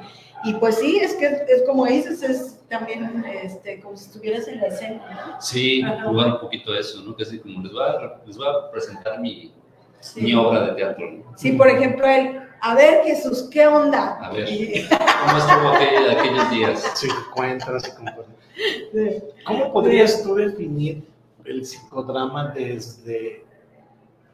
y 0.49 0.55
pues 0.55 0.77
sí, 0.77 0.99
es 0.99 1.15
que 1.15 1.27
es 1.27 1.63
como 1.67 1.85
dices, 1.87 2.23
es 2.23 2.61
también 2.69 3.25
este, 3.43 3.81
como 3.81 3.97
si 3.97 4.07
estuvieras 4.07 4.49
en 4.49 4.61
la 4.61 4.69
escena. 4.69 5.37
Sí, 5.41 5.83
Ajá. 5.83 6.05
jugar 6.05 6.27
un 6.35 6.41
poquito 6.41 6.73
a 6.73 6.79
eso, 6.79 7.03
¿no? 7.03 7.15
Que 7.17 7.25
así 7.25 7.39
como 7.39 7.63
les 7.63 7.73
voy 7.73 7.83
a, 7.83 8.21
les 8.27 8.37
voy 8.37 8.47
a 8.47 8.71
presentar 8.71 9.21
mi, 9.21 9.53
Sí. 10.01 10.21
mi 10.23 10.35
obra 10.35 10.67
de 10.67 10.73
teatro, 10.73 11.11
¿no? 11.11 11.25
Sí, 11.37 11.53
por 11.53 11.69
ejemplo, 11.69 12.07
él, 12.07 12.41
a 12.61 12.75
ver 12.75 13.05
Jesús, 13.05 13.49
¿qué 13.53 13.67
onda? 13.67 14.19
A 14.21 14.31
ver. 14.33 14.49
Y- 14.49 14.85
¿Cómo 15.27 15.39
estuvo 15.39 15.69
aquel- 15.71 16.11
aquellos 16.19 16.51
días? 16.51 16.93
Sí, 16.95 17.09
cuentas 17.35 17.87
y 17.89 17.97
compartes. 17.97 19.23
¿Cómo 19.47 19.73
podrías 19.73 20.23
tú 20.23 20.35
definir 20.35 21.05
el 21.45 21.65
psicodrama 21.65 22.49
desde 22.49 23.45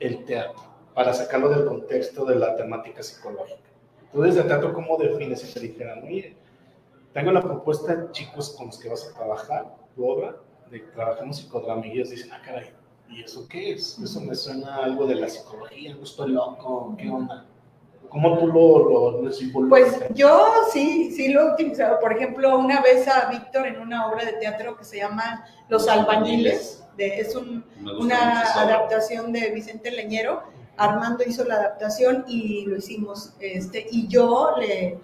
el 0.00 0.24
teatro? 0.24 0.67
Para 0.98 1.14
sacarlo 1.14 1.48
del 1.50 1.64
contexto 1.64 2.24
de 2.24 2.34
la 2.34 2.56
temática 2.56 3.04
psicológica. 3.04 3.70
Tú 4.12 4.20
desde 4.22 4.40
el 4.40 4.48
teatro, 4.48 4.72
¿cómo 4.74 4.96
defines 4.96 5.42
si 5.42 5.54
te 5.54 5.60
dijeran, 5.60 6.02
oye, 6.02 6.34
tengo 7.14 7.30
la 7.30 7.40
propuesta 7.40 7.94
de 7.94 8.10
chicos 8.10 8.50
con 8.58 8.66
los 8.66 8.78
que 8.80 8.88
vas 8.88 9.06
a 9.06 9.14
trabajar, 9.14 9.76
tu 9.94 10.04
obra, 10.10 10.34
de 10.68 10.80
que 10.82 10.90
trabajemos 10.90 11.36
psicodrama, 11.36 11.86
y 11.86 11.92
ellos 11.92 12.10
dicen, 12.10 12.32
ah, 12.32 12.42
caray, 12.44 12.72
¿y 13.10 13.22
eso 13.22 13.46
qué 13.48 13.74
es? 13.74 13.96
Eso 14.00 14.20
me 14.22 14.34
suena 14.34 14.74
a 14.74 14.84
algo 14.86 15.06
de 15.06 15.14
la 15.14 15.28
psicología, 15.28 15.96
estoy 16.02 16.32
loco, 16.32 16.96
¿qué 16.98 17.08
onda? 17.08 17.46
¿Cómo 18.08 18.36
tú 18.36 18.48
lo, 18.48 18.78
lo, 18.90 19.22
lo? 19.22 19.68
Pues 19.68 20.00
yo 20.16 20.46
sí, 20.72 21.12
sí 21.12 21.28
lo 21.32 21.42
he 21.42 21.52
utilizado. 21.52 22.00
Por 22.00 22.12
ejemplo, 22.12 22.58
una 22.58 22.80
vez 22.82 23.06
a 23.06 23.30
Víctor 23.30 23.68
en 23.68 23.78
una 23.78 24.08
obra 24.08 24.24
de 24.24 24.32
teatro 24.32 24.76
que 24.76 24.82
se 24.82 24.96
llama 24.96 25.46
Los 25.68 25.86
Albañiles, 25.86 26.84
de, 26.96 27.20
es 27.20 27.36
un- 27.36 27.64
una 28.00 28.40
adaptación 28.42 29.30
de 29.32 29.50
Vicente 29.50 29.92
Leñero. 29.92 30.57
Armando 30.78 31.24
hizo 31.26 31.44
la 31.44 31.56
adaptación 31.56 32.24
y 32.28 32.64
lo 32.66 32.76
hicimos. 32.76 33.32
Este, 33.40 33.86
y 33.90 34.08
yo 34.08 34.54
le. 34.58 34.98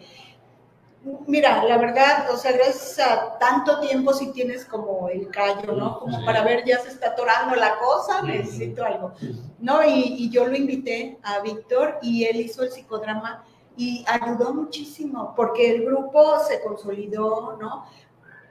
Mira, 1.26 1.62
la 1.64 1.76
verdad, 1.76 2.30
o 2.32 2.36
sea, 2.38 2.52
gracias 2.52 2.98
a 3.06 3.36
tanto 3.38 3.78
tiempo 3.80 4.14
si 4.14 4.32
tienes 4.32 4.64
como 4.64 5.10
el 5.10 5.28
callo, 5.28 5.72
¿no? 5.72 5.98
Como 5.98 6.18
Sí. 6.18 6.24
para 6.24 6.42
ver, 6.42 6.64
ya 6.64 6.78
se 6.78 6.88
está 6.88 7.08
atorando 7.08 7.54
la 7.56 7.76
cosa, 7.78 8.22
necesito 8.22 8.82
algo. 8.84 9.12
¿no? 9.58 9.84
Y, 9.84 10.14
y 10.18 10.30
yo 10.30 10.46
lo 10.46 10.56
invité 10.56 11.18
a 11.22 11.40
Víctor 11.40 11.98
y 12.00 12.24
él 12.24 12.36
hizo 12.40 12.62
el 12.62 12.70
psicodrama 12.72 13.44
y 13.76 14.02
ayudó 14.08 14.54
muchísimo 14.54 15.34
porque 15.36 15.74
el 15.74 15.84
grupo 15.84 16.38
se 16.48 16.62
consolidó, 16.62 17.58
¿no? 17.60 17.84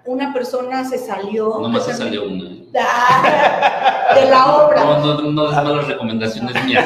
Una 0.05 0.33
persona 0.33 0.83
se 0.87 0.97
salió. 0.97 1.59
Nomás 1.59 1.85
se 1.85 1.91
que 1.91 1.97
salió 1.97 2.23
una. 2.25 2.49
De 4.15 4.25
la 4.29 4.55
obra. 4.57 4.83
No, 4.83 4.99
no, 5.21 5.31
no 5.31 5.47
des 5.47 5.55
malas 5.63 5.87
recomendaciones 5.87 6.65
mías. 6.65 6.85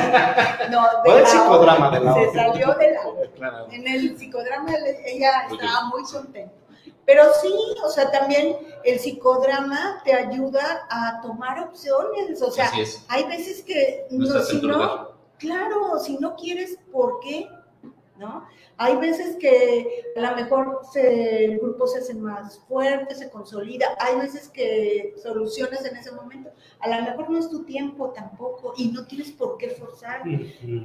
No, 0.69 0.81
de 0.83 0.87
¿Cuál 1.03 1.21
la 1.23 1.27
psicodrama 1.29 1.87
obra. 1.89 1.99
de 1.99 2.05
la 2.05 2.13
Se 2.13 2.19
obra? 2.27 2.33
salió 2.47 2.73
de 2.75 2.91
la 2.93 3.01
obra. 3.07 3.29
Claro. 3.35 3.67
En 3.71 3.87
el 3.87 4.17
psicodrama 4.17 4.71
ella 5.05 5.47
estaba 5.51 5.85
muy 5.89 6.03
contenta. 6.03 6.53
Pero 7.05 7.23
sí, 7.41 7.53
o 7.83 7.89
sea, 7.89 8.11
también 8.11 8.55
el 8.83 8.99
psicodrama 8.99 10.01
te 10.03 10.13
ayuda 10.13 10.85
a 10.89 11.21
tomar 11.21 11.59
opciones. 11.61 12.41
O 12.41 12.51
sea, 12.51 12.65
Así 12.65 12.81
es. 12.81 13.05
hay 13.09 13.23
veces 13.23 13.63
que 13.63 14.05
No 14.11 14.39
si 14.41 14.61
no. 14.61 15.11
Claro, 15.37 15.99
si 15.99 16.17
no 16.17 16.35
quieres, 16.35 16.77
¿por 16.91 17.19
qué? 17.21 17.47
¿No? 18.17 18.47
Hay 18.77 18.95
veces 18.97 19.35
que 19.35 20.11
a 20.15 20.19
lo 20.21 20.35
mejor 20.35 20.81
se- 20.91 21.45
el 21.45 21.59
grupo 21.59 21.85
se 21.85 21.99
hace 21.99 22.15
más 22.15 22.59
fuerte, 22.67 23.13
se 23.13 23.29
consolida. 23.29 23.95
Hay 23.99 24.19
veces 24.19 24.49
que 24.49 25.13
soluciones 25.21 25.85
en 25.85 25.95
ese 25.97 26.11
momento. 26.11 26.49
A 26.79 26.87
lo 26.89 27.03
mejor 27.03 27.29
no 27.29 27.37
es 27.37 27.47
tu 27.49 27.63
tiempo 27.63 28.09
tampoco 28.11 28.73
y 28.75 28.89
no 28.91 29.05
tienes 29.05 29.31
por 29.31 29.57
qué 29.57 29.69
forzar. 29.69 30.23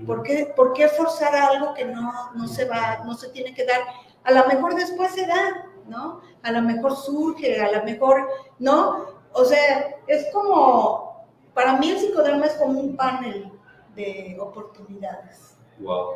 ¿Por 0.06 0.22
qué, 0.22 0.52
por 0.54 0.74
qué 0.74 0.88
forzar 0.88 1.34
algo 1.34 1.72
que 1.72 1.86
no, 1.86 2.32
no 2.34 2.46
se 2.48 2.66
va, 2.66 3.02
no 3.06 3.14
se 3.14 3.30
tiene 3.30 3.54
que 3.54 3.64
dar? 3.64 3.80
A 4.24 4.32
lo 4.32 4.46
mejor 4.46 4.74
después 4.74 5.12
se 5.12 5.26
da, 5.26 5.66
¿no? 5.88 6.20
A 6.42 6.52
lo 6.52 6.60
mejor 6.62 6.94
surge, 6.96 7.60
a 7.60 7.72
lo 7.72 7.82
mejor, 7.84 8.28
¿no? 8.58 9.06
O 9.32 9.44
sea, 9.46 9.96
es 10.06 10.26
como, 10.34 11.26
para 11.54 11.78
mí 11.78 11.90
el 11.90 11.98
psicodrama 11.98 12.44
es 12.46 12.54
como 12.54 12.78
un 12.78 12.94
panel 12.94 13.50
de 13.94 14.36
oportunidades, 14.38 15.56
Wow. 15.78 16.12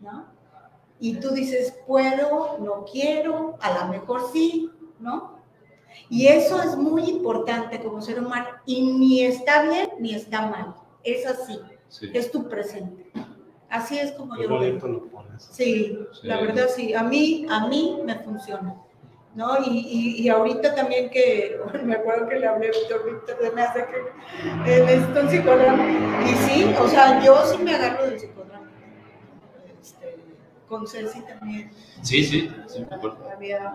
¿no? 0.00 0.31
Y 1.02 1.14
tú 1.14 1.30
dices, 1.30 1.74
puedo, 1.86 2.58
no 2.60 2.84
quiero, 2.90 3.56
a 3.60 3.80
lo 3.80 3.88
mejor 3.92 4.30
sí, 4.32 4.70
¿no? 5.00 5.36
Y 6.08 6.28
eso 6.28 6.62
es 6.62 6.76
muy 6.76 7.02
importante 7.10 7.80
como 7.82 8.00
ser 8.00 8.20
humano 8.20 8.46
y 8.66 8.82
ni 8.92 9.24
está 9.24 9.62
bien 9.64 9.88
ni 9.98 10.14
está 10.14 10.46
mal, 10.46 10.74
es 11.02 11.26
así 11.26 11.58
Sí. 11.88 12.08
es 12.14 12.30
tu 12.30 12.48
presente. 12.48 13.10
Así 13.68 13.98
es 13.98 14.12
como 14.12 14.34
Qué 14.34 14.44
yo 14.44 14.48
lo 14.48 14.60
veo. 14.60 14.68
bonito 14.70 14.88
lo 14.88 15.04
pones. 15.08 15.42
Sí, 15.42 15.98
Sí. 16.12 16.26
la 16.26 16.40
verdad 16.40 16.68
sí. 16.74 16.94
A 16.94 17.02
mí, 17.02 17.46
a 17.50 17.66
mí 17.66 17.98
me 18.04 18.14
funciona. 18.20 18.76
¿No? 19.34 19.58
Y, 19.64 19.70
y, 19.70 20.22
y 20.22 20.28
ahorita 20.28 20.74
también 20.74 21.10
que, 21.10 21.58
me 21.84 21.94
acuerdo 21.96 22.28
que 22.28 22.38
le 22.38 22.46
hablé 22.46 22.68
a 22.68 22.70
Víctor, 22.70 23.04
Víctor 23.10 23.38
de 23.42 23.50
me 23.50 23.62
hace 23.62 23.84
que 23.86 24.70
eh, 24.72 24.84
necesito 24.86 25.20
un 25.20 25.28
psicodrama. 25.30 25.84
Y 26.30 26.34
sí, 26.46 26.74
o 26.80 26.86
sea, 26.88 27.22
yo 27.24 27.44
sí 27.46 27.58
me 27.62 27.74
agarro 27.74 28.04
del 28.04 28.18
psicodrama. 28.20 28.41
Con 30.72 30.86
Ceci 30.86 31.20
también 31.20 31.70
Sí, 32.00 32.24
sí, 32.24 32.50
sí, 32.66 32.86
me 32.88 32.96
acuerdo. 32.96 33.18
había 33.30 33.74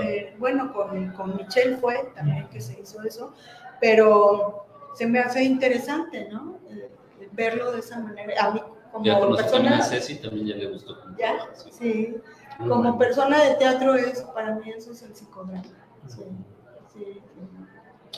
eh, 0.00 0.34
bueno, 0.38 0.72
con, 0.72 1.12
con 1.12 1.36
Michelle 1.36 1.76
fue 1.76 2.10
también 2.14 2.48
que 2.48 2.58
se 2.58 2.80
hizo 2.80 3.02
eso, 3.02 3.34
pero 3.82 4.64
se 4.94 5.06
me 5.06 5.18
hace 5.18 5.44
interesante, 5.44 6.30
¿no? 6.32 6.58
Eh, 6.70 6.90
verlo 7.32 7.72
de 7.72 7.80
esa 7.80 7.98
manera. 8.00 8.32
A 8.46 8.50
mí, 8.50 8.62
Ya 9.04 9.20
como 9.20 9.26
conocí 9.36 9.50
también 9.50 9.74
a 9.74 9.76
persona, 9.76 9.82
Ceci, 9.82 10.14
también 10.22 10.46
ya 10.46 10.56
le 10.56 10.70
gustó. 10.72 10.96
¿Ya? 11.18 11.34
sí. 11.70 12.16
como 12.56 12.76
bueno. 12.76 12.96
persona 12.96 13.44
de 13.44 13.54
teatro 13.56 13.94
es, 13.94 14.22
para 14.22 14.54
mí 14.54 14.70
eso 14.74 14.92
es 14.92 15.02
el 15.02 15.14
psicodrama. 15.14 15.62
Sí, 16.06 16.22
sí. 16.94 17.20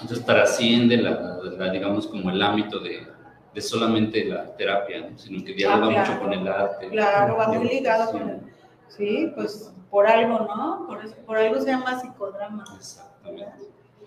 Entonces 0.03 0.25
trasciende 0.25 0.99
la, 0.99 1.41
la, 1.59 1.73
digamos, 1.73 2.07
como 2.07 2.31
el 2.31 2.41
ámbito 2.41 2.79
de, 2.79 3.09
de 3.55 3.61
solamente 3.61 4.25
la 4.25 4.57
terapia, 4.57 5.09
¿no? 5.11 5.17
sino 5.19 5.45
que 5.45 5.53
dialoga 5.55 5.87
Ah, 5.87 6.05
claro. 6.05 6.11
mucho 6.13 6.21
con 6.25 6.33
el 6.33 6.49
arte. 6.49 6.89
Claro, 6.89 7.37
va 7.37 7.49
muy 7.49 7.69
ligado 7.69 8.11
con 8.13 8.29
el... 8.29 8.41
Sí, 8.89 9.31
pues 9.35 9.73
por 9.91 10.07
algo, 10.07 10.41
¿no? 10.41 10.85
Por, 10.87 11.05
eso- 11.05 11.17
por 11.25 11.37
algo 11.37 11.61
se 11.61 11.67
llama 11.69 12.01
psicodrama. 12.01 12.65
Exactamente. 12.77 13.53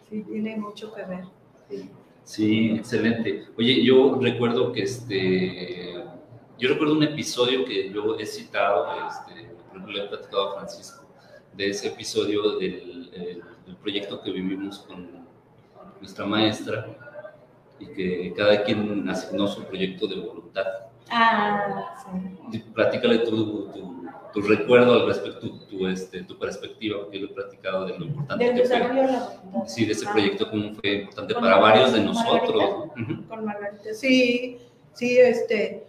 Sí, 0.09 0.23
tiene 0.23 0.55
mucho 0.57 0.93
que 0.93 1.03
ver. 1.03 1.23
Sí. 1.69 1.89
Sí, 2.23 2.71
excelente. 2.75 3.45
Oye, 3.57 3.83
yo 3.85 4.17
recuerdo 4.21 4.71
que 4.73 4.83
este, 4.83 6.03
yo 6.59 6.69
recuerdo 6.69 6.93
un 6.93 7.03
episodio 7.03 7.63
que 7.63 7.89
yo 7.91 8.17
he 8.19 8.25
citado, 8.25 8.85
este, 9.07 9.49
por 9.69 9.77
ejemplo, 9.77 9.93
le 9.93 10.03
he 10.03 10.07
platicado 10.09 10.49
a 10.49 10.55
Francisco, 10.57 11.05
de 11.53 11.69
ese 11.69 11.87
episodio 11.87 12.57
del, 12.57 13.09
el- 13.13 13.41
del 13.65 13.75
proyecto 13.77 14.21
que 14.21 14.31
vivimos 14.31 14.79
con 14.79 15.25
nuestra 16.01 16.25
maestra 16.25 17.06
y 17.79 17.85
que 17.87 18.33
cada 18.35 18.63
quien 18.63 19.07
asignó 19.09 19.47
su 19.47 19.63
proyecto 19.65 20.07
de 20.07 20.19
voluntad. 20.19 20.65
Ah, 21.09 21.95
sí. 22.51 22.59
Platícale 22.73 23.19
tu, 23.19 23.69
tu, 23.71 24.05
tu 24.33 24.41
recuerdo 24.41 24.93
al 24.93 25.07
respecto, 25.07 25.49
tu, 25.69 25.87
este, 25.87 26.23
tu 26.23 26.37
perspectiva, 26.37 26.99
porque 27.01 27.19
yo 27.19 27.25
lo 27.27 27.31
he 27.31 27.35
platicado 27.35 27.85
de 27.85 27.97
lo 27.97 28.05
importante 28.05 28.45
Del 28.45 28.61
que 28.61 28.67
fue. 28.67 29.67
Sí, 29.67 29.85
de 29.85 29.91
ese 29.93 30.05
Ah. 30.07 30.11
proyecto, 30.11 30.49
cómo 30.49 30.73
fue 30.75 30.93
importante 30.95 31.33
Con 31.33 31.43
para 31.43 31.57
Margarita, 31.61 31.83
varios 31.85 31.93
de 31.93 32.03
nosotros. 32.05 32.87
Margarita. 32.95 33.27
con 33.29 33.45
Margarita. 33.45 33.93
Sí, 33.93 34.57
sí, 34.93 35.17
este, 35.19 35.85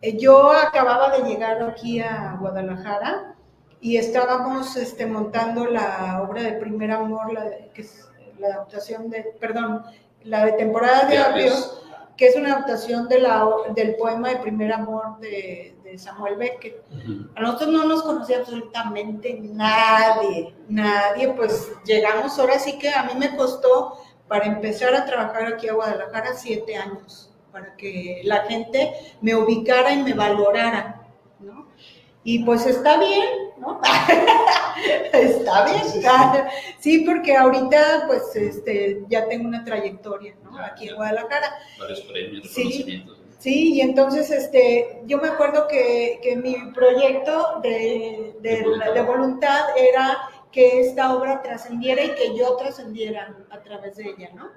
eh, 0.00 0.16
yo 0.18 0.50
acababa 0.52 1.16
de 1.18 1.28
llegar 1.28 1.62
aquí 1.62 2.00
a 2.00 2.36
Guadalajara 2.40 3.34
y 3.80 3.96
estábamos 3.96 4.76
este, 4.76 5.04
montando 5.06 5.66
la 5.66 6.22
obra 6.26 6.42
de 6.44 6.52
Primer 6.52 6.92
Amor, 6.92 7.32
la 7.32 7.44
que 7.74 7.82
es 7.82 8.08
la 8.38 8.46
adaptación 8.48 9.10
de, 9.10 9.34
perdón, 9.38 9.82
la 10.24 10.46
de 10.46 10.52
temporada 10.52 11.06
de 11.08 11.18
Apios. 11.18 11.78
que 12.16 12.28
es 12.28 12.36
una 12.36 12.52
adaptación 12.52 13.08
de 13.08 13.20
la, 13.20 13.46
del 13.74 13.96
poema 13.96 14.28
de 14.28 14.36
Primer 14.36 14.72
Amor 14.72 15.18
de, 15.18 15.74
de 15.82 15.98
Samuel 15.98 16.36
Beckett. 16.36 16.82
A 17.34 17.40
nosotros 17.40 17.70
no 17.70 17.84
nos 17.84 18.02
conocía 18.02 18.38
absolutamente 18.38 19.38
nadie, 19.42 20.54
nadie, 20.68 21.28
pues 21.30 21.72
llegamos 21.84 22.38
ahora 22.38 22.58
sí 22.58 22.78
que 22.78 22.90
a 22.90 23.04
mí 23.04 23.12
me 23.18 23.34
costó 23.36 23.98
para 24.28 24.46
empezar 24.46 24.94
a 24.94 25.04
trabajar 25.04 25.46
aquí 25.46 25.68
a 25.68 25.74
Guadalajara 25.74 26.34
siete 26.34 26.76
años, 26.76 27.30
para 27.50 27.76
que 27.76 28.22
la 28.24 28.44
gente 28.44 28.94
me 29.20 29.34
ubicara 29.34 29.92
y 29.92 30.02
me 30.02 30.14
valorara. 30.14 31.01
Y 32.24 32.44
pues 32.44 32.66
está 32.66 32.98
bien, 32.98 33.24
¿no? 33.58 33.80
está 35.12 35.64
bien, 35.64 35.80
está- 35.84 36.48
sí, 36.80 37.00
porque 37.00 37.36
ahorita 37.36 38.04
pues 38.06 38.34
este, 38.36 39.02
ya 39.08 39.26
tengo 39.28 39.48
una 39.48 39.64
trayectoria, 39.64 40.34
¿no? 40.44 40.56
Ya, 40.56 40.66
Aquí 40.66 40.84
ya. 40.86 40.90
en 40.92 40.96
Guadalajara. 40.96 41.54
varios 41.78 42.00
premios, 42.02 42.48
Sí. 42.50 42.62
reconocimientos. 42.62 43.18
¿no? 43.18 43.22
Sí, 43.38 43.74
y 43.74 43.80
entonces 43.80 44.30
este, 44.30 45.02
yo 45.06 45.18
me 45.18 45.28
acuerdo 45.28 45.66
que, 45.66 46.20
que 46.22 46.36
mi 46.36 46.54
proyecto 46.72 47.58
de, 47.60 48.36
de, 48.40 48.56
De 48.58 48.62
voluntad. 48.62 48.94
de 48.94 49.02
voluntad 49.02 49.64
era 49.76 50.18
que 50.52 50.80
esta 50.82 51.12
obra 51.16 51.42
trascendiera 51.42 52.04
y 52.04 52.14
que 52.14 52.36
yo 52.36 52.54
trascendiera 52.56 53.36
a 53.50 53.58
través 53.62 53.96
de 53.96 54.10
ella, 54.10 54.30
¿no? 54.34 54.48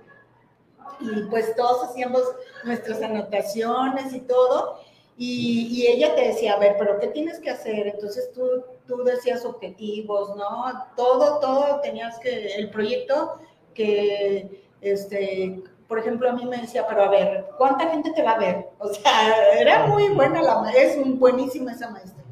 Y 1.00 1.24
pues 1.32 1.56
todos 1.56 1.90
hacíamos 1.90 2.22
nuestras 2.64 3.02
anotaciones 3.02 4.14
y 4.14 4.20
todo, 4.20 4.80
y, 5.18 5.68
y 5.72 5.88
ella 5.88 6.14
te 6.16 6.28
decía, 6.30 6.54
a 6.54 6.60
ver, 6.60 6.76
pero 6.78 7.00
¿qué 7.00 7.08
tienes 7.08 7.40
que 7.40 7.50
hacer? 7.50 7.88
Entonces 7.88 8.32
tú, 8.34 8.44
tú 8.88 9.04
decías 9.04 9.46
objetivos, 9.46 10.36
¿no? 10.36 10.66
Todo, 10.98 11.40
todo 11.40 11.80
tenías 11.82 12.20
que, 12.20 12.56
el 12.56 12.70
proyecto 12.70 13.40
que, 13.74 14.64
este, 14.82 15.64
por 15.88 16.00
ejemplo, 16.00 16.30
a 16.30 16.34
mí 16.34 16.46
me 16.46 16.58
decía, 16.58 16.86
pero 16.88 17.04
a 17.04 17.10
ver, 17.10 17.46
¿cuánta 17.58 17.90
gente 17.90 18.12
te 18.12 18.24
va 18.24 18.32
a 18.34 18.40
ver? 18.40 18.66
O 18.80 18.90
sea, 18.90 19.54
era 19.60 19.88
muy 19.88 20.10
buena 20.10 20.42
la 20.42 20.60
maestra, 20.60 20.84
es 20.84 20.98
un- 20.98 21.18
buenísima 21.20 21.72
esa 21.72 21.90
maestra. 21.90 22.24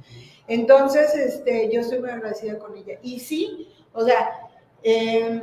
Entonces, 0.48 1.16
este, 1.16 1.70
yo 1.72 1.82
estoy 1.82 2.00
muy 2.00 2.10
agradecida 2.10 2.60
con 2.60 2.76
ella. 2.78 3.00
Y 3.02 3.20
sí, 3.20 3.70
o 3.94 4.04
sea, 4.04 4.32
eh, 4.84 5.42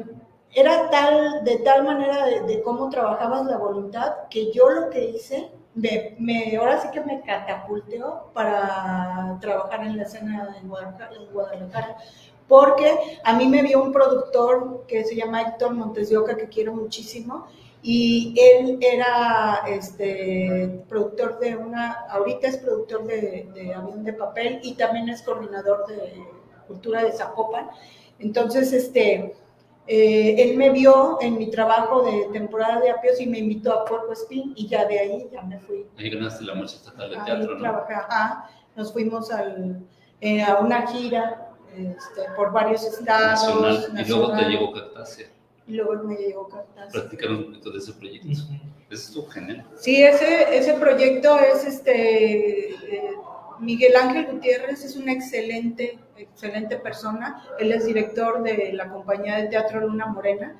era 0.53 0.91
tal, 0.91 1.45
de 1.45 1.59
tal 1.59 1.85
manera 1.85 2.27
de, 2.27 2.41
de 2.43 2.63
cómo 2.63 2.91
trabajabas 2.91 3.47
la 3.47 3.57
voluntad 3.57 4.13
que 4.29 4.53
yo 4.53 4.69
lo 4.69 4.91
que 4.91 5.05
hice, 5.07 5.51
me, 5.75 6.57
ahora 6.57 6.81
sí 6.81 6.89
que 6.93 7.01
me 7.01 7.21
catapulteó 7.23 8.31
para 8.33 9.39
trabajar 9.41 9.85
en 9.85 9.97
la 9.97 10.03
escena 10.03 10.57
en 10.61 10.69
Guadalajara, 10.69 11.97
porque 12.49 13.21
a 13.25 13.35
mí 13.35 13.47
me 13.47 13.63
vio 13.63 13.83
un 13.83 13.93
productor 13.93 14.85
que 14.87 15.05
se 15.05 15.15
llama 15.15 15.43
Héctor 15.43 15.75
Montes 15.75 16.11
de 16.11 16.37
que 16.37 16.49
quiero 16.49 16.75
muchísimo, 16.75 17.47
y 17.83 18.35
él 18.37 18.79
era 18.81 19.63
este, 19.67 20.83
productor 20.89 21.39
de 21.39 21.57
una, 21.57 21.93
ahorita 22.11 22.49
es 22.49 22.59
productor 22.59 23.05
de, 23.05 23.49
de 23.55 23.73
Avión 23.73 24.05
de 24.05 24.13
Papel 24.13 24.61
y 24.63 24.75
también 24.75 25.09
es 25.09 25.23
coordinador 25.23 25.87
de 25.87 26.23
Cultura 26.67 27.03
de 27.03 27.13
Zapopan. 27.13 27.71
Entonces, 28.19 28.75
este, 28.75 29.35
eh, 29.93 30.37
él 30.39 30.57
me 30.57 30.71
vio 30.71 31.19
en 31.21 31.37
mi 31.37 31.51
trabajo 31.51 32.05
de 32.05 32.29
temporada 32.33 32.79
de 32.81 32.91
apios 32.91 33.21
y 33.21 33.27
me 33.27 33.41
invitó 33.41 33.73
a 33.73 33.85
Puerto 33.85 34.13
Espín 34.13 34.53
y 34.55 34.69
ya 34.69 34.85
de 34.85 35.01
ahí 35.01 35.29
ya 35.33 35.43
me 35.43 35.59
fui. 35.59 35.85
Ahí 35.99 36.11
ganaste 36.11 36.45
la 36.45 36.55
Marcha 36.55 36.77
Estatal 36.77 37.11
de 37.11 37.17
Ahí 37.17 37.25
Teatro, 37.25 37.55
¿no? 37.55 37.61
trabajé, 37.61 37.95
ajá. 37.95 38.51
nos 38.77 38.93
fuimos 38.93 39.33
al, 39.33 39.85
eh, 40.21 40.43
a 40.45 40.59
una 40.61 40.87
gira 40.87 41.51
este, 41.77 42.23
por 42.37 42.53
varios 42.53 42.85
estados. 42.85 43.43
Nacional. 43.43 44.07
Y 44.07 44.09
luego 44.09 44.37
te 44.37 44.45
llegó 44.45 44.73
Cactácea. 44.73 45.27
y 45.67 45.73
luego 45.73 46.05
me 46.05 46.15
llegó 46.15 46.49
Cartas. 46.49 46.93
Platicar 46.93 47.31
un 47.33 47.47
poquito 47.47 47.73
de 47.73 47.79
ese 47.79 47.93
proyecto. 47.95 48.29
Eso 48.29 48.61
estuvo 48.91 49.27
genial. 49.27 49.67
Sí, 49.77 50.05
ese, 50.05 50.57
ese 50.57 50.75
proyecto 50.75 51.37
es 51.37 51.65
este 51.65 52.71
eh, 52.75 53.17
Miguel 53.61 53.95
Ángel 53.97 54.27
Gutiérrez 54.27 54.85
es 54.85 54.97
una 54.97 55.13
excelente, 55.13 55.99
excelente 56.23 56.77
persona. 56.77 57.45
Él 57.59 57.73
es 57.73 57.85
director 57.87 58.43
de 58.43 58.73
la 58.73 58.89
compañía 58.89 59.37
de 59.37 59.47
teatro 59.49 59.81
Luna 59.81 60.07
Morena. 60.07 60.57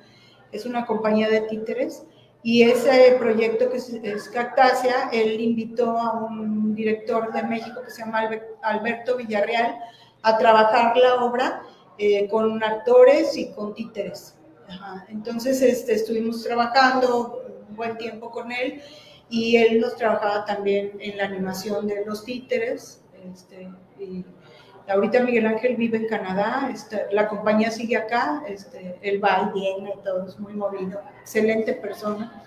Es 0.51 0.65
una 0.65 0.85
compañía 0.85 1.29
de 1.29 1.41
títeres. 1.41 2.03
Y 2.43 2.63
ese 2.63 3.15
proyecto 3.19 3.69
que 3.69 3.77
es, 3.77 4.29
Cactácea, 4.29 5.09
él 5.13 5.39
invitó 5.39 5.97
a 5.97 6.13
un 6.25 6.73
director 6.73 7.31
de 7.31 7.43
México 7.43 7.81
que 7.85 7.91
se 7.91 8.03
llama 8.03 8.23
Albe- 8.23 8.43
Alberto 8.63 9.17
Villarreal 9.17 9.77
a 10.23 10.37
trabajar 10.37 10.97
la 10.97 11.23
obra 11.23 11.61
eh, 11.99 12.27
con 12.29 12.63
actores 12.63 13.37
y 13.37 13.51
con 13.51 13.75
títeres. 13.75 14.35
Ajá. 14.67 15.05
Entonces 15.09 15.61
este, 15.61 15.93
estuvimos 15.93 16.43
trabajando 16.43 17.43
un 17.69 17.75
buen 17.75 17.97
tiempo 17.97 18.31
con 18.31 18.51
él 18.51 18.81
y 19.29 19.57
él 19.57 19.79
nos 19.79 19.95
trabajaba 19.95 20.43
también 20.45 20.93
en 20.99 21.17
la 21.17 21.25
animación 21.25 21.85
de 21.87 22.03
los 22.05 22.25
títeres. 22.25 23.03
Este, 23.31 23.69
y 23.99 24.25
ahorita 24.91 25.21
Miguel 25.21 25.47
Ángel 25.47 25.75
vive 25.75 25.97
en 25.97 26.07
Canadá, 26.07 26.69
este, 26.71 27.05
la 27.11 27.27
compañía 27.27 27.71
sigue 27.71 27.97
acá, 27.97 28.43
este, 28.47 28.97
él 29.01 29.23
va 29.23 29.51
y 29.53 29.59
viene 29.59 29.95
todo, 30.03 30.27
es 30.27 30.39
muy 30.39 30.53
movido, 30.53 31.01
excelente 31.21 31.73
persona. 31.73 32.43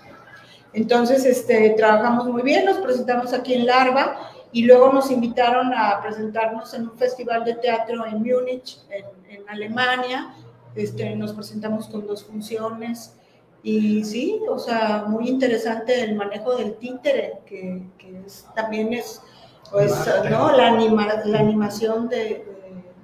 Entonces 0.72 1.24
este, 1.24 1.70
trabajamos 1.70 2.26
muy 2.26 2.42
bien, 2.42 2.64
nos 2.64 2.78
presentamos 2.78 3.32
aquí 3.32 3.54
en 3.54 3.66
Larva 3.66 4.30
y 4.52 4.64
luego 4.64 4.92
nos 4.92 5.10
invitaron 5.10 5.72
a 5.74 6.00
presentarnos 6.02 6.74
en 6.74 6.82
un 6.88 6.96
festival 6.96 7.44
de 7.44 7.54
teatro 7.54 8.06
en 8.06 8.22
Múnich, 8.22 8.78
en, 8.90 9.04
Alemania. 9.48 10.34
Este, 10.74 11.14
nos 11.16 11.32
presentamos 11.32 11.86
con 11.88 12.06
dos 12.06 12.24
funciones 12.24 13.14
y 13.64 14.04
sí, 14.04 14.40
o 14.48 14.58
sea, 14.58 15.06
muy 15.08 15.26
interesante 15.28 16.02
el 16.02 16.14
manejo 16.16 16.54
del 16.56 16.74
títere, 16.74 17.38
que, 17.46 17.82
también 18.54 18.92
es, 18.92 19.22
pues, 19.70 19.92
¿no? 20.30 20.52
La, 20.52 20.68
anima, 20.68 21.06
la 21.24 21.38
animación 21.38 22.08
de, 22.08 22.16
de, 22.16 22.44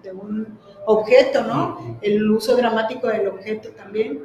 de, 0.03 0.13
un 0.13 0.59
objeto, 0.87 1.43
¿no? 1.43 1.99
El 2.01 2.31
uso 2.31 2.57
dramático 2.57 3.09
del 3.09 3.29
objeto 3.29 3.71
también. 3.71 4.25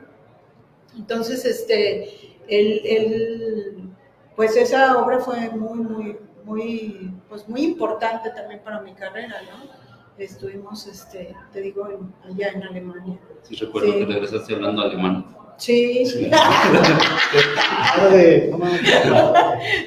Entonces, 0.97 1.45
este, 1.45 2.37
el, 2.47 2.85
el, 2.85 3.89
pues 4.35 4.55
esa 4.55 4.97
obra 4.97 5.19
fue 5.19 5.49
muy, 5.49 5.79
muy, 5.79 6.17
muy, 6.43 7.11
pues 7.29 7.47
muy 7.47 7.63
importante 7.63 8.29
también 8.31 8.61
para 8.63 8.81
mi 8.81 8.93
carrera, 8.93 9.35
¿no? 9.51 9.69
Estuvimos, 10.17 10.87
este, 10.87 11.35
te 11.51 11.61
digo, 11.61 11.87
allá 12.23 12.49
en 12.49 12.63
Alemania. 12.63 13.19
Sí, 13.43 13.55
recuerdo 13.55 13.91
que 13.93 14.05
regresaste 14.05 14.55
hablando 14.55 14.81
alemán. 14.83 15.35
Sí. 15.57 16.05
Sí. 16.05 16.29
no, 16.29 16.49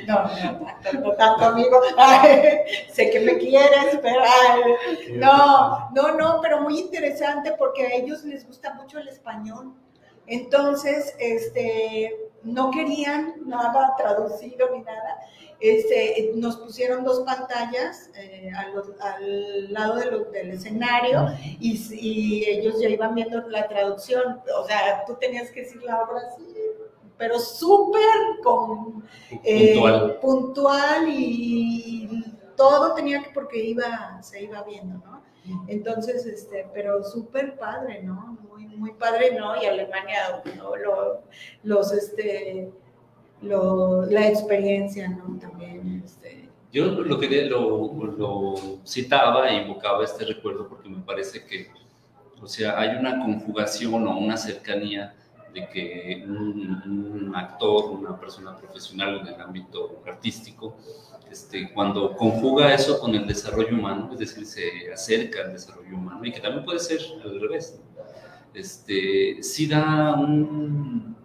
no, 0.06 0.30
tanto, 0.82 1.00
no 1.00 1.12
tanto, 1.12 1.44
amigo. 1.44 1.80
Ay, 1.96 2.60
sé 2.92 3.10
que 3.10 3.20
me 3.20 3.38
quieres, 3.38 3.98
pero 4.02 4.20
ay, 4.22 4.62
no, 5.12 5.90
no, 5.94 6.14
no, 6.14 6.40
pero 6.40 6.60
muy 6.62 6.78
interesante 6.78 7.52
porque 7.58 7.86
a 7.86 7.94
ellos 7.94 8.24
les 8.24 8.46
gusta 8.46 8.74
mucho 8.74 8.98
el 8.98 9.08
español. 9.08 9.74
Entonces, 10.26 11.14
este, 11.18 12.27
no 12.52 12.70
querían 12.70 13.34
nada 13.46 13.94
traducido 13.96 14.68
ni 14.74 14.82
nada. 14.82 15.18
Este, 15.60 16.32
nos 16.36 16.56
pusieron 16.56 17.02
dos 17.04 17.20
pantallas 17.20 18.10
eh, 18.16 18.50
al 19.00 19.72
lado 19.72 19.96
de 19.96 20.10
lo- 20.10 20.24
del 20.30 20.50
escenario 20.52 21.26
y, 21.58 21.76
y 21.94 22.44
ellos 22.48 22.80
ya 22.80 22.88
iban 22.88 23.14
viendo 23.14 23.40
la 23.48 23.66
traducción. 23.66 24.40
O 24.56 24.64
sea, 24.66 25.04
tú 25.06 25.14
tenías 25.20 25.50
que 25.50 25.62
decir 25.62 25.82
la 25.82 26.02
obra 26.02 26.20
así, 26.28 26.54
pero 27.16 27.40
súper 27.40 28.02
eh, 29.42 29.72
Puntual. 29.74 30.18
puntual 30.20 31.06
y 31.08 32.24
todo 32.56 32.94
tenía 32.94 33.22
que, 33.22 33.30
porque 33.30 33.58
iba, 33.64 34.22
se 34.22 34.42
iba 34.44 34.62
viendo, 34.62 34.98
¿no? 35.04 35.18
Entonces, 35.66 36.26
este, 36.26 36.68
pero 36.74 37.02
súper 37.02 37.56
padre, 37.58 38.02
¿no? 38.02 38.36
Muy, 38.48 38.67
muy 38.78 38.92
padre, 38.92 39.34
¿no? 39.38 39.60
Y 39.60 39.66
Alemania, 39.66 40.42
¿no? 40.56 40.76
Lo- 40.76 41.22
los, 41.64 41.92
este, 41.92 42.70
lo- 43.42 44.04
la 44.06 44.28
experiencia, 44.28 45.08
¿no? 45.08 45.38
También, 45.38 46.02
este, 46.04 46.48
Yo 46.72 46.86
lo, 46.86 47.18
que 47.18 47.44
lo, 47.46 47.92
lo 48.16 48.54
citaba 48.86 49.48
e 49.50 49.62
invocaba 49.62 50.04
este 50.04 50.24
recuerdo 50.24 50.68
porque 50.68 50.88
me 50.88 51.02
parece 51.02 51.44
que, 51.44 51.70
o 52.42 52.46
sea, 52.46 52.78
hay 52.78 52.96
una 52.96 53.18
conjugación 53.18 54.06
o 54.06 54.18
una 54.18 54.36
cercanía 54.36 55.14
de 55.54 55.66
que 55.70 56.24
un, 56.26 56.82
un 57.26 57.32
actor, 57.34 57.90
una 57.92 58.18
persona 58.20 58.56
profesional 58.56 59.20
en 59.20 59.26
el 59.28 59.40
ámbito 59.40 60.02
artístico, 60.06 60.76
este, 61.30 61.72
cuando 61.72 62.16
conjuga 62.16 62.72
eso 62.74 62.98
con 63.00 63.14
el 63.14 63.26
desarrollo 63.26 63.74
humano, 63.76 64.10
es 64.12 64.18
decir, 64.18 64.44
se 64.46 64.92
acerca 64.92 65.40
al 65.42 65.52
desarrollo 65.52 65.94
humano 65.96 66.24
y 66.24 66.32
que 66.32 66.40
también 66.40 66.64
puede 66.64 66.78
ser 66.78 67.00
al 67.24 67.40
revés, 67.40 67.78
¿no? 67.78 68.02
Este, 68.54 69.42
sí 69.42 69.66
da 69.66 70.14
un, 70.14 71.16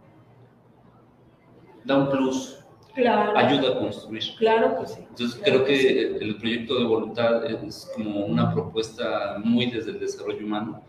da 1.83 1.97
un 1.97 2.09
plus, 2.09 2.59
claro, 2.93 3.37
ayuda 3.37 3.69
a 3.75 3.79
construir. 3.79 4.23
claro 4.37 4.79
que 4.79 4.87
sí. 4.87 4.99
Entonces 5.09 5.41
Claro 5.41 5.63
creo 5.63 5.65
que 5.65 6.17
que 6.17 6.25
el 6.25 6.37
proyecto 6.37 6.79
de 6.79 6.85
voluntad 6.85 7.45
es 7.45 7.91
como 7.95 8.25
una 8.25 8.53
propuesta 8.53 9.37
muy 9.43 9.69
desde 9.71 9.91
el 9.91 9.99
desarrollo 9.99 10.45
humano 10.45 10.81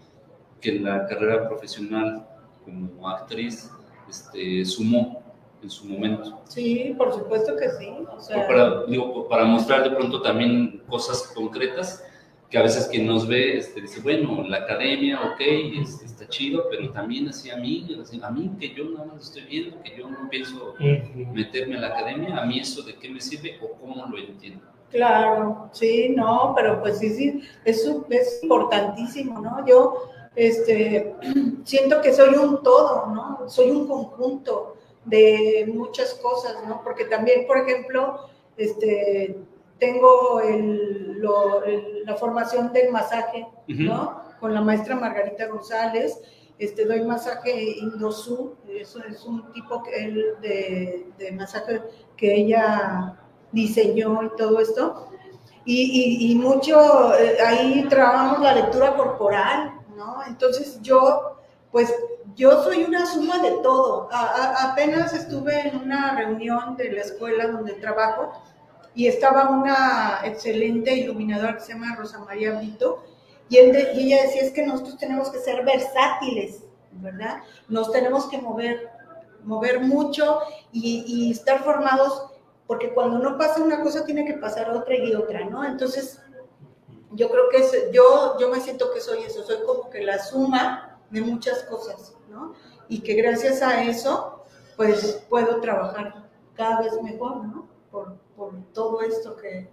que 0.60 0.76
en 0.76 0.84
la 0.84 1.06
carrera 1.06 1.48
profesional 1.48 2.26
como 2.64 3.08
actriz 3.08 3.70
este, 4.08 4.64
sumó 4.64 5.22
en 5.62 5.70
su 5.70 5.86
momento. 5.86 6.40
Sí, 6.48 6.94
por 6.96 7.12
supuesto 7.12 7.56
que 7.56 7.70
sí. 7.70 7.88
O 8.14 8.20
sea, 8.20 8.46
Para, 8.46 8.84
digo, 8.84 9.28
para 9.28 9.44
mostrar 9.44 9.82
de 9.82 9.90
pronto 9.96 10.20
también 10.22 10.82
cosas 10.88 11.32
concretas 11.34 12.04
que 12.54 12.58
a 12.60 12.62
veces 12.62 12.86
quien 12.86 13.04
nos 13.04 13.26
ve 13.26 13.58
este, 13.58 13.80
dice, 13.80 14.00
bueno, 14.00 14.44
la 14.46 14.58
academia, 14.58 15.18
ok, 15.22 15.40
está 16.04 16.28
chido, 16.28 16.66
pero 16.70 16.88
también 16.92 17.26
así 17.26 17.50
a 17.50 17.56
mí, 17.56 17.84
a 18.22 18.30
mí 18.30 18.48
que 18.60 18.72
yo 18.72 18.84
nada 18.90 19.06
más 19.06 19.24
estoy 19.24 19.42
viendo, 19.42 19.82
que 19.82 19.96
yo 19.98 20.08
no 20.08 20.30
pienso 20.30 20.72
meterme 21.32 21.78
a 21.78 21.80
la 21.80 21.86
academia, 21.88 22.36
a 22.40 22.46
mí 22.46 22.60
eso 22.60 22.82
de 22.84 22.94
qué 22.94 23.08
me 23.08 23.20
sirve 23.20 23.58
o 23.60 23.72
cómo 23.80 24.06
lo 24.06 24.16
entiendo. 24.18 24.60
Claro, 24.92 25.68
sí, 25.72 26.10
no, 26.10 26.52
pero 26.54 26.80
pues 26.80 27.00
sí, 27.00 27.10
sí, 27.10 27.40
es, 27.64 27.82
su- 27.82 28.06
es 28.08 28.38
importantísimo, 28.44 29.40
¿no? 29.40 29.66
Yo 29.66 30.08
este, 30.36 31.12
siento 31.64 32.00
que 32.02 32.12
soy 32.14 32.36
un 32.36 32.62
todo, 32.62 33.06
¿no? 33.08 33.48
Soy 33.48 33.72
un 33.72 33.88
conjunto 33.88 34.76
de 35.04 35.68
muchas 35.74 36.14
cosas, 36.22 36.54
¿no? 36.68 36.82
Porque 36.84 37.06
también, 37.06 37.48
por 37.48 37.58
ejemplo, 37.58 38.28
este, 38.56 39.38
tengo 39.84 40.40
el- 40.40 41.18
lo- 41.20 41.62
el- 41.64 42.04
la 42.04 42.14
formación 42.16 42.72
del 42.72 42.90
masaje, 42.92 43.46
¿no? 43.86 44.20
Con 44.40 44.52
la 44.54 44.60
maestra 44.60 44.94
Margarita 44.96 45.46
González, 45.48 46.20
este, 46.58 46.84
doy 46.84 47.02
masaje 47.02 47.50
Indosu, 47.80 48.54
eso 48.68 48.98
es 49.10 49.24
un 49.24 49.52
tipo 49.52 49.82
que 49.82 49.90
de, 50.40 51.06
de 51.18 51.32
masaje 51.32 51.82
que 52.16 52.34
ella 52.34 53.18
diseñó 53.52 54.22
y 54.22 54.30
todo 54.36 54.60
esto. 54.60 55.08
Y, 55.64 55.78
y- 56.00 56.30
y 56.32 56.34
mucho, 56.34 57.14
eh, 57.16 57.38
ahí 57.46 57.86
trabajamos 57.88 58.40
la 58.40 58.54
lectura 58.54 58.94
corporal, 58.96 59.72
¿no? 59.96 60.18
Entonces 60.26 60.78
yo, 60.82 61.38
pues 61.72 61.92
yo 62.36 62.62
soy 62.62 62.84
una 62.84 63.06
suma 63.06 63.38
de 63.38 63.52
todo. 63.62 64.08
A- 64.12 64.26
a- 64.40 64.72
apenas 64.72 65.14
estuve 65.14 65.68
en 65.68 65.76
una 65.76 66.16
reunión 66.16 66.76
de 66.76 66.92
la 66.92 67.00
escuela 67.00 67.46
donde 67.46 67.72
trabajo 67.74 68.32
y 68.94 69.08
estaba 69.08 69.50
una 69.50 70.20
excelente 70.24 70.94
iluminadora 70.94 71.54
que 71.54 71.60
se 71.60 71.72
llama 71.72 71.96
Rosa 71.96 72.20
María 72.20 72.56
Brito 72.58 73.02
y, 73.48 73.58
él 73.58 73.76
ella 73.76 74.22
decía, 74.22 74.42
es 74.42 74.52
que 74.52 74.64
nosotros 74.64 74.96
tenemos 74.98 75.30
que 75.30 75.38
ser 75.38 75.64
versátiles, 75.64 76.64
¿verdad? 76.92 77.42
Nos 77.68 77.90
tenemos 77.92 78.26
que 78.26 78.38
mover, 78.38 78.88
mover 79.42 79.80
mucho 79.80 80.40
y, 80.72 81.30
estar 81.30 81.62
formados 81.62 82.30
porque 82.66 82.94
cuando 82.94 83.18
no 83.18 83.36
pasa 83.36 83.62
una 83.62 83.82
cosa 83.82 84.06
tiene 84.06 84.24
que 84.24 84.34
pasar 84.34 84.70
otra 84.70 84.96
y 84.96 85.14
otra, 85.14 85.44
¿no? 85.44 85.64
Entonces, 85.64 86.20
yo 87.10 87.28
creo 87.28 87.48
que 87.50 87.58
es- 87.58 87.92
yo, 87.92 88.38
yo 88.38 88.48
me 88.48 88.60
siento 88.60 88.90
que 88.92 89.00
soy 89.00 89.24
eso, 89.24 89.42
soy 89.44 89.58
como 89.66 89.90
que 89.90 90.02
la 90.02 90.18
suma 90.18 90.98
de 91.10 91.20
muchas 91.20 91.62
cosas, 91.64 92.14
¿no? 92.30 92.54
Y 92.88 93.00
que 93.00 93.14
gracias 93.14 93.60
a 93.60 93.82
eso, 93.84 94.44
pues 94.76 95.24
puedo 95.28 95.60
trabajar 95.60 96.24
cada 96.54 96.80
vez 96.80 97.00
mejor, 97.02 97.44
¿no? 97.44 97.68
Por 98.36 98.54
todo 98.72 99.00
esto 99.02 99.36
que, 99.36 99.68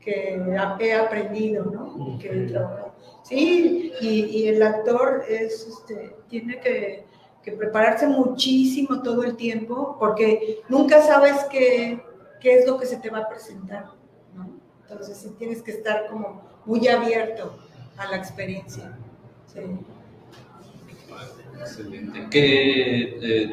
que 0.00 0.34
he 0.80 0.94
aprendido, 0.94 1.64
¿no? 1.64 2.18
Que 2.18 2.28
he 2.28 2.46
trabajado. 2.46 2.92
Sí, 3.22 3.92
y, 4.00 4.08
y 4.24 4.48
el 4.48 4.62
actor 4.62 5.24
es, 5.28 5.66
este, 5.66 6.16
tiene 6.28 6.60
que, 6.60 7.04
que 7.42 7.52
prepararse 7.52 8.06
muchísimo 8.06 9.02
todo 9.02 9.22
el 9.22 9.36
tiempo, 9.36 9.96
porque 9.98 10.60
nunca 10.68 11.02
sabes 11.02 11.44
qué, 11.50 12.02
qué 12.40 12.54
es 12.56 12.66
lo 12.66 12.78
que 12.78 12.86
se 12.86 12.96
te 12.96 13.10
va 13.10 13.18
a 13.18 13.28
presentar, 13.28 13.86
¿no? 14.34 14.50
Entonces 14.82 15.18
sí 15.18 15.30
tienes 15.38 15.62
que 15.62 15.70
estar 15.70 16.08
como 16.08 16.42
muy 16.64 16.86
abierto 16.88 17.58
a 17.96 18.10
la 18.10 18.16
experiencia. 18.16 18.98
Sí. 19.46 19.60
Excelente. 21.58 22.26
¿Qué 22.30 23.18
eh, 23.22 23.50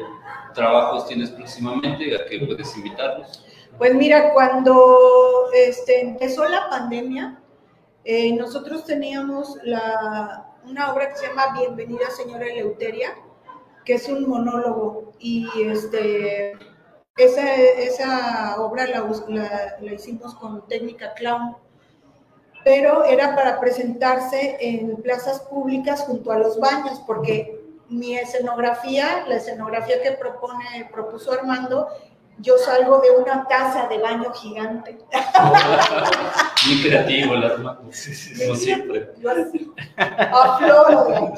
trabajos 0.54 1.06
tienes 1.06 1.30
próximamente? 1.30 2.16
¿A 2.16 2.26
qué 2.26 2.40
puedes 2.40 2.76
invitarnos? 2.76 3.46
Pues 3.80 3.94
mira, 3.94 4.34
cuando 4.34 5.48
este, 5.54 6.02
empezó 6.02 6.46
la 6.46 6.68
pandemia, 6.68 7.40
eh, 8.04 8.36
nosotros 8.36 8.84
teníamos 8.84 9.56
la, 9.62 10.50
una 10.66 10.92
obra 10.92 11.08
que 11.08 11.16
se 11.16 11.28
llama 11.28 11.54
Bienvenida 11.58 12.10
Señora 12.10 12.44
Eleuteria, 12.44 13.14
que 13.86 13.94
es 13.94 14.06
un 14.10 14.28
monólogo, 14.28 15.14
y 15.18 15.48
este, 15.62 16.58
esa, 17.16 17.54
esa 17.54 18.60
obra 18.60 18.86
la, 18.86 19.10
la- 19.28 19.76
la 19.80 19.92
hicimos 19.94 20.34
con 20.34 20.68
técnica 20.68 21.14
clown, 21.14 21.56
pero 22.62 23.04
era 23.06 23.34
para 23.34 23.58
presentarse 23.60 24.58
en 24.60 24.96
plazas 24.96 25.40
públicas 25.40 26.02
junto 26.02 26.32
a 26.32 26.38
los 26.38 26.60
baños, 26.60 27.00
porque 27.06 27.58
mi 27.88 28.14
escenografía, 28.18 29.24
la 29.26 29.36
escenografía 29.36 30.02
que 30.02 30.12
propone, 30.12 30.86
propuso 30.92 31.32
Armando, 31.32 31.88
yo 32.38 32.56
salgo 32.58 33.00
de 33.00 33.10
una 33.10 33.46
taza 33.46 33.86
de 33.88 33.98
baño 33.98 34.32
gigante. 34.32 34.98
Muy 36.66 36.82
creativo, 36.82 37.34
las 37.36 37.58
manos, 37.58 37.94
Sí, 37.94 38.14
sí, 38.14 38.44
como 38.44 38.54
siempre. 38.56 39.10
Yo 39.18 39.30
así, 39.30 39.70
afloro 39.96 41.32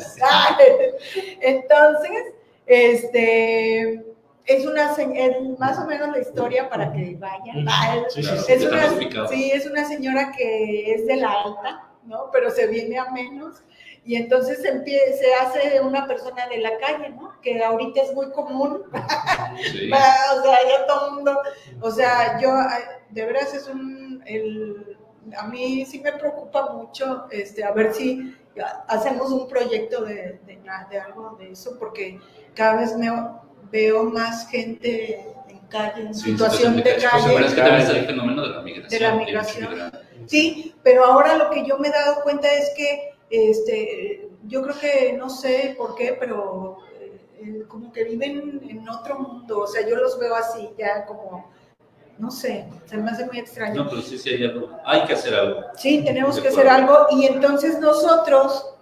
Entonces, 1.40 2.34
este, 2.66 4.04
es 4.46 4.66
una, 4.66 4.92
es 4.92 5.58
más 5.58 5.78
o 5.78 5.86
menos 5.86 6.08
la 6.10 6.18
historia 6.20 6.68
para 6.68 6.92
que 6.92 7.16
vayan. 7.18 7.66
Ay, 7.68 8.02
Sí, 8.08 8.22
sí, 8.22 8.28
Claro, 8.28 8.46
es 8.48 8.64
una, 8.64 9.28
sí, 9.28 9.50
es 9.52 9.66
una 9.66 9.84
señora 9.86 10.32
que 10.36 10.94
es 10.94 11.06
de 11.06 11.16
la 11.16 11.32
alta, 11.32 11.88
¿no? 12.04 12.30
Pero 12.32 12.50
se 12.50 12.66
viene 12.66 12.98
a 12.98 13.10
menos. 13.10 13.62
Y 14.04 14.16
entonces 14.16 14.60
se, 14.60 15.34
hace 15.34 15.80
una 15.80 16.06
persona 16.08 16.48
de 16.48 16.58
la 16.58 16.76
calle, 16.78 17.10
¿no? 17.10 17.40
Que 17.40 17.62
ahorita 17.62 18.02
es 18.02 18.14
muy 18.14 18.30
común. 18.32 18.82
Sí. 19.70 19.90
O 19.92 20.42
sea, 20.42 20.56
ya 20.66 20.86
todo 20.86 21.08
el 21.08 21.14
mundo, 21.16 21.38
o 21.82 21.90
sea, 21.90 22.40
yo, 22.40 22.50
de 23.10 23.26
veras 23.26 23.52
es 23.52 23.68
un, 23.68 24.22
el, 24.24 24.96
a 25.36 25.46
mí 25.46 25.84
sí 25.84 26.00
me 26.00 26.12
preocupa 26.12 26.72
mucho, 26.72 27.26
este, 27.30 27.62
a 27.62 27.70
ver 27.72 27.92
si 27.92 28.34
hacemos 28.88 29.30
un 29.30 29.46
proyecto 29.46 30.04
de, 30.04 30.40
de, 30.46 30.98
algo 30.98 31.36
de 31.38 31.52
eso, 31.52 31.78
porque 31.78 32.18
cada 32.54 32.80
vez 32.80 32.96
me, 32.96 33.10
veo 33.70 34.04
más 34.04 34.48
gente 34.48 35.20
en 35.48 35.58
calle, 35.68 36.02
en 36.02 36.14
Sí, 36.14 36.30
situación 36.30 36.76
de 36.76 36.82
Pues, 36.82 37.04
calle. 37.04 37.32
bueno, 37.32 37.46
es 37.46 37.54
que 37.54 37.60
también 37.60 37.80
está 37.82 37.98
el 37.98 38.06
fenómeno 38.06 38.42
de 38.42 38.48
la 38.48 38.62
migración. 38.62 39.00
De 39.00 39.08
la 39.08 39.14
migración. 39.14 39.92
Sí, 40.26 40.74
pero 40.82 41.04
ahora 41.04 41.36
lo 41.36 41.50
que 41.50 41.66
yo 41.66 41.78
me 41.78 41.88
he 41.88 41.90
dado 41.92 42.22
cuenta 42.22 42.52
es 42.52 42.72
que, 42.76 43.11
este, 43.32 44.28
yo 44.46 44.62
creo 44.62 44.78
que, 44.78 45.14
no 45.14 45.30
sé 45.30 45.74
por 45.78 45.94
qué, 45.94 46.16
pero 46.20 46.78
eh, 47.40 47.64
como 47.66 47.90
que 47.90 48.04
viven 48.04 48.60
en 48.68 48.88
otro 48.88 49.18
mundo, 49.18 49.60
o 49.60 49.66
sea, 49.66 49.88
yo 49.88 49.96
los 49.96 50.18
veo 50.18 50.34
así, 50.34 50.68
ya 50.76 51.06
como, 51.06 51.50
no 52.18 52.30
sé, 52.30 52.66
se 52.84 52.98
me 52.98 53.10
hace 53.10 53.24
muy 53.24 53.38
extraño. 53.38 53.84
No, 53.84 53.90
pero 53.90 54.02
sí, 54.02 54.18
sí 54.18 54.30
hay 54.30 54.44
algo. 54.44 54.68
Hay 54.84 55.04
que 55.06 55.14
hacer 55.14 55.34
algo. 55.34 55.62
Sí, 55.76 56.04
tenemos 56.04 56.38
que 56.38 56.48
hacer 56.48 56.68
algo 56.68 57.06
y 57.10 57.24
entonces 57.24 57.80
nosotros, 57.80 58.74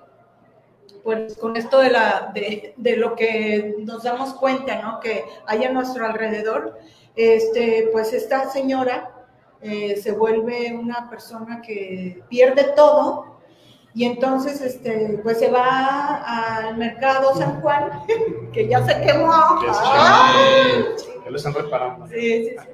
pues 1.05 1.37
con 1.39 1.57
esto 1.57 1.79
de, 1.79 1.91
la, 1.91 2.33
de, 2.35 2.75
de 2.77 2.97
lo 2.97 3.15
que 3.15 3.77
nos 3.79 4.03
damos 4.03 4.35
cuenta, 4.35 4.83
¿no? 4.83 4.99
Que 4.99 5.25
hay 5.47 5.63
a 5.63 5.73
nuestro 5.73 6.05
alrededor, 6.05 6.77
este, 7.15 7.89
pues 7.93 8.13
esta 8.13 8.51
señora 8.51 9.15
eh, 9.63 9.97
se 9.97 10.13
vuelve 10.13 10.75
una 10.75 11.09
persona 11.09 11.63
que 11.63 12.23
pierde 12.29 12.73
todo 12.75 13.40
y 13.93 14.05
entonces, 14.05 14.61
este, 14.61 15.19
pues 15.23 15.39
se 15.39 15.51
va 15.51 16.23
al 16.25 16.77
mercado 16.77 17.35
San 17.35 17.61
Juan, 17.61 17.91
que 18.53 18.69
ya 18.69 18.85
se 18.87 19.01
quemó. 19.01 19.33
Ya 19.67 19.75
se 19.75 19.81
¡Ah! 19.85 20.33
Ya 21.25 21.31
lo 21.31 21.37
están 21.37 21.55
reparando. 21.55 22.07
Sí, 22.07 22.51
sí, 22.51 22.51
sí. 22.51 22.69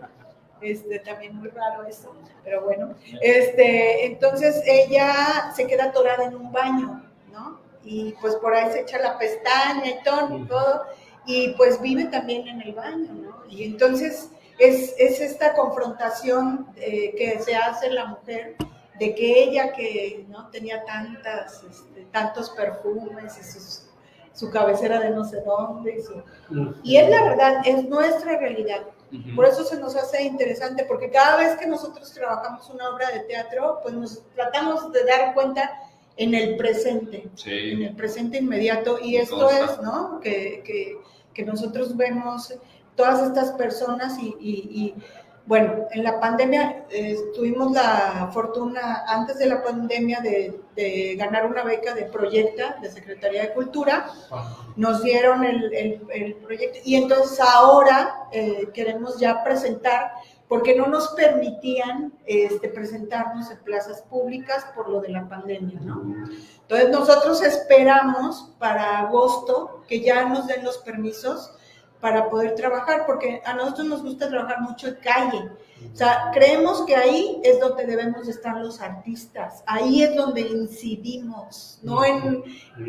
Este, 0.60 0.98
también 1.00 1.36
muy 1.36 1.48
raro 1.48 1.84
eso, 1.84 2.14
pero 2.44 2.64
bueno. 2.64 2.94
Este, 3.20 4.06
entonces 4.06 4.62
ella 4.66 5.52
se 5.54 5.66
queda 5.66 5.84
atorada 5.84 6.24
en 6.24 6.34
un 6.34 6.52
baño, 6.52 7.02
¿no? 7.30 7.60
Y 7.84 8.14
pues 8.20 8.36
por 8.36 8.54
ahí 8.54 8.72
se 8.72 8.80
echa 8.80 8.98
la 8.98 9.18
pestaña 9.18 9.86
y 9.86 10.02
todo, 10.02 10.36
y 10.36 10.44
todo, 10.46 10.82
y 11.26 11.48
pues 11.54 11.80
vive 11.80 12.06
también 12.06 12.48
en 12.48 12.62
el 12.62 12.72
baño, 12.72 13.12
¿no? 13.12 13.42
Y 13.48 13.64
entonces 13.64 14.30
es, 14.58 14.94
es 14.98 15.20
esta 15.20 15.54
confrontación 15.54 16.66
eh, 16.76 17.14
que 17.16 17.38
se 17.40 17.54
hace 17.54 17.90
la 17.90 18.06
mujer 18.06 18.56
de 18.98 19.14
que 19.14 19.42
ella 19.44 19.72
que 19.72 20.24
no 20.28 20.48
tenía 20.48 20.84
tantas, 20.84 21.62
este, 21.64 22.06
tantos 22.12 22.50
perfumes 22.50 23.36
y 23.38 23.44
sus- 23.44 23.82
su 24.32 24.50
cabecera 24.50 25.00
de 25.00 25.10
no 25.10 25.24
sé 25.24 25.40
dónde, 25.42 25.96
y 25.98 26.02
su, 26.02 26.22
y 26.82 26.96
es 26.98 27.08
la 27.08 27.22
verdad, 27.24 27.62
es 27.64 27.88
nuestra 27.88 28.38
realidad. 28.38 28.82
Por 29.34 29.44
eso 29.46 29.64
se 29.64 29.78
nos 29.78 29.94
hace 29.96 30.24
interesante, 30.24 30.84
porque 30.84 31.10
cada 31.10 31.36
vez 31.36 31.56
que 31.56 31.66
nosotros 31.66 32.12
trabajamos 32.12 32.68
una 32.70 32.90
obra 32.90 33.08
de 33.12 33.20
teatro, 33.20 33.78
pues 33.82 33.94
nos 33.94 34.22
tratamos 34.34 34.92
de 34.92 35.04
dar 35.04 35.32
cuenta 35.32 35.70
en 36.18 36.34
el 36.34 36.56
presente, 36.56 37.28
en 37.72 37.82
el 37.82 37.96
presente 37.96 38.38
inmediato. 38.38 38.98
Y 39.00 39.16
esto 39.16 39.36
es, 39.50 39.80
¿no? 39.82 40.20
Que, 40.20 40.62
que, 40.66 40.98
que 41.32 41.44
nosotros 41.44 41.96
vemos 41.96 42.52
todas 42.96 43.22
estas 43.22 43.52
personas 43.52 44.18
y, 44.18 44.34
y- 44.40 44.68
y, 44.70 44.94
bueno, 45.46 45.86
en 45.92 46.02
la 46.02 46.18
pandemia 46.18 46.84
eh, 46.90 47.16
tuvimos 47.34 47.70
la 47.72 48.28
fortuna, 48.32 49.04
antes 49.06 49.38
de 49.38 49.46
la 49.46 49.62
pandemia, 49.62 50.20
de, 50.20 50.60
de 50.74 51.14
ganar 51.16 51.46
una 51.46 51.62
beca 51.62 51.94
de 51.94 52.02
Proyecta, 52.06 52.76
de 52.82 52.90
Secretaría 52.90 53.42
de 53.42 53.52
Cultura. 53.52 54.06
Nos 54.76 55.02
dieron 55.02 55.44
el, 55.44 55.72
el- 55.72 56.02
el 56.12 56.34
proyecto. 56.34 56.78
Y 56.84 56.96
entonces 56.96 57.38
ahora 57.40 58.26
eh, 58.32 58.68
queremos 58.74 59.18
ya 59.18 59.44
presentar, 59.44 60.10
porque 60.48 60.74
no 60.76 60.86
nos 60.86 61.08
permitían 61.08 62.12
este, 62.24 62.68
presentarnos 62.68 63.50
en 63.50 63.58
plazas 63.58 64.02
públicas 64.02 64.66
por 64.74 64.88
lo 64.88 65.00
de 65.00 65.08
la 65.10 65.28
pandemia, 65.28 65.78
¿no? 65.80 66.02
Entonces 66.62 66.90
nosotros 66.90 67.42
esperamos 67.42 68.50
para 68.58 68.98
agosto 68.98 69.82
que 69.88 70.00
ya 70.00 70.24
nos 70.28 70.46
den 70.48 70.64
los 70.64 70.78
permisos 70.78 71.52
para 72.00 72.28
poder 72.28 72.54
trabajar, 72.54 73.04
porque 73.06 73.40
a 73.44 73.54
nosotros 73.54 73.86
nos 73.86 74.02
gusta 74.02 74.28
trabajar 74.28 74.60
mucho 74.60 74.88
en 74.88 74.94
calle. 74.96 75.48
O 75.92 75.96
sea, 75.96 76.30
creemos 76.32 76.84
que 76.86 76.96
ahí 76.96 77.40
es 77.44 77.60
donde 77.60 77.84
debemos 77.86 78.26
de 78.26 78.32
estar 78.32 78.56
los 78.56 78.80
artistas, 78.80 79.62
ahí 79.66 80.02
es 80.02 80.14
donde 80.16 80.40
incidimos, 80.40 81.78
no 81.82 82.04
en... 82.04 82.42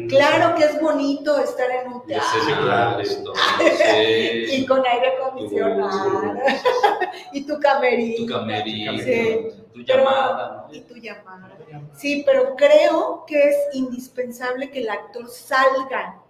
Claro 0.07 0.55
que 0.55 0.63
es 0.65 0.81
bonito 0.81 1.37
estar 1.37 1.69
en 1.69 1.91
un 1.93 2.01
Y 2.05 2.07
teatro 2.07 3.03
sí. 3.03 4.45
y 4.55 4.65
con 4.65 4.83
aire 4.85 5.13
acondicionado 5.19 6.33
y 7.33 7.41
tu 7.45 7.59
camerino 7.59 8.25
Tu 8.25 8.25
camerino, 8.33 8.97
Sí. 8.99 9.47
tu 9.73 9.81
llamada, 9.81 10.65
¿no? 10.67 10.73
y 10.73 10.81
tu 10.81 10.95
llamada. 10.95 11.49
Sí, 11.93 12.23
pero 12.25 12.55
creo 12.55 13.25
que 13.27 13.49
es 13.49 13.57
indispensable 13.73 14.71
que 14.71 14.79
el 14.79 14.89
actor 14.89 15.27
salga 15.29 16.21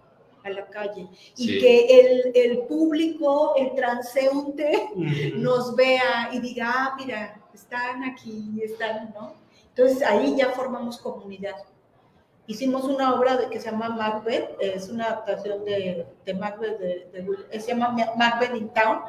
a 0.48 0.52
la 0.52 0.66
calle 0.66 1.06
y 1.36 1.46
Sí. 1.46 1.58
que 1.60 2.00
el, 2.00 2.32
el 2.34 2.58
público, 2.66 3.54
el 3.56 3.74
transeúnte, 3.74 4.90
nos 5.36 5.74
vea 5.76 6.30
y 6.32 6.40
diga, 6.40 6.72
ah, 6.74 6.94
mira, 6.98 7.40
están 7.54 8.02
aquí, 8.04 8.60
están, 8.62 9.12
¿no? 9.14 9.34
Entonces 9.68 10.02
ahí 10.02 10.34
ya 10.36 10.50
formamos 10.50 10.98
comunidad. 10.98 11.54
Hicimos 12.50 12.84
una 12.84 13.14
obra 13.14 13.36
de- 13.36 13.50
que 13.50 13.60
se 13.60 13.70
llama 13.70 13.90
Macbeth, 13.90 14.56
es 14.58 14.88
una 14.88 15.04
adaptación 15.04 15.66
de, 15.66 16.06
de 16.24 16.34
Macbeth, 16.34 16.78
de, 16.78 17.06
de 17.12 17.20
Will- 17.20 17.46
se 17.52 17.60
llama 17.68 17.94
Macbeth 18.16 18.56
in 18.56 18.70
Town, 18.70 19.00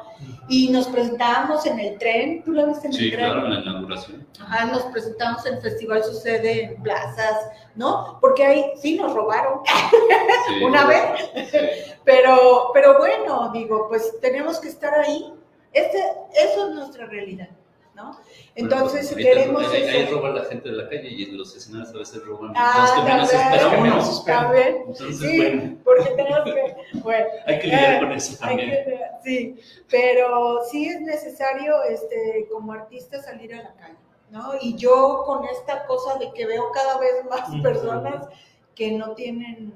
y 0.46 0.68
nos 0.68 0.86
presentábamos 0.88 1.64
en 1.64 1.80
el 1.80 1.96
tren, 1.98 2.44
¿tú 2.44 2.52
la 2.52 2.66
viste 2.66 2.88
en 2.88 2.92
Sí, 2.92 3.04
el 3.06 3.12
tren? 3.12 3.24
claro, 3.24 3.46
en 3.46 3.54
la 3.54 3.60
inauguración. 3.60 4.26
Ajá, 4.40 4.66
nos 4.66 4.82
presentamos 4.84 5.46
en 5.46 5.54
el 5.54 5.62
festival, 5.62 6.04
sucede 6.04 6.64
en 6.64 6.82
plazas, 6.82 7.50
¿no? 7.76 8.18
Porque 8.20 8.44
ahí 8.44 8.72
sí 8.76 8.98
nos 8.98 9.14
robaron 9.14 9.60
Sí. 10.48 10.62
una 10.62 10.84
vez, 10.84 11.02
Sí. 11.50 11.58
pero, 12.04 12.70
pero 12.74 12.98
bueno, 12.98 13.50
digo, 13.54 13.86
pues 13.88 14.20
tenemos 14.20 14.60
que 14.60 14.68
estar 14.68 14.92
ahí. 14.98 15.32
Este, 15.72 15.98
eso 16.34 16.68
es 16.68 16.74
nuestra 16.74 17.06
realidad, 17.06 17.48
¿no? 18.02 18.18
Entonces, 18.54 18.92
Bueno, 18.92 19.08
si 19.08 19.14
ahí 19.14 19.22
queremos 19.34 19.72
ahí, 19.72 19.82
ahí 19.82 20.02
eso. 20.02 20.12
roba 20.16 20.30
la 20.30 20.44
gente 20.44 20.68
de 20.70 20.76
la 20.76 20.88
calle 20.88 21.08
y 21.08 21.22
en 21.24 21.38
los 21.38 21.54
escenarios 21.56 21.94
a 21.94 21.98
veces 21.98 22.24
roban 22.24 22.52
Ah, 22.56 22.74
los 22.80 22.90
que 22.92 23.10
menos 23.12 23.30
también, 23.30 23.52
esperamos. 23.54 24.24
también. 24.24 24.76
Entonces, 24.88 25.18
Sí, 25.18 25.36
bueno, 25.36 25.76
porque 25.84 26.10
tenemos 26.10 26.44
que, 26.44 26.76
bueno, 27.00 27.26
hay 27.46 27.58
que 27.58 27.66
lidiar 27.66 27.92
eh, 27.94 28.00
con 28.00 28.12
eso 28.12 28.36
también. 28.38 28.70
que- 28.70 29.00
sí, 29.24 29.60
pero 29.90 30.64
sí 30.70 30.88
es 30.88 31.00
necesario, 31.00 31.82
este, 31.84 32.46
como 32.50 32.72
artista 32.72 33.22
salir 33.22 33.54
a 33.54 33.62
la 33.62 33.74
calle, 33.74 33.96
¿no? 34.30 34.52
Y 34.60 34.76
yo 34.76 35.22
con 35.26 35.44
esta 35.44 35.84
cosa 35.86 36.18
de 36.18 36.32
que 36.32 36.46
veo 36.46 36.70
cada 36.72 36.98
vez 36.98 37.12
más 37.28 37.48
personas 37.62 38.26
que 38.74 38.92
no 38.92 39.14
tienen, 39.14 39.72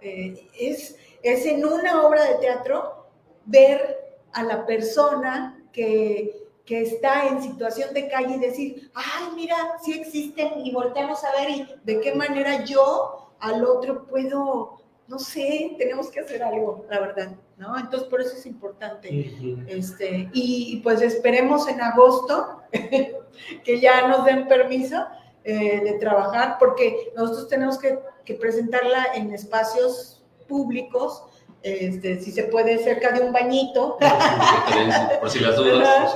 eh, 0.00 0.48
es, 0.58 0.96
es 1.22 1.46
en 1.46 1.64
una 1.64 2.06
obra 2.06 2.22
de 2.24 2.34
teatro 2.36 3.06
ver 3.44 3.98
a 4.32 4.42
la 4.42 4.66
persona 4.66 5.62
que, 5.72 6.45
que 6.66 6.82
está 6.82 7.28
en 7.28 7.40
situación 7.40 7.94
de 7.94 8.08
calle 8.08 8.34
y 8.34 8.40
decir, 8.40 8.90
ay, 8.92 9.28
mira, 9.36 9.56
sí 9.82 9.92
existen 9.92 10.60
y 10.64 10.72
volteamos 10.72 11.24
a 11.24 11.30
ver 11.40 11.50
y 11.50 11.66
de 11.84 12.00
qué 12.00 12.12
manera 12.12 12.64
yo 12.64 13.32
al 13.38 13.64
otro 13.64 14.04
puedo, 14.06 14.82
no 15.06 15.18
sé, 15.20 15.76
tenemos 15.78 16.10
que 16.10 16.20
hacer 16.20 16.42
algo, 16.42 16.84
la 16.90 16.98
verdad, 16.98 17.36
¿no? 17.56 17.78
Entonces 17.78 18.08
por 18.08 18.20
eso 18.20 18.36
es 18.36 18.44
importante. 18.46 19.64
Este, 19.68 20.28
y, 20.32 20.72
y, 20.72 20.80
pues 20.80 21.00
esperemos 21.02 21.68
en 21.68 21.80
agosto 21.80 22.62
que 23.64 23.80
ya 23.80 24.08
nos 24.08 24.24
den 24.24 24.48
permiso 24.48 25.06
eh, 25.44 25.80
de 25.84 25.92
trabajar, 26.00 26.56
porque 26.58 27.12
nosotros 27.14 27.48
tenemos 27.48 27.78
que, 27.78 27.96
que 28.24 28.34
presentarla 28.34 29.06
en 29.14 29.32
espacios 29.32 30.24
públicos, 30.48 31.22
este, 31.62 32.20
si 32.20 32.32
se 32.32 32.44
puede 32.44 32.78
cerca 32.78 33.12
de 33.12 33.20
un 33.20 33.32
bañito. 33.32 33.98
Por 35.20 35.30
si 35.30 35.40
las 35.40 35.56
dudas. 35.56 36.14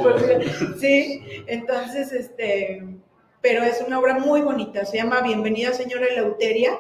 Sí. 0.78 1.22
entonces, 1.46 2.12
este, 2.12 2.84
pero 3.40 3.62
es 3.62 3.82
una 3.86 3.98
obra 3.98 4.18
muy 4.18 4.42
bonita, 4.42 4.84
se 4.84 4.98
llama 4.98 5.22
Bienvenida 5.22 5.72
Señora 5.72 6.06
Eleuteria, 6.06 6.78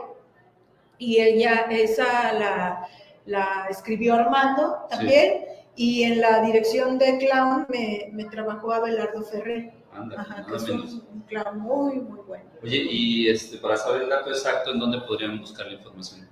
y 0.98 1.20
ella, 1.20 1.66
esa 1.70 2.32
la, 2.34 2.88
la 3.24 3.66
escribió 3.70 4.14
Armando 4.14 4.86
también, 4.90 5.46
y 5.74 6.02
en 6.02 6.20
la 6.20 6.42
dirección 6.42 6.98
de 6.98 7.18
clown 7.18 7.66
me, 7.70 8.10
me 8.12 8.26
trabajó 8.26 8.72
Abelardo 8.72 9.22
Ferrer, 9.22 9.72
Anda, 9.92 10.20
Ajá, 10.20 10.46
que 10.46 10.56
es 10.56 10.68
un, 10.68 10.80
un 11.12 11.20
clown 11.26 11.58
muy, 11.58 11.96
muy 11.96 12.20
bueno. 12.26 12.44
Oye, 12.62 12.76
y 12.76 13.28
este, 13.28 13.56
para 13.56 13.76
saber 13.76 14.02
el 14.02 14.10
dato 14.10 14.30
exacto, 14.30 14.72
¿en 14.72 14.78
dónde 14.78 15.00
podrían 15.00 15.40
buscar 15.40 15.66
la 15.66 15.72
información? 15.72 16.28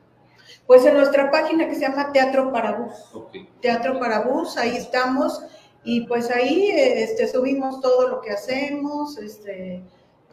Pues 0.68 0.84
en 0.84 0.92
nuestra 0.92 1.30
página 1.30 1.66
que 1.66 1.74
se 1.74 1.80
llama 1.80 2.12
Teatro 2.12 2.52
para 2.52 2.72
Bus. 2.72 2.92
Teatro 3.62 3.98
para 3.98 4.20
Bus, 4.20 4.58
ahí 4.58 4.76
estamos 4.76 5.42
y 5.82 6.06
pues 6.06 6.30
ahí 6.30 6.70
este, 6.70 7.26
subimos 7.26 7.80
todo 7.80 8.06
lo 8.06 8.20
que 8.20 8.32
hacemos, 8.32 9.16
este, 9.16 9.82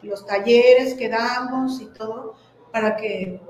los 0.02 0.26
talleres 0.26 0.92
que 0.92 1.08
damos 1.08 1.80
y 1.80 1.86
todo 1.86 2.34
para 2.70 2.96
que 2.96 3.40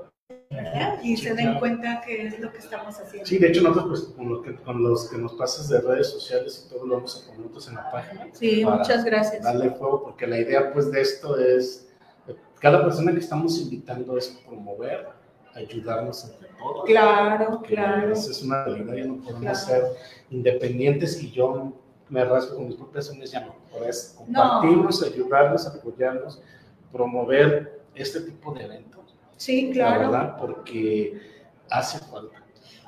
¿verdad? 0.49 0.99
y 1.03 1.17
Sí, 1.17 1.23
se 1.23 1.33
den 1.33 1.47
claro. 1.47 1.59
cuenta 1.59 2.01
que 2.05 2.27
es 2.27 2.39
lo 2.39 2.53
que 2.53 2.59
estamos 2.59 2.97
haciendo. 2.97 3.27
Sí, 3.27 3.37
de 3.37 3.49
hecho 3.49 3.63
nosotros 3.63 4.05
pues, 4.05 4.15
con, 4.15 4.29
lo 4.29 4.41
que, 4.41 4.55
con 4.55 4.81
los 4.81 5.09
que 5.09 5.17
nos 5.17 5.33
pasas 5.33 5.67
de 5.67 5.81
redes 5.81 6.09
sociales 6.09 6.65
y 6.65 6.69
todo 6.69 6.87
lo 6.87 6.95
vamos 6.95 7.21
a 7.21 7.29
poner 7.29 7.51
en 7.67 7.75
la 7.75 7.91
página. 7.91 8.27
Sí, 8.31 8.63
muchas 8.63 9.03
gracias. 9.03 9.43
Darle 9.43 9.71
fuego 9.71 10.03
porque 10.03 10.25
la 10.25 10.39
idea 10.39 10.71
pues 10.71 10.89
de 10.89 11.01
esto 11.01 11.37
es, 11.37 11.89
cada 12.61 12.81
persona 12.81 13.11
que 13.11 13.19
estamos 13.19 13.59
invitando 13.59 14.17
es 14.17 14.29
promover, 14.47 15.16
ayudarnos 15.57 16.23
entre 16.25 16.49
todos. 16.57 16.85
Claro, 16.85 17.61
claro. 17.61 18.13
Esa 18.13 18.31
es 18.31 18.43
una 18.43 18.63
realidad, 18.63 18.95
ya 18.95 19.05
no 19.05 19.15
podemos 19.17 19.41
Claro. 19.41 19.57
ser 19.57 19.83
independientes 20.29 21.21
y 21.21 21.31
yo 21.31 21.73
me 22.09 22.23
rasgo 22.23 22.55
con 22.57 22.67
mis 22.67 22.75
propias 22.75 23.09
uñas, 23.09 23.31
ya 23.31 23.41
no. 23.41 23.55
Ahora 23.73 23.89
es 23.89 24.15
compartirnos, 24.17 25.03
ayudarnos, 25.03 25.67
apoyarnos, 25.67 26.41
promover 26.91 27.81
este 27.95 28.21
tipo 28.21 28.53
de 28.53 28.63
eventos. 28.65 29.15
Sí, 29.35 29.71
claro. 29.73 30.01
La 30.03 30.07
verdad, 30.07 30.37
porque 30.39 31.19
hace 31.69 31.99
falta. 31.99 32.43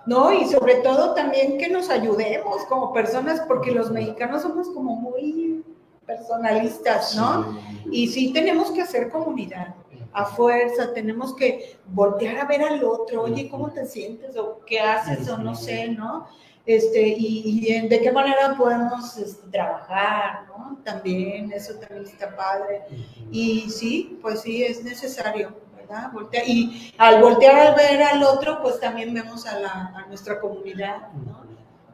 No, 0.06 0.32
y 0.34 0.46
sobre 0.48 0.76
todo 0.76 1.14
también 1.14 1.58
que 1.58 1.70
nos 1.70 1.90
ayudemos 1.90 2.64
como 2.66 2.94
personas, 2.94 3.42
porque 3.48 3.72
los 3.72 3.92
mexicanos 3.92 4.42
somos 4.42 4.70
como 4.70 4.96
muy 4.96 5.64
personalistas, 6.06 7.16
¿no? 7.16 7.60
Y 7.92 8.08
sí 8.08 8.34
tenemos 8.34 8.72
que 8.72 8.82
hacer 8.82 9.10
comunidad 9.10 9.76
a 10.14 10.26
fuerza, 10.26 10.94
tenemos 10.94 11.36
que 11.36 11.78
voltear 11.88 12.38
a 12.38 12.46
ver 12.46 12.62
al 12.64 12.84
otro, 12.84 13.24
oye, 13.24 13.50
¿cómo 13.50 13.72
te 13.72 13.86
sientes? 13.86 14.36
o 14.38 14.60
qué 14.66 14.80
haces 14.80 15.28
o 15.30 15.38
no 15.38 15.56
sé, 15.56 15.90
¿no? 15.90 16.28
Este, 16.66 17.16
y, 17.18 17.88
de 17.88 18.00
qué 18.00 18.12
manera 18.12 18.56
podemos 18.56 19.18
este, 19.18 19.50
trabajar, 19.50 20.46
¿no? 20.48 20.78
También, 20.84 21.52
eso 21.52 21.74
también 21.80 22.04
está 22.04 22.36
padre. 22.36 22.84
Y 23.32 23.70
sí, 23.70 24.20
pues 24.22 24.42
sí, 24.42 24.64
es 24.64 24.84
necesario, 24.84 25.56
¿verdad? 25.76 26.12
y 26.46 26.94
al 26.98 27.22
voltear 27.22 27.70
al 27.70 27.76
ver 27.76 28.04
al 28.04 28.22
otro, 28.22 28.62
pues 28.62 28.80
también 28.80 29.14
vemos 29.14 29.48
a, 29.48 29.60
la, 29.60 29.94
a 29.96 30.06
nuestra 30.08 30.40
comunidad, 30.40 31.12
¿no? 31.26 31.44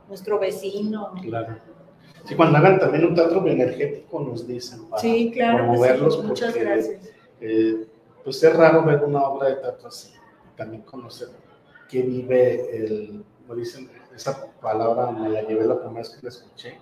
Nuestro 0.10 0.40
vecino. 0.40 1.14
Claro. 1.22 1.58
Sí, 2.26 2.36
cuando 2.36 2.58
hagan 2.58 2.80
también 2.80 3.06
un 3.06 3.16
teatro 3.16 3.48
energético 3.48 4.20
nos 4.20 4.48
dicen 4.48 4.90
para 4.90 5.02
sí, 5.02 5.32
claro 5.34 5.58
promoverlos. 5.60 6.24
Muchas 6.24 6.56
gracias. 6.56 7.12
Eh, 7.40 7.86
pues 8.26 8.44
es 8.44 8.54
raro 8.54 8.84
ver 8.84 9.04
una 9.04 9.24
obra 9.24 9.50
de 9.50 9.56
teatro 9.56 9.88
así. 9.88 10.14
También 10.58 10.82
conocer 10.82 11.30
que 11.88 12.02
vive 12.02 12.76
el, 12.76 13.24
como 13.42 13.56
dicen, 13.56 13.90
esa 14.14 14.52
palabra 14.60 15.12
me 15.12 15.30
la 15.30 15.44
llevé 15.44 15.66
la 15.66 15.76
primera 15.76 16.00
vez 16.00 16.10
que 16.10 16.24
la 16.24 16.30
escuché, 16.30 16.80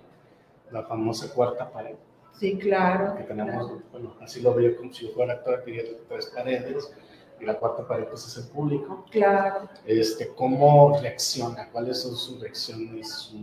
la 0.70 0.82
famosa 0.84 1.32
cuarta 1.32 1.70
pared. 1.70 1.96
Sí, 2.32 2.56
claro. 2.58 3.16
Que 3.16 3.24
tenemos, 3.24 3.70
bueno, 3.92 4.14
así 4.20 4.40
lo 4.40 4.54
veo 4.54 4.76
como 4.76 4.92
si 4.92 5.08
fuera 5.08 5.34
actor, 5.34 5.62
que 5.64 6.00
tres 6.08 6.32
paredes, 6.34 6.92
y 7.38 7.44
la 7.44 7.58
cuarta 7.58 7.86
pared 7.86 8.06
pues 8.06 8.26
es 8.26 8.36
el 8.38 8.50
público. 8.50 9.04
Claro. 9.10 9.68
Este, 9.84 10.28
¿Cómo 10.28 10.98
reacciona? 10.98 11.68
¿Cuáles 11.70 12.00
son 12.00 12.16
sus 12.16 12.40
reacciones, 12.40 13.08
su 13.08 13.38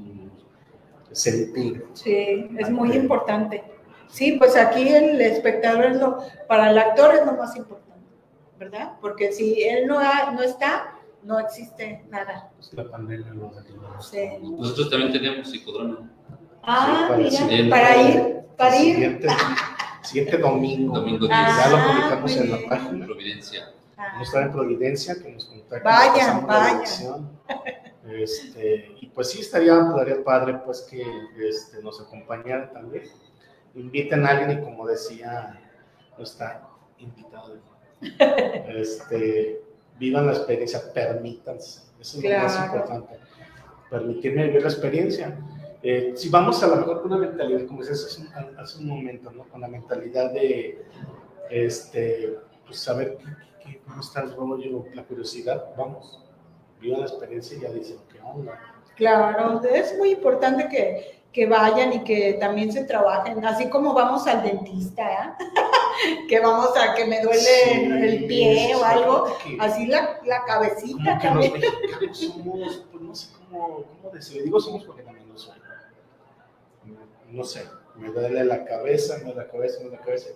sentir? 1.11 1.85
Sí, 1.93 2.49
es 2.57 2.69
muy 2.69 2.93
importante. 2.93 3.63
Sí, 4.07 4.33
pues 4.33 4.57
aquí 4.57 4.89
el 4.89 5.21
espectador 5.21 5.85
es 5.85 5.97
lo, 5.97 6.17
para 6.47 6.71
el 6.71 6.77
actor 6.77 7.15
es 7.15 7.25
lo 7.25 7.33
más 7.33 7.55
importante, 7.55 7.90
¿verdad? 8.61 8.91
Porque 9.01 9.31
si 9.31 9.63
él 9.63 9.87
no, 9.87 9.99
no 10.33 10.43
está, 10.43 10.93
no 11.23 11.39
existe 11.39 12.05
nada. 12.09 12.51
Pues 12.55 12.71
la 12.73 12.91
pandemia 12.91 13.33
lo 13.33 13.51
sí. 13.99 14.19
Nosotros 14.39 14.91
también 14.91 15.11
tenemos 15.11 15.49
psicodrama. 15.49 16.07
Ah, 16.61 17.07
para 17.09 17.17
mira, 17.17 17.69
para 17.71 18.01
ir, 18.03 18.39
para 18.55 18.77
ir. 18.77 18.93
Siguiente, 18.93 19.27
siguiente 20.03 20.37
domingo. 20.37 20.93
Domingo 20.93 21.27
10. 21.27 21.29
ya 21.31 21.69
lo 21.69 21.87
publicamos 21.87 22.37
en 22.37 22.51
la 22.51 22.69
página. 22.69 23.05
Providencia. 23.07 23.73
Ah. 23.97 24.21
está 24.21 24.43
en 24.43 24.51
Providencia, 24.51 25.15
que 25.15 25.31
nos 25.31 25.45
contacta. 25.45 25.89
Vayan, 25.89 26.45
vayan. 26.45 27.29
Este, 28.03 28.95
y 28.99 29.07
pues 29.07 29.31
sí, 29.31 29.41
estaría, 29.41 29.79
estaría 29.79 30.23
padre 30.23 30.59
pues 30.65 30.81
que 30.81 31.03
este, 31.49 31.81
nos 31.81 31.99
acompañaran 31.99 32.71
también. 32.71 33.05
Inviten 33.73 34.23
a 34.25 34.29
alguien 34.29 34.59
y 34.59 34.63
como 34.63 34.85
decía, 34.85 35.59
no 36.15 36.23
está 36.23 36.67
invitado. 36.99 37.70
Este, 38.67 39.61
vivan 39.99 40.25
la 40.27 40.33
experiencia, 40.33 40.81
permítanse. 40.93 41.81
Eso 41.99 42.17
es 42.17 42.23
lo 42.23 42.37
más 42.39 42.65
importante. 42.65 43.19
Permitirme 43.89 44.45
vivir 44.45 44.63
la 44.63 44.69
experiencia. 44.69 45.37
Eh, 45.83 46.13
si 46.15 46.29
vamos 46.29 46.61
a 46.63 46.67
lo 46.67 46.75
mejor 46.77 47.01
con 47.01 47.13
una 47.13 47.27
mentalidad, 47.27 47.65
como 47.65 47.81
decías 47.81 48.05
hace, 48.05 48.27
hace 48.57 48.79
un, 48.79 48.87
momento, 48.87 49.31
¿no? 49.31 49.43
con 49.45 49.61
la 49.61 49.67
mentalidad 49.67 50.31
de 50.31 50.85
este, 51.49 52.37
pues 52.65 52.79
saber 52.79 53.17
qué, 53.63 53.79
cómo 53.85 54.01
está 54.01 54.21
el 54.21 54.35
rollo, 54.35 54.85
la 54.93 55.03
curiosidad, 55.03 55.73
vamos, 55.75 56.23
vivan 56.79 57.01
la 57.01 57.07
experiencia 57.07 57.57
y 57.57 57.61
ya 57.61 57.69
dicen 57.71 57.97
qué 58.11 58.19
onda. 58.21 58.59
Claro, 58.95 59.61
es 59.63 59.97
muy 59.97 60.11
importante 60.11 60.67
que, 60.67 61.23
que 61.31 61.47
vayan 61.47 61.93
y 61.93 62.03
que 62.03 62.33
también 62.39 62.71
se 62.71 62.83
trabajen, 62.83 63.43
así 63.43 63.69
como 63.69 63.93
vamos 63.93 64.27
al 64.27 64.43
dentista, 64.43 65.03
¿eh? 65.03 65.45
Que 66.27 66.39
vamos 66.39 66.75
a 66.77 66.93
que 66.93 67.05
me 67.05 67.21
duele 67.21 68.05
el 68.07 68.25
pie 68.25 68.75
o 68.75 68.83
algo, 68.83 69.37
así 69.59 69.87
la, 69.87 70.19
la 70.25 70.43
cabecita 70.45 71.17
que 71.19 71.27
también. 71.27 71.53
Los 71.53 71.61
mexicanos 71.61 72.17
somos, 72.19 72.85
pues 72.91 73.03
no 73.03 73.15
sé 73.15 73.27
cómo, 73.37 73.83
cómo 73.83 74.13
decirlo, 74.13 74.43
digo 74.43 74.59
somos 74.59 74.83
porque 74.83 75.03
también 75.03 75.27
lo 75.29 75.37
soy. 75.37 75.55
No 77.29 77.43
sé, 77.43 77.65
me 77.97 78.09
duele 78.09 78.43
la 78.43 78.65
cabeza, 78.65 79.17
me 79.17 79.25
duele 79.25 79.37
la 79.37 79.47
cabeza, 79.47 79.77
me 79.79 79.83
duele 79.85 79.97
la 79.97 80.03
cabeza. 80.03 80.29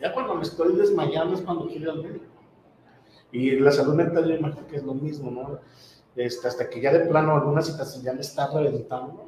Ya 0.00 0.12
cuando 0.12 0.34
me 0.34 0.42
estoy 0.42 0.76
desmayando 0.76 1.34
es 1.34 1.40
cuando 1.42 1.66
quiero 1.66 1.84
ir 1.84 1.90
al 1.90 2.02
médico. 2.02 2.24
Y 3.32 3.50
la 3.58 3.72
salud 3.72 3.94
mental 3.94 4.26
yo 4.26 4.34
imagino 4.34 4.66
que 4.66 4.76
es 4.76 4.84
lo 4.84 4.94
mismo, 4.94 5.30
¿no? 5.30 5.58
Este, 6.14 6.48
hasta 6.48 6.68
que 6.70 6.80
ya 6.80 6.92
de 6.92 7.00
plano 7.00 7.34
alguna 7.34 7.60
situación 7.60 8.02
ya 8.02 8.12
me 8.12 8.20
está 8.20 8.50
reventando, 8.50 9.26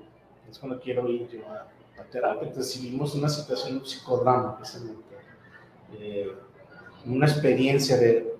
es 0.51 0.59
cuando 0.59 0.81
quiero 0.81 1.09
ir 1.09 1.29
yo 1.29 1.41
a, 1.49 1.67
terapia. 2.11 2.49
Entonces, 2.49 2.73
si 2.73 2.81
vivimos 2.81 3.15
una 3.15 3.29
situación, 3.29 3.79
un 3.79 3.85
psicodrama, 3.85 4.57
precisamente, 4.57 5.08
eh, 5.99 6.33
una 7.07 7.27
experiencia 7.27 7.97
de 7.97 8.35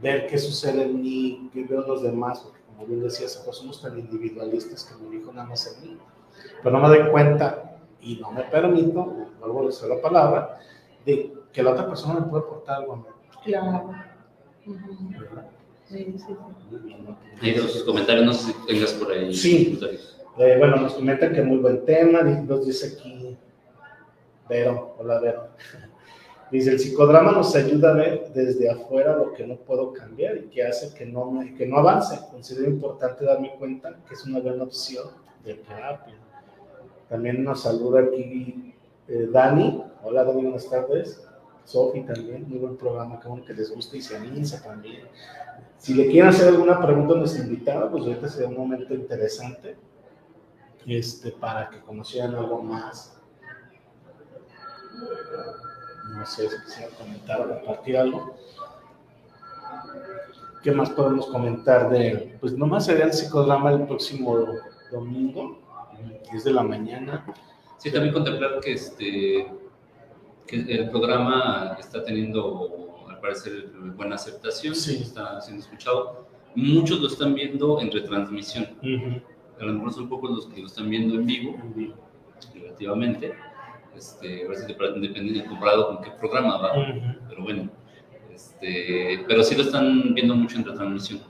ver 0.00 0.26
qué 0.26 0.38
sucede 0.38 0.82
en 0.82 1.00
mí, 1.00 1.50
qué 1.52 1.64
veo 1.64 1.82
en 1.82 1.88
los 1.88 2.02
demás, 2.02 2.40
porque 2.40 2.60
como 2.66 2.86
bien 2.86 3.02
decías, 3.02 3.40
pues 3.44 3.56
somos 3.56 3.82
tan 3.82 3.98
individualistas 3.98 4.84
que 4.84 5.02
me 5.02 5.16
dijo 5.16 5.32
nada 5.32 5.48
más 5.48 5.66
en 5.66 5.82
mí. 5.82 5.98
Pero 6.62 6.78
no 6.78 6.88
me 6.88 6.96
doy 6.96 7.10
cuenta 7.10 7.78
y 8.00 8.16
no 8.16 8.30
me 8.30 8.42
permito, 8.44 9.04
vuelvo 9.40 9.62
a 9.62 9.66
decir 9.66 9.88
la 9.88 10.00
palabra, 10.00 10.60
de 11.04 11.32
que 11.52 11.62
la 11.62 11.72
otra 11.72 11.88
persona 11.88 12.20
me 12.20 12.26
puede 12.26 12.44
aportar 12.44 12.76
algo 12.76 12.92
a 12.92 12.96
mí. 12.96 13.04
Claro. 13.44 13.94
Sí, 15.88 16.18
sí, 16.18 16.24
sí. 17.40 17.68
sus 17.68 17.84
comentarios, 17.84 18.26
no 18.26 18.32
sé 18.34 18.52
si 18.52 18.66
tengas 18.66 18.92
por 18.92 19.10
ahí. 19.10 19.32
Sí. 19.32 19.80
Eh, 20.38 20.56
bueno, 20.58 20.76
nos 20.76 20.94
comentan 20.94 21.32
que 21.32 21.42
muy 21.42 21.56
buen 21.58 21.84
tema, 21.84 22.22
nos 22.22 22.66
dice 22.66 22.94
aquí 22.94 23.36
Vero, 24.48 24.94
hola 24.98 25.18
Vero. 25.20 25.48
Dice, 26.50 26.70
el 26.70 26.78
psicodrama 26.78 27.32
nos 27.32 27.54
ayuda 27.54 27.90
a 27.90 27.94
ver 27.94 28.32
desde 28.32 28.70
afuera 28.70 29.16
lo 29.16 29.34
que 29.34 29.46
no 29.46 29.56
puedo 29.56 29.92
cambiar 29.92 30.38
y 30.38 30.48
que 30.48 30.64
hace 30.64 30.94
que 30.94 31.04
no, 31.04 31.40
que 31.56 31.66
no 31.66 31.78
avance. 31.78 32.18
Considero 32.30 32.70
importante 32.70 33.24
darme 33.24 33.54
cuenta 33.58 33.94
que 34.08 34.14
es 34.14 34.24
una 34.24 34.40
buena 34.40 34.62
opción 34.62 35.08
de 35.44 35.54
terapia. 35.54 36.14
También 37.08 37.44
nos 37.44 37.62
saluda 37.62 38.00
aquí 38.00 38.74
eh, 39.08 39.28
Dani. 39.30 39.82
Hola 40.02 40.24
Dani, 40.24 40.42
buenas 40.42 40.68
tardes. 40.68 41.22
Sofi 41.64 42.00
también, 42.02 42.48
muy 42.48 42.58
buen 42.58 42.78
programa, 42.78 43.20
que 43.20 43.42
que 43.46 43.52
les 43.52 43.70
guste 43.74 43.98
y 43.98 44.00
se 44.00 44.14
también. 44.14 45.02
Si 45.76 45.92
le 45.92 46.06
quieren 46.06 46.30
hacer 46.30 46.48
alguna 46.48 46.80
pregunta 46.80 47.12
a 47.14 47.18
nuestra 47.18 47.44
invitada, 47.44 47.90
pues 47.90 48.04
ahorita 48.04 48.26
sería 48.28 48.48
un 48.48 48.56
momento 48.56 48.94
interesante 48.94 49.76
este, 50.86 51.30
para 51.30 51.68
que 51.68 51.80
conocieran 51.80 52.34
algo 52.34 52.62
más. 52.62 53.18
No 56.08 56.24
sé 56.26 56.48
si 56.48 56.56
quisiera 56.64 56.88
comentar 56.96 57.40
o 57.40 57.48
compartir 57.48 57.96
algo. 57.96 58.36
¿Qué 60.62 60.72
más 60.72 60.90
podemos 60.90 61.26
comentar 61.26 61.88
de 61.90 62.36
Pues 62.40 62.52
nomás 62.54 62.86
sería 62.86 63.04
el 63.04 63.12
psicodrama 63.12 63.72
el 63.72 63.86
próximo 63.86 64.46
domingo, 64.90 65.58
10 66.30 66.44
de 66.44 66.52
la 66.52 66.62
mañana. 66.62 67.26
Sí, 67.76 67.92
también 67.92 68.12
contemplar 68.12 68.58
que, 68.60 68.72
este, 68.72 69.46
que 70.46 70.56
el 70.56 70.90
programa 70.90 71.76
está 71.78 72.02
teniendo, 72.02 73.04
al 73.08 73.20
parecer, 73.20 73.70
buena 73.96 74.16
aceptación, 74.16 74.72
está 74.74 75.40
siendo 75.40 75.62
escuchado. 75.62 76.26
Muchos 76.54 77.00
lo 77.00 77.06
están 77.06 77.34
viendo 77.34 77.80
en 77.80 77.92
retransmisión. 77.92 78.66
A 79.60 79.64
lo 79.64 79.72
mejor 79.74 79.92
son 79.92 80.08
pocos 80.08 80.30
los 80.30 80.46
que 80.46 80.60
lo 80.60 80.66
están 80.66 80.88
viendo 80.90 81.14
en 81.14 81.26
vivo, 81.26 81.56
relativamente 82.54 83.34
este, 83.98 84.44
a 84.44 84.48
ver 84.48 84.58
si 84.58 84.66
depende 84.66 85.44
comparado 85.44 85.88
con 85.88 86.02
qué 86.02 86.10
programa 86.12 86.58
va, 86.58 86.72
pero 87.28 87.42
bueno, 87.42 87.68
este, 88.32 89.24
pero 89.26 89.42
sí 89.42 89.56
lo 89.56 89.62
están 89.62 90.14
viendo 90.14 90.34
mucho 90.34 90.56
en 90.56 90.64
retransmisión. 90.64 91.20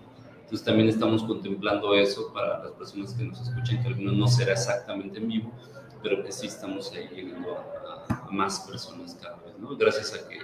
Entonces 0.43 0.65
también 0.65 0.89
estamos 0.89 1.23
contemplando 1.25 1.95
eso 1.95 2.33
para 2.33 2.59
las 2.65 2.73
personas 2.73 3.13
que 3.15 3.25
nos 3.25 3.41
escuchan, 3.41 3.83
que 3.83 3.89
algunos 3.89 4.15
no 4.15 4.29
será 4.29 4.53
exactamente 4.53 5.19
en 5.19 5.29
vivo, 5.29 5.53
pero 6.03 6.23
que 6.23 6.33
sí 6.33 6.47
estamos 6.47 6.93
ahí 6.93 7.09
llegando 7.15 7.57
a, 7.57 8.29
más 8.31 8.61
personas 8.61 9.19
cada 9.21 9.37
vez, 9.37 9.59
¿no? 9.59 9.77
Gracias 9.77 10.15
a 10.15 10.29
que 10.29 10.39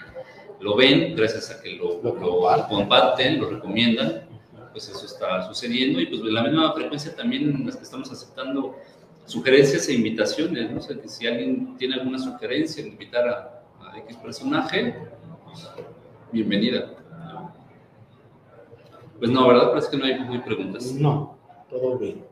lo 0.61 0.77
ven, 0.77 1.15
gracias 1.17 1.51
a 1.51 1.63
que 1.63 1.77
lo, 1.77 2.03
lo, 2.03 2.69
comparten, 2.69 3.41
lo 3.41 3.51
recomiendan, 3.51 4.29
pues 4.73 4.89
eso 4.89 5.07
está 5.07 5.47
sucediendo 5.47 6.01
y 6.01 6.07
pues 6.07 6.21
la 6.23 6.43
misma 6.43 6.73
frecuencia 6.73 7.15
también 7.15 7.65
las 7.65 7.77
que 7.77 7.85
estamos 7.85 8.11
aceptando 8.11 8.77
sugerencias 9.27 9.89
e 9.89 9.95
invitaciones, 9.95 10.71
¿no? 10.71 10.79
O 10.79 10.83
sea, 10.83 11.01
que 11.01 11.09
si 11.09 11.27
alguien 11.27 11.77
tiene 11.77 11.95
alguna 11.95 12.19
sugerencia 12.19 12.83
de 12.83 12.91
invitar 12.91 13.29
a, 13.29 13.51
X 13.97 14.17
personaje, 14.17 14.93
pues, 15.45 15.71
bienvenida. 16.33 16.95
Pues 19.21 19.31
no, 19.31 19.47
¿verdad? 19.47 19.71
Parece 19.71 19.91
que 19.93 19.97
no 19.97 20.05
hay, 20.05 20.39
preguntas. 20.41 20.93
No, 20.95 21.39
todo 21.71 21.97
bien. 21.97 22.25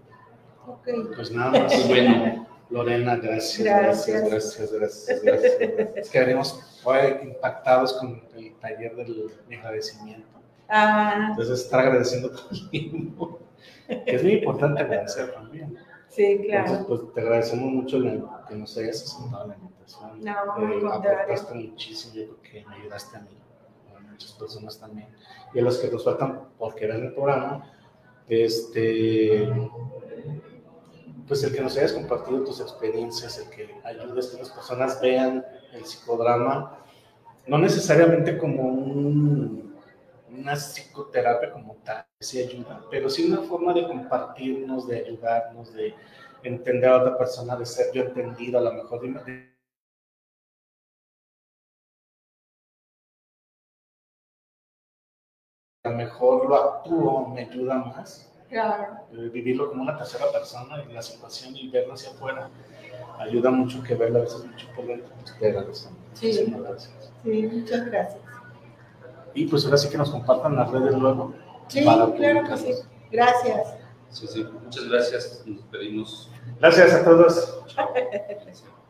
Ok. 0.67 0.89
Pues 1.15 1.31
nada 1.31 1.63
más. 1.63 1.89
bueno, 1.89 2.49
Lorena, 2.69 3.15
gracias, 3.15 3.65
gracias, 3.65 4.29
gracias, 4.29 4.73
gracias, 4.73 5.23
gracias. 5.23 5.53
Es 5.97 6.11
que 6.11 6.19
venimos 6.19 6.83
impactados 7.23 7.93
con 7.93 8.21
el 8.37 8.55
taller 8.55 8.97
del 8.97 9.31
mi 9.49 9.55
agradecimiento. 9.55 10.27
Ah, 10.69 11.29
Entonces, 11.31 11.61
estar 11.61 11.81
agradeciendo 11.81 12.31
todo 12.31 12.49
el 12.51 12.71
tiempo. 12.71 13.39
Que 13.87 14.17
es 14.17 14.23
muy 14.23 14.33
importante 14.33 14.81
agradecer 14.81 15.33
también. 15.33 15.79
Sí, 16.15 16.25
Entonces, 16.25 16.47
claro. 16.47 16.87
pues 16.87 17.01
te 17.15 17.21
agradecemos 17.21 17.73
mucho 17.73 17.99
la- 17.99 18.45
que 18.49 18.55
nos 18.55 18.77
hayas 18.79 19.03
aceptado 19.03 19.49
la 19.49 19.57
invitación. 19.57 20.21
No, 20.23 20.33
Eh, 20.73 20.81
aportaste 20.93 21.55
muchísimo, 21.55 22.15
yo 22.15 22.25
creo 22.39 22.43
que 22.43 22.69
me 22.69 22.75
ayudaste 22.77 23.17
a 23.17 23.21
mí, 23.21 23.29
a 23.97 24.01
muchas 24.11 24.33
personas 24.33 24.79
también. 24.79 25.09
Y 25.55 25.59
a 25.59 25.63
los 25.63 25.79
que 25.79 25.89
nos 25.91 26.05
faltan 26.05 26.49
porque 26.59 26.87
ven 26.87 27.05
el 27.07 27.13
programa, 27.15 27.71
este, 28.29 29.53
pues 31.27 31.43
el 31.45 31.55
que 31.55 31.61
nos 31.63 31.77
hayas 31.77 31.93
compartido 31.93 32.45
tus 32.45 32.61
experiencias, 32.61 33.39
el 33.39 33.49
que 33.51 33.75
ayudes 33.85 34.29
que 34.29 34.39
las 34.39 34.51
personas 34.51 35.01
vean 35.01 35.45
el 35.73 35.85
psicodrama, 35.85 36.79
no 37.47 37.59
necesariamente 37.59 38.39
como 38.39 38.63
un- 38.69 39.72
una 40.33 40.55
psicoterapia 40.57 41.51
como 41.53 41.77
tal, 41.85 42.05
sí 42.21 42.41
ayuda, 42.43 42.83
pero 42.91 43.09
sí 43.11 43.25
una 43.31 43.43
forma 43.43 43.73
de 43.75 43.87
compartirnos, 43.87 44.87
de 44.89 44.99
ayudarnos, 45.01 45.73
de 45.75 45.95
entender 46.43 46.91
a 46.91 46.99
otra 47.03 47.19
persona, 47.19 47.57
de 47.57 47.67
ser 47.67 47.87
yo 47.93 48.03
entendido, 48.03 48.59
a 48.59 48.63
lo 48.63 48.73
mejor 48.73 49.01
de, 49.01 49.09
de- 49.25 49.53
a 55.85 55.91
lo 55.91 55.97
mejor 55.97 56.49
lo 56.49 56.55
actúo, 56.57 57.29
me 57.29 57.43
ayuda 57.43 57.75
más. 57.77 58.29
Claro. 58.49 58.99
Eh, 59.13 59.29
vivirlo 59.33 59.69
como 59.71 59.83
una 59.83 59.97
tercera 59.97 60.31
persona 60.31 60.83
y 60.89 60.93
la 60.93 61.03
situación 61.03 61.57
y 61.57 61.69
verlo 61.69 61.95
hacia 61.95 62.11
afuera 62.11 62.51
ayuda 63.19 63.51
mucho 63.51 63.83
que 63.83 63.95
verlo 63.95 64.19
a 64.19 64.23
veces 64.23 64.45
mucho 64.45 64.67
por 64.77 64.87
dentro. 64.87 65.11
Te 65.41 65.49
agradezco. 65.49 65.91
Sí. 66.13 66.27
Muchísimas 66.27 66.61
gracias. 66.63 67.13
Sí, 67.23 67.43
muchas 67.51 67.87
gracias. 67.87 68.22
Y 69.35 69.47
pues 69.47 69.65
ahora 69.65 69.77
sí 69.77 69.89
que 69.89 69.99
nos 69.99 70.11
compartan 70.11 70.57
las 70.57 70.71
redes 70.71 70.95
luego. 70.97 71.33
Sí, 71.69 71.83
para 71.85 72.13
claro 72.13 72.49
que 72.49 72.57
sí. 72.57 72.75
Gracias. 73.11 73.75
Sí, 74.11 74.27
sí. 74.27 74.47
Muchas 74.65 74.85
gracias. 74.89 75.43
Nos 75.47 75.57
despedimos. 75.59 76.31
Gracias 76.61 76.95
a 76.95 77.05
todos. 77.05 77.65
Chao. 77.69 77.89